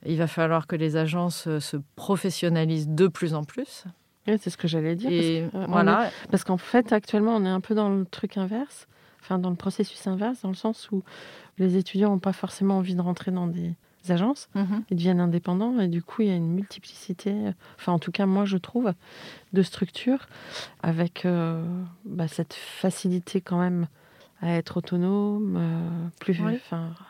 il 0.07 0.17
va 0.17 0.27
falloir 0.27 0.67
que 0.67 0.77
les 0.77 0.97
agences 0.97 1.47
euh, 1.47 1.61
se 1.61 1.77
professionnalisent 1.97 2.89
de 2.89 3.09
plus 3.09 3.35
en 3.35 3.45
plus. 3.45 3.85
c'est 4.27 4.51
ce 4.51 4.57
que 4.57 4.69
j'allais 4.69 4.95
dire. 4.95 5.11
Et 5.11 5.49
parce, 5.53 5.69
voilà. 5.69 6.11
parce 6.31 6.45
qu'en 6.45 6.59
fait, 6.59 6.93
actuellement, 6.93 7.37
on 7.37 7.45
est 7.45 7.51
un 7.51 7.61
peu 7.61 7.75
dans 7.75 7.91
le 7.91 8.05
truc 8.05 8.37
inverse, 8.37 8.87
enfin 9.21 9.39
dans 9.39 9.51
le 9.51 9.57
processus 9.57 10.07
inverse, 10.07 10.43
dans 10.43 10.51
le 10.51 10.55
sens 10.55 10.91
où 10.91 11.03
les 11.59 11.77
étudiants 11.77 12.11
n'ont 12.11 12.19
pas 12.19 12.33
forcément 12.33 12.79
envie 12.79 12.95
de 12.95 13.01
rentrer 13.01 13.31
dans 13.31 13.47
des 13.47 13.75
agences, 14.11 14.49
mhm. 14.55 14.85
ils 14.91 14.97
deviennent 14.97 15.21
indépendants 15.21 15.81
et 15.81 15.89
du 15.89 16.03
coup, 16.03 16.23
il 16.23 16.29
y 16.29 16.31
a 16.31 16.37
une 16.37 16.53
multiplicité, 16.53 17.35
enfin 17.77 17.93
en 17.93 17.99
tout 17.99 18.13
cas, 18.13 18.27
moi, 18.27 18.45
je 18.45 18.57
trouve, 18.57 18.93
de 19.53 19.63
structures 19.63 20.29
avec 20.83 21.27
euh, 21.27 21.63
bah, 22.05 22.29
cette 22.29 22.55
facilité 22.55 23.41
quand 23.41 23.59
même 23.59 23.89
à 24.41 24.53
être 24.53 24.77
autonome, 24.77 25.57
euh, 25.59 26.09
plus, 26.21 26.41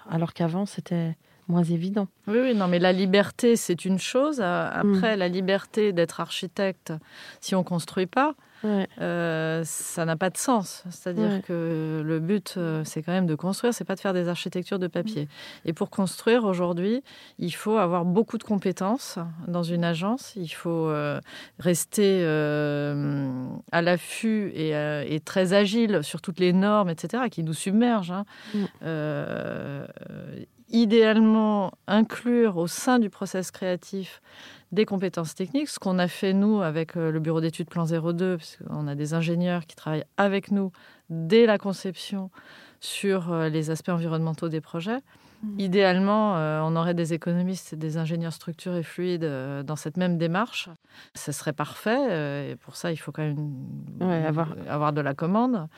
alors 0.08 0.32
qu'avant, 0.32 0.64
c'était 0.64 1.16
moins 1.48 1.64
évident. 1.64 2.08
Oui, 2.26 2.38
oui, 2.40 2.54
non, 2.54 2.68
mais 2.68 2.78
la 2.78 2.92
liberté, 2.92 3.56
c'est 3.56 3.84
une 3.84 3.98
chose. 3.98 4.40
Euh, 4.40 4.70
après, 4.72 5.16
mm. 5.16 5.18
la 5.18 5.28
liberté 5.28 5.92
d'être 5.92 6.20
architecte, 6.20 6.92
si 7.40 7.54
on 7.54 7.64
construit 7.64 8.06
pas, 8.06 8.34
euh, 8.64 9.62
ça 9.64 10.04
n'a 10.04 10.16
pas 10.16 10.30
de 10.30 10.36
sens. 10.36 10.82
C'est-à-dire 10.90 11.42
que 11.46 12.02
le 12.04 12.18
but, 12.18 12.54
euh, 12.56 12.82
c'est 12.84 13.02
quand 13.02 13.12
même 13.12 13.26
de 13.26 13.36
construire, 13.36 13.72
c'est 13.72 13.84
pas 13.84 13.94
de 13.94 14.00
faire 14.00 14.12
des 14.12 14.28
architectures 14.28 14.80
de 14.80 14.88
papier. 14.88 15.24
Mm. 15.24 15.68
Et 15.68 15.72
pour 15.72 15.90
construire 15.90 16.44
aujourd'hui, 16.44 17.02
il 17.38 17.54
faut 17.54 17.76
avoir 17.76 18.04
beaucoup 18.04 18.36
de 18.36 18.42
compétences 18.42 19.18
dans 19.46 19.62
une 19.62 19.84
agence. 19.84 20.32
Il 20.36 20.48
faut 20.48 20.92
rester 21.58 22.26
à 22.26 23.82
l'affût 23.82 24.52
et, 24.54 25.20
très 25.24 25.52
agile 25.52 26.02
sur 26.02 26.20
toutes 26.20 26.40
les 26.40 26.52
normes, 26.52 26.90
etc., 26.90 27.24
qui 27.30 27.44
nous 27.44 27.54
submergent. 27.54 28.12
Hein. 28.12 28.24
Mm 28.54 28.64
idéalement 30.70 31.72
inclure 31.86 32.56
au 32.56 32.66
sein 32.66 32.98
du 32.98 33.10
process 33.10 33.50
créatif 33.50 34.20
des 34.72 34.84
compétences 34.84 35.34
techniques, 35.34 35.68
ce 35.68 35.78
qu'on 35.78 35.98
a 35.98 36.08
fait 36.08 36.32
nous 36.32 36.60
avec 36.60 36.96
euh, 36.96 37.10
le 37.10 37.20
bureau 37.20 37.40
d'études 37.40 37.68
Plan 37.68 37.86
02, 37.86 38.36
parce 38.36 38.56
qu'on 38.56 38.86
a 38.86 38.94
des 38.94 39.14
ingénieurs 39.14 39.64
qui 39.66 39.74
travaillent 39.74 40.04
avec 40.16 40.50
nous 40.50 40.72
dès 41.08 41.46
la 41.46 41.56
conception 41.56 42.30
sur 42.80 43.32
euh, 43.32 43.48
les 43.48 43.70
aspects 43.70 43.88
environnementaux 43.88 44.50
des 44.50 44.60
projets. 44.60 44.98
Mmh. 45.42 45.60
Idéalement, 45.60 46.36
euh, 46.36 46.60
on 46.62 46.76
aurait 46.76 46.92
des 46.92 47.14
économistes 47.14 47.72
et 47.72 47.76
des 47.76 47.96
ingénieurs 47.96 48.32
structurés 48.32 48.82
fluides 48.82 49.24
dans 49.64 49.76
cette 49.76 49.96
même 49.96 50.18
démarche. 50.18 50.68
Ce 51.14 51.32
serait 51.32 51.52
parfait. 51.52 52.50
et 52.50 52.56
pour 52.56 52.76
ça, 52.76 52.92
il 52.92 52.96
faut 52.96 53.12
quand 53.12 53.22
même 53.22 53.52
avoir... 54.26 54.54
avoir... 54.68 54.92
de 54.92 55.00
la 55.00 55.14
commande, 55.14 55.68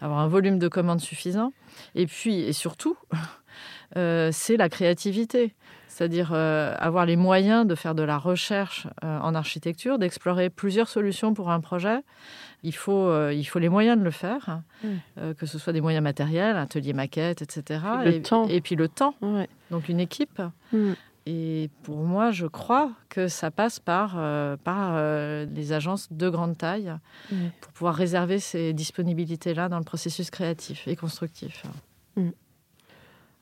avoir 0.00 0.20
un 0.20 0.28
volume 0.28 0.58
de 0.58 0.68
commande 0.68 1.00
suffisant. 1.00 1.52
Et 1.94 2.06
puis, 2.06 2.40
et 2.40 2.52
surtout, 2.52 2.96
euh, 3.96 4.30
c'est 4.32 4.56
la 4.56 4.68
créativité. 4.68 5.54
C'est-à-dire 5.88 6.32
euh, 6.34 6.74
avoir 6.78 7.06
les 7.06 7.16
moyens 7.16 7.66
de 7.66 7.74
faire 7.74 7.94
de 7.94 8.02
la 8.02 8.18
recherche 8.18 8.86
euh, 9.02 9.18
en 9.18 9.34
architecture, 9.34 9.98
d'explorer 9.98 10.50
plusieurs 10.50 10.88
solutions 10.88 11.32
pour 11.32 11.50
un 11.50 11.60
projet. 11.60 12.00
Il 12.62 12.74
faut, 12.74 13.30
il 13.30 13.44
faut 13.44 13.58
les 13.58 13.68
moyens 13.68 13.96
de 13.96 14.02
le 14.02 14.10
faire, 14.10 14.60
mm. 14.82 15.34
que 15.38 15.46
ce 15.46 15.58
soit 15.58 15.72
des 15.72 15.80
moyens 15.80 16.02
matériels, 16.02 16.56
atelier 16.56 16.94
maquette, 16.94 17.40
etc. 17.40 17.80
Et, 18.04 18.12
le 18.12 18.22
temps. 18.22 18.48
et 18.48 18.60
puis 18.60 18.74
le 18.74 18.88
temps. 18.88 19.14
Donc 19.70 19.88
une 19.88 20.00
équipe. 20.00 20.42
Mm. 20.72 20.92
Et 21.26 21.70
pour 21.82 21.98
moi, 21.98 22.32
je 22.32 22.46
crois 22.46 22.90
que 23.08 23.28
ça 23.28 23.50
passe 23.52 23.78
par, 23.78 24.18
par 24.64 25.00
les 25.46 25.72
agences 25.72 26.12
de 26.12 26.28
grande 26.28 26.58
taille 26.58 26.92
pour 27.60 27.72
pouvoir 27.72 27.94
réserver 27.94 28.40
ces 28.40 28.72
disponibilités-là 28.72 29.68
dans 29.68 29.78
le 29.78 29.84
processus 29.84 30.30
créatif 30.30 30.88
et 30.88 30.96
constructif. 30.96 31.62
Mm. 32.16 32.30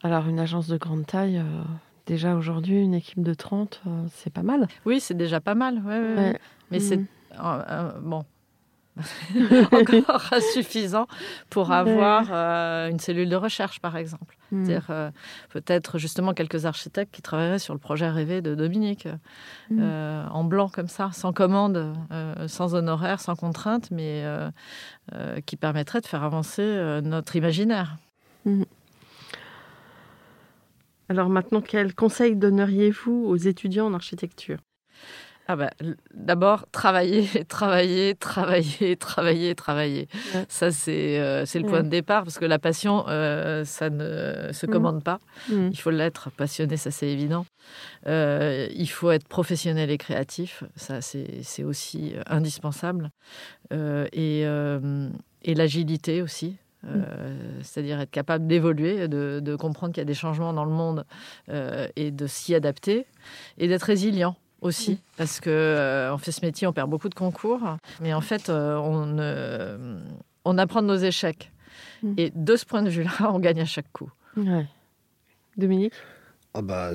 Alors, 0.04 0.28
une 0.28 0.38
agence 0.38 0.68
de 0.68 0.76
grande 0.76 1.06
taille, 1.06 1.38
euh, 1.38 1.62
déjà 2.04 2.36
aujourd'hui, 2.36 2.78
une 2.78 2.92
équipe 2.92 3.22
de 3.22 3.32
30, 3.32 3.80
euh, 3.86 4.04
c'est 4.12 4.30
pas 4.30 4.42
mal. 4.42 4.68
Oui, 4.84 5.00
c'est 5.00 5.16
déjà 5.16 5.40
pas 5.40 5.54
mal. 5.54 5.82
Mais 6.70 6.78
c'est. 6.78 6.98
Mhm. 6.98 7.06
Euh, 7.42 7.92
bon. 8.02 8.24
encore 9.72 10.28
insuffisant 10.30 11.08
pour 11.50 11.72
avoir 11.72 12.30
une 12.32 13.00
cellule 13.00 13.28
de 13.28 13.34
recherche, 13.34 13.80
par 13.80 13.96
exemple. 13.96 14.36
C'est-à-dire 14.50 15.10
peut-être 15.48 15.98
justement 15.98 16.32
quelques 16.32 16.64
architectes 16.64 17.12
qui 17.12 17.20
travailleraient 17.20 17.58
sur 17.58 17.74
le 17.74 17.80
projet 17.80 18.08
rêvé 18.08 18.40
de 18.40 18.54
Dominique, 18.54 19.08
mhm. 19.70 20.28
en 20.30 20.44
blanc 20.44 20.68
comme 20.68 20.86
ça, 20.86 21.10
sans 21.12 21.32
commande, 21.32 21.92
sans 22.46 22.76
honoraire, 22.76 23.18
sans 23.18 23.34
contrainte, 23.34 23.90
mais 23.90 24.22
qui 25.44 25.56
permettrait 25.56 26.00
de 26.00 26.06
faire 26.06 26.22
avancer 26.22 27.00
notre 27.02 27.34
imaginaire. 27.34 27.96
Alors 31.08 31.28
maintenant, 31.28 31.60
quels 31.60 31.94
conseils 31.94 32.36
donneriez-vous 32.36 33.26
aux 33.26 33.36
étudiants 33.36 33.86
en 33.86 33.94
architecture? 33.94 34.58
Ah 35.46 35.56
bah, 35.56 35.70
D'abord, 36.14 36.66
travailler, 36.72 37.44
travailler, 37.44 38.14
travailler, 38.14 38.96
travailler, 38.96 39.54
travailler. 39.54 40.08
Ça, 40.48 40.70
c'est 40.70 41.20
euh, 41.20 41.44
le 41.54 41.66
point 41.66 41.82
de 41.82 41.88
départ, 41.88 42.24
parce 42.24 42.38
que 42.38 42.46
la 42.46 42.58
passion, 42.58 43.04
euh, 43.08 43.64
ça 43.64 43.90
ne 43.90 44.50
se 44.52 44.66
mmh. 44.66 44.70
commande 44.70 45.04
pas. 45.04 45.18
Mmh. 45.50 45.68
Il 45.72 45.78
faut 45.78 45.90
l'être. 45.90 46.30
Passionné, 46.30 46.76
ça, 46.76 46.90
c'est 46.90 47.08
évident. 47.08 47.44
Euh, 48.06 48.68
il 48.74 48.88
faut 48.88 49.10
être 49.10 49.28
professionnel 49.28 49.90
et 49.90 49.98
créatif. 49.98 50.64
Ça, 50.76 51.00
c'est 51.02 51.64
aussi 51.64 52.14
indispensable. 52.26 53.10
et, 53.70 54.44
et 55.42 55.54
l'agilité 55.54 56.22
aussi. 56.22 56.56
Euh, 56.86 57.36
c'est-à-dire 57.62 58.00
être 58.00 58.10
capable 58.10 58.46
d'évoluer, 58.46 59.08
de, 59.08 59.56
comprendre 59.56 59.92
qu'il 59.92 60.00
y 60.00 60.02
a 60.02 60.06
des 60.06 60.14
changements 60.14 60.52
dans 60.52 60.64
le 60.64 60.70
monde 60.70 61.04
euh, 61.48 61.88
et 61.96 62.10
de 62.10 62.26
s'y 62.26 62.54
adapter, 62.54 63.06
et 63.58 63.68
d'être 63.68 63.84
résilient 63.84 64.36
aussi, 64.60 64.98
parce 65.16 65.40
que 65.40 65.50
euh, 65.50 66.14
on 66.14 66.18
fait 66.18 66.32
ce 66.32 66.44
métier, 66.44 66.66
on 66.66 66.72
perd 66.72 66.90
beaucoup 66.90 67.08
de 67.08 67.14
concours, 67.14 67.60
mais 68.00 68.14
en 68.14 68.20
fait, 68.20 68.50
on, 68.50 69.16
on 70.44 70.58
apprend 70.58 70.82
de 70.82 70.86
nos 70.86 70.96
échecs. 70.96 71.50
Mm. 72.02 72.14
Et 72.18 72.32
de 72.34 72.56
ce 72.56 72.64
point 72.64 72.82
de 72.82 72.90
vue-là, 72.90 73.12
on 73.32 73.38
gagne 73.38 73.60
à 73.60 73.66
chaque 73.66 73.90
coup. 73.92 74.10
Dominique? 75.56 75.94
Ah 76.56 76.62
bah, 76.62 76.92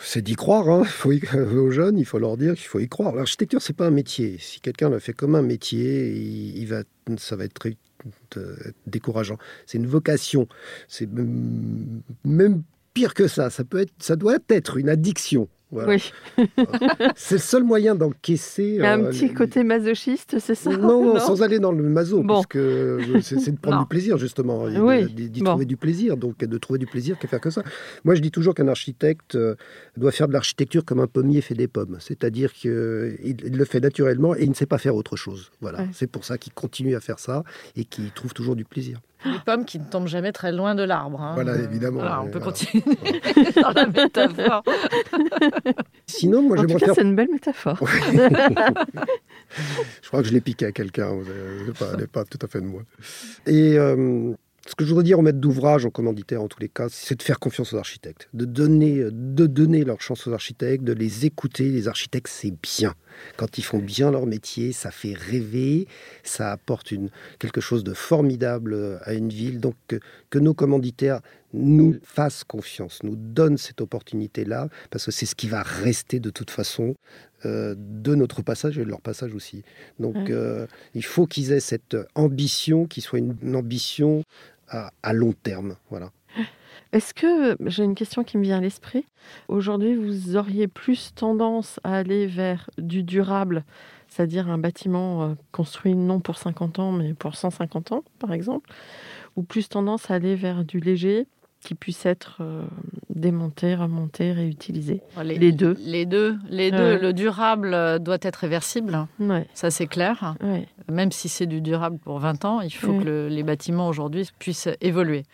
c'est 0.00 0.22
d'y 0.22 0.36
croire. 0.36 0.68
Hein. 0.70 0.84
Faut 0.84 1.12
aux 1.34 1.70
jeunes, 1.70 1.98
il 1.98 2.06
faut 2.06 2.18
leur 2.18 2.36
dire 2.36 2.54
qu'il 2.54 2.66
faut 2.66 2.78
y 2.78 2.88
croire. 2.88 3.14
L'architecture, 3.14 3.60
c'est 3.60 3.74
pas 3.74 3.86
un 3.86 3.90
métier. 3.90 4.38
Si 4.38 4.60
quelqu'un 4.60 4.88
le 4.88 4.98
fait 4.98 5.12
comme 5.12 5.34
un 5.34 5.42
métier, 5.42 6.12
il, 6.12 6.64
va, 6.66 6.82
ça 7.18 7.36
va 7.36 7.44
être 7.44 7.54
très 7.54 7.76
décourageant. 8.86 9.38
C'est 9.66 9.78
une 9.78 9.86
vocation. 9.86 10.48
C'est 10.88 11.08
même 12.24 12.62
pire 12.94 13.14
que 13.14 13.28
ça. 13.28 13.50
Ça 13.50 13.64
peut 13.64 13.80
être, 13.80 13.92
ça 13.98 14.16
doit 14.16 14.38
être 14.48 14.76
une 14.76 14.88
addiction. 14.88 15.48
Oui. 15.72 16.12
c'est 17.16 17.34
le 17.34 17.40
seul 17.40 17.64
moyen 17.64 17.96
d'encaisser. 17.96 18.80
un 18.80 19.00
euh, 19.00 19.10
petit 19.10 19.34
côté 19.34 19.64
masochiste, 19.64 20.38
c'est 20.38 20.54
ça 20.54 20.76
non, 20.76 21.18
sans 21.18 21.42
aller 21.42 21.58
dans 21.58 21.72
le 21.72 21.82
maso, 21.82 22.22
parce 22.22 22.46
que 22.46 22.58
euh, 22.58 23.20
c'est 23.20 23.50
de 23.50 23.58
prendre 23.58 23.80
du 23.82 23.86
plaisir, 23.86 24.16
justement, 24.16 24.68
d'y 24.68 25.42
trouver 25.42 25.64
du 25.64 25.76
plaisir. 25.76 26.16
Donc, 26.16 26.38
de 26.38 26.58
trouver 26.58 26.78
du 26.78 26.86
plaisir, 26.86 27.18
qu'à 27.18 27.26
faire 27.26 27.40
que 27.40 27.50
ça. 27.50 27.64
Moi, 28.04 28.14
je 28.14 28.20
dis 28.20 28.30
toujours 28.30 28.54
qu'un 28.54 28.68
architecte 28.68 29.34
euh, 29.34 29.56
doit 29.96 30.12
faire 30.12 30.28
de 30.28 30.32
l'architecture 30.32 30.84
comme 30.84 31.00
un 31.00 31.08
pommier 31.08 31.40
fait 31.40 31.54
des 31.54 31.68
pommes. 31.68 31.96
C'est-à-dire 31.98 32.52
qu'il 32.52 32.70
le 32.72 33.64
fait 33.64 33.80
naturellement 33.80 34.36
et 34.36 34.44
il 34.44 34.50
ne 34.50 34.54
sait 34.54 34.66
pas 34.66 34.78
faire 34.78 34.94
autre 34.94 35.16
chose. 35.16 35.50
Voilà. 35.60 35.84
C'est 35.92 36.06
pour 36.06 36.24
ça 36.24 36.38
qu'il 36.38 36.52
continue 36.52 36.94
à 36.94 37.00
faire 37.00 37.18
ça 37.18 37.42
et 37.74 37.84
qu'il 37.84 38.12
trouve 38.12 38.34
toujours 38.34 38.54
du 38.54 38.64
plaisir. 38.64 39.00
Les 39.32 39.38
pommes 39.44 39.64
qui 39.64 39.78
ne 39.78 39.84
tombent 39.84 40.06
jamais 40.08 40.32
très 40.32 40.52
loin 40.52 40.74
de 40.74 40.82
l'arbre. 40.82 41.20
Hein. 41.20 41.32
Voilà, 41.34 41.56
évidemment. 41.56 42.02
on 42.22 42.28
peut 42.28 42.40
continuer 42.40 42.84
dans 43.62 43.70
la 43.70 43.86
métaphore. 43.86 44.62
Sinon, 46.06 46.42
moi, 46.42 46.58
en 46.58 46.66
tout 46.66 46.78
cas, 46.78 46.94
c'est 46.94 47.02
une 47.02 47.16
belle 47.16 47.30
métaphore. 47.32 47.78
je 50.02 50.08
crois 50.08 50.22
que 50.22 50.28
je 50.28 50.32
l'ai 50.32 50.40
piqué 50.40 50.66
à 50.66 50.72
quelqu'un, 50.72 51.10
elle 51.10 51.98
n'est 51.98 52.06
pas, 52.06 52.24
tout 52.24 52.38
à 52.42 52.46
fait 52.46 52.60
de 52.60 52.66
moi. 52.66 52.82
Et 53.46 53.76
euh, 53.78 54.32
ce 54.66 54.74
que 54.74 54.84
je 54.84 54.90
voudrais 54.90 55.04
dire 55.04 55.18
au 55.18 55.22
maître 55.22 55.38
d'ouvrage, 55.38 55.84
aux 55.84 55.90
commanditaires 55.90 56.42
en 56.42 56.48
tous 56.48 56.60
les 56.60 56.68
cas, 56.68 56.88
c'est 56.90 57.16
de 57.16 57.22
faire 57.22 57.38
confiance 57.38 57.72
aux 57.72 57.76
architectes, 57.76 58.28
de 58.34 58.44
donner, 58.44 59.04
de 59.10 59.46
donner 59.46 59.84
leur 59.84 60.00
chance 60.00 60.26
aux 60.26 60.32
architectes, 60.32 60.84
de 60.84 60.92
les 60.92 61.24
écouter. 61.24 61.70
Les 61.70 61.88
architectes, 61.88 62.28
c'est 62.28 62.54
bien. 62.62 62.94
Quand 63.36 63.58
ils 63.58 63.64
font 63.64 63.78
bien 63.78 64.10
leur 64.10 64.26
métier, 64.26 64.72
ça 64.72 64.90
fait 64.90 65.14
rêver, 65.14 65.86
ça 66.24 66.52
apporte 66.52 66.90
une, 66.90 67.10
quelque 67.38 67.60
chose 67.60 67.84
de 67.84 67.94
formidable 67.94 68.98
à 69.02 69.14
une 69.14 69.28
ville. 69.28 69.60
Donc 69.60 69.74
que, 69.88 69.96
que 70.30 70.38
nos 70.38 70.52
commanditaires 70.52 71.20
nous 71.52 71.98
fassent 72.02 72.44
confiance, 72.44 73.02
nous 73.02 73.16
donnent 73.16 73.58
cette 73.58 73.80
opportunité-là, 73.80 74.68
parce 74.90 75.06
que 75.06 75.10
c'est 75.10 75.26
ce 75.26 75.34
qui 75.34 75.48
va 75.48 75.62
rester 75.62 76.20
de 76.20 76.30
toute 76.30 76.50
façon 76.50 76.96
euh, 77.44 77.74
de 77.76 78.14
notre 78.14 78.42
passage 78.42 78.78
et 78.78 78.84
de 78.84 78.88
leur 78.88 79.00
passage 79.00 79.34
aussi. 79.34 79.62
Donc 79.98 80.30
euh, 80.30 80.66
il 80.94 81.04
faut 81.04 81.26
qu'ils 81.26 81.52
aient 81.52 81.60
cette 81.60 81.96
ambition, 82.14 82.86
qui 82.86 83.00
soit 83.00 83.18
une, 83.18 83.56
ambition 83.56 84.22
à, 84.68 85.12
long 85.12 85.32
terme. 85.32 85.76
Voilà. 85.90 86.10
Est-ce 86.92 87.14
que, 87.14 87.56
j'ai 87.68 87.84
une 87.84 87.94
question 87.94 88.24
qui 88.24 88.38
me 88.38 88.42
vient 88.42 88.58
à 88.58 88.60
l'esprit, 88.60 89.04
aujourd'hui 89.48 89.96
vous 89.96 90.36
auriez 90.36 90.68
plus 90.68 91.14
tendance 91.14 91.80
à 91.84 91.96
aller 91.96 92.26
vers 92.26 92.70
du 92.78 93.02
durable, 93.02 93.64
c'est-à-dire 94.08 94.48
un 94.48 94.58
bâtiment 94.58 95.22
euh, 95.22 95.34
construit 95.52 95.94
non 95.94 96.20
pour 96.20 96.38
50 96.38 96.78
ans 96.78 96.92
mais 96.92 97.12
pour 97.14 97.34
150 97.34 97.92
ans 97.92 98.04
par 98.18 98.32
exemple, 98.32 98.70
ou 99.34 99.42
plus 99.42 99.68
tendance 99.68 100.10
à 100.10 100.14
aller 100.14 100.36
vers 100.36 100.64
du 100.64 100.78
léger 100.80 101.26
qui 101.66 101.74
puisse 101.74 102.06
être 102.06 102.36
euh, 102.42 102.62
démonté, 103.10 103.74
remonté, 103.74 104.30
réutilisé. 104.30 105.02
Les, 105.24 105.50
deux. 105.50 105.76
Les 105.80 106.06
deux. 106.06 106.38
Les 106.48 106.70
deux. 106.70 106.96
Le 106.96 107.12
durable 107.12 107.74
euh, 107.74 107.98
doit 107.98 108.18
être 108.22 108.36
réversible. 108.36 109.08
Ça, 109.52 109.72
c'est 109.72 109.88
clair. 109.88 110.36
Même 110.88 111.10
si 111.10 111.28
c'est 111.28 111.46
du 111.46 111.60
durable 111.60 111.98
pour 111.98 112.20
20 112.20 112.44
ans, 112.44 112.60
il 112.60 112.70
faut 112.70 113.00
que 113.00 113.26
les 113.28 113.42
bâtiments 113.42 113.88
aujourd'hui 113.88 114.30
puissent 114.38 114.68
évoluer. 114.80 115.24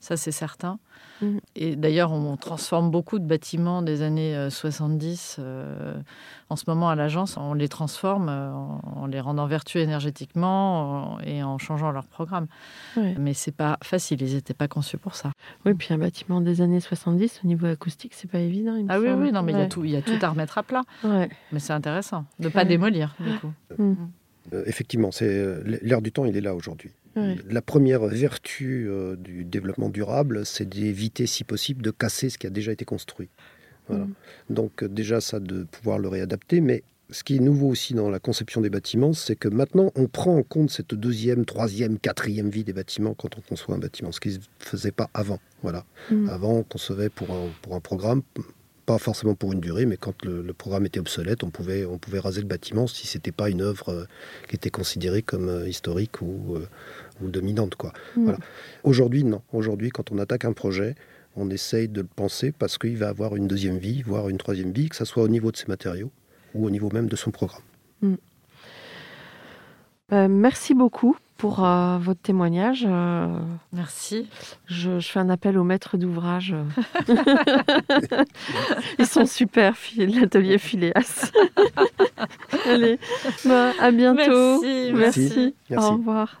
Ça, 0.00 0.16
c'est 0.16 0.32
certain. 0.32 0.80
Mm. 1.22 1.38
Et 1.56 1.76
d'ailleurs, 1.76 2.12
on 2.12 2.36
transforme 2.36 2.90
beaucoup 2.90 3.18
de 3.18 3.24
bâtiments 3.24 3.82
des 3.82 4.02
années 4.02 4.48
70. 4.50 5.36
Euh, 5.38 5.42
euh, 5.42 5.94
en 6.50 6.56
ce 6.56 6.64
moment, 6.66 6.88
à 6.88 6.94
l'agence, 6.94 7.36
on 7.36 7.54
les 7.54 7.68
transforme 7.68 8.28
euh, 8.28 8.52
en, 8.52 9.06
les 9.06 9.20
rendant 9.20 9.46
vertueux 9.46 9.80
énergétiquement 9.80 11.18
et 11.22 11.42
en 11.42 11.58
changeant 11.58 11.90
leur 11.90 12.06
programme. 12.06 12.46
Mais 12.96 13.34
c'est 13.34 13.52
pas 13.52 13.78
facile, 13.82 14.22
ils 14.22 14.34
n'étaient 14.34 14.54
pas 14.54 14.68
conçus 14.68 14.98
pour 14.98 15.14
ça. 15.14 15.32
Oui, 15.64 15.74
puis 15.74 15.92
un 15.92 15.98
bâtiment 15.98 16.40
des 16.40 16.60
années 16.60 16.80
70, 16.80 17.40
au 17.44 17.46
niveau 17.46 17.66
acoustique, 17.66 18.12
c'est 18.14 18.30
pas 18.30 18.40
évident. 18.40 18.76
ah 18.88 18.98
oui, 18.98 19.08
oui, 19.10 19.32
non, 19.32 19.42
mais 19.42 19.52
il 19.52 19.58
y, 19.58 19.62
a 19.62 19.66
tout, 19.66 19.84
y 19.84 19.96
a 19.96 20.02
tout 20.02 20.18
à 20.20 20.28
remettre 20.28 20.58
à 20.58 20.62
plat. 20.62 20.82
Mais 21.04 21.58
c'est 21.58 21.72
intéressant 21.72 22.24
de 22.38 22.46
ne 22.46 22.52
pas 22.52 22.64
démolir, 22.64 23.14
du 23.20 23.38
coup. 23.38 23.52
Mm. 24.52 24.62
effectivement, 24.66 25.12
c'est 25.12 25.44
l'air 25.82 26.02
du 26.02 26.12
temps, 26.12 26.24
il 26.24 26.36
est 26.36 26.40
là 26.40 26.54
aujourd'hui. 26.54 26.92
La 27.48 27.62
première 27.62 28.06
vertu 28.06 28.86
euh, 28.88 29.16
du 29.16 29.44
développement 29.44 29.88
durable, 29.88 30.46
c'est 30.46 30.68
d'éviter, 30.68 31.26
si 31.26 31.44
possible, 31.44 31.82
de 31.82 31.90
casser 31.90 32.30
ce 32.30 32.38
qui 32.38 32.46
a 32.46 32.50
déjà 32.50 32.72
été 32.72 32.84
construit. 32.84 33.28
Mm. 33.88 34.04
Donc 34.50 34.82
euh, 34.82 34.88
déjà, 34.88 35.20
ça 35.20 35.40
de 35.40 35.64
pouvoir 35.64 35.98
le 35.98 36.08
réadapter, 36.08 36.60
mais 36.60 36.82
ce 37.10 37.24
qui 37.24 37.36
est 37.36 37.40
nouveau 37.40 37.68
aussi 37.68 37.94
dans 37.94 38.10
la 38.10 38.18
conception 38.18 38.60
des 38.60 38.68
bâtiments, 38.68 39.14
c'est 39.14 39.36
que 39.36 39.48
maintenant, 39.48 39.90
on 39.94 40.06
prend 40.06 40.36
en 40.36 40.42
compte 40.42 40.70
cette 40.70 40.94
deuxième, 40.94 41.46
troisième, 41.46 41.98
quatrième 41.98 42.50
vie 42.50 42.64
des 42.64 42.74
bâtiments 42.74 43.14
quand 43.14 43.38
on 43.38 43.40
conçoit 43.40 43.74
un 43.74 43.78
bâtiment, 43.78 44.12
ce 44.12 44.20
qui 44.20 44.28
ne 44.28 44.34
se 44.34 44.40
faisait 44.58 44.92
pas 44.92 45.08
avant. 45.14 45.40
Voilà. 45.62 45.84
Mm. 46.10 46.28
Avant, 46.28 46.52
on 46.58 46.62
concevait 46.62 47.08
pour 47.08 47.28
pour 47.62 47.74
un 47.74 47.80
programme, 47.80 48.22
pas 48.88 48.96
forcément 48.96 49.34
pour 49.34 49.52
une 49.52 49.60
durée, 49.60 49.84
mais 49.84 49.98
quand 49.98 50.24
le, 50.24 50.50
programme 50.54 50.86
était 50.86 50.98
obsolète, 50.98 51.44
on 51.44 51.50
pouvait, 51.50 51.84
on 51.84 51.98
pouvait 51.98 52.20
raser 52.20 52.40
le 52.40 52.46
bâtiment 52.46 52.86
si 52.86 53.06
c'était 53.06 53.32
pas 53.32 53.50
une 53.50 53.60
œuvre 53.60 53.90
euh, 53.90 54.04
qui 54.48 54.56
était 54.56 54.70
considérée 54.70 55.20
comme 55.20 55.50
euh, 55.50 55.68
historique 55.68 56.22
ou, 56.22 56.56
euh, 56.56 56.66
ou, 57.20 57.28
dominante. 57.28 57.74
Quoi. 57.74 57.92
Mm. 58.16 58.22
Voilà. 58.22 58.38
Aujourd'hui, 58.84 59.24
non. 59.24 59.42
Aujourd'hui, 59.52 59.90
quand 59.90 60.10
on 60.10 60.16
attaque 60.16 60.46
un 60.46 60.54
projet, 60.54 60.94
on 61.36 61.50
essaye 61.50 61.88
de 61.88 62.00
le 62.00 62.06
penser 62.06 62.50
parce 62.50 62.78
qu'il 62.78 62.96
va 62.96 63.10
avoir 63.10 63.36
une 63.36 63.46
deuxième 63.46 63.76
vie, 63.76 64.00
voire 64.00 64.30
une 64.30 64.38
troisième 64.38 64.72
vie, 64.72 64.88
que 64.88 64.96
ce 64.96 65.04
soit 65.04 65.22
au 65.22 65.28
niveau 65.28 65.52
de 65.52 65.58
ses 65.58 65.66
matériaux 65.66 66.10
ou 66.54 66.64
au 66.64 66.70
niveau 66.70 66.88
même 66.90 67.10
de 67.10 67.16
son 67.16 67.30
programme. 67.30 67.60
Mm. 68.00 68.14
merci 70.30 70.72
beaucoup 70.72 71.14
pour 71.38 71.64
euh, 71.64 71.98
votre 71.98 72.20
témoignage. 72.20 72.84
Euh, 72.86 73.38
Merci. 73.72 74.28
Je, 74.66 75.00
fais 75.00 75.20
un 75.20 75.30
appel 75.30 75.56
aux 75.56 75.64
maîtres 75.64 75.96
d'ouvrage. 75.96 76.54
Ils 78.98 79.06
sont 79.06 79.24
super, 79.24 79.74
l'atelier 79.96 80.58
Phileas. 80.58 81.30
Allez, 82.66 82.98
bah, 83.46 83.72
à 83.80 83.90
bientôt. 83.92 84.60
Merci. 84.62 84.92
Merci. 84.92 85.54
Au 85.76 85.92
revoir. 85.92 86.40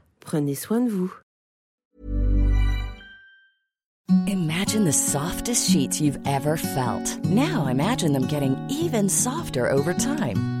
Prenez 0.25 0.55
soin 0.55 0.85
de 0.85 0.89
vous. 0.89 1.11
Imagine 4.27 4.83
the 4.83 4.93
softest 4.93 5.69
sheets 5.69 6.01
you've 6.01 6.19
ever 6.25 6.57
felt. 6.57 7.17
Now 7.25 7.67
imagine 7.67 8.13
them 8.13 8.27
getting 8.27 8.57
even 8.69 9.09
softer 9.09 9.69
over 9.69 9.93
time. 9.93 10.60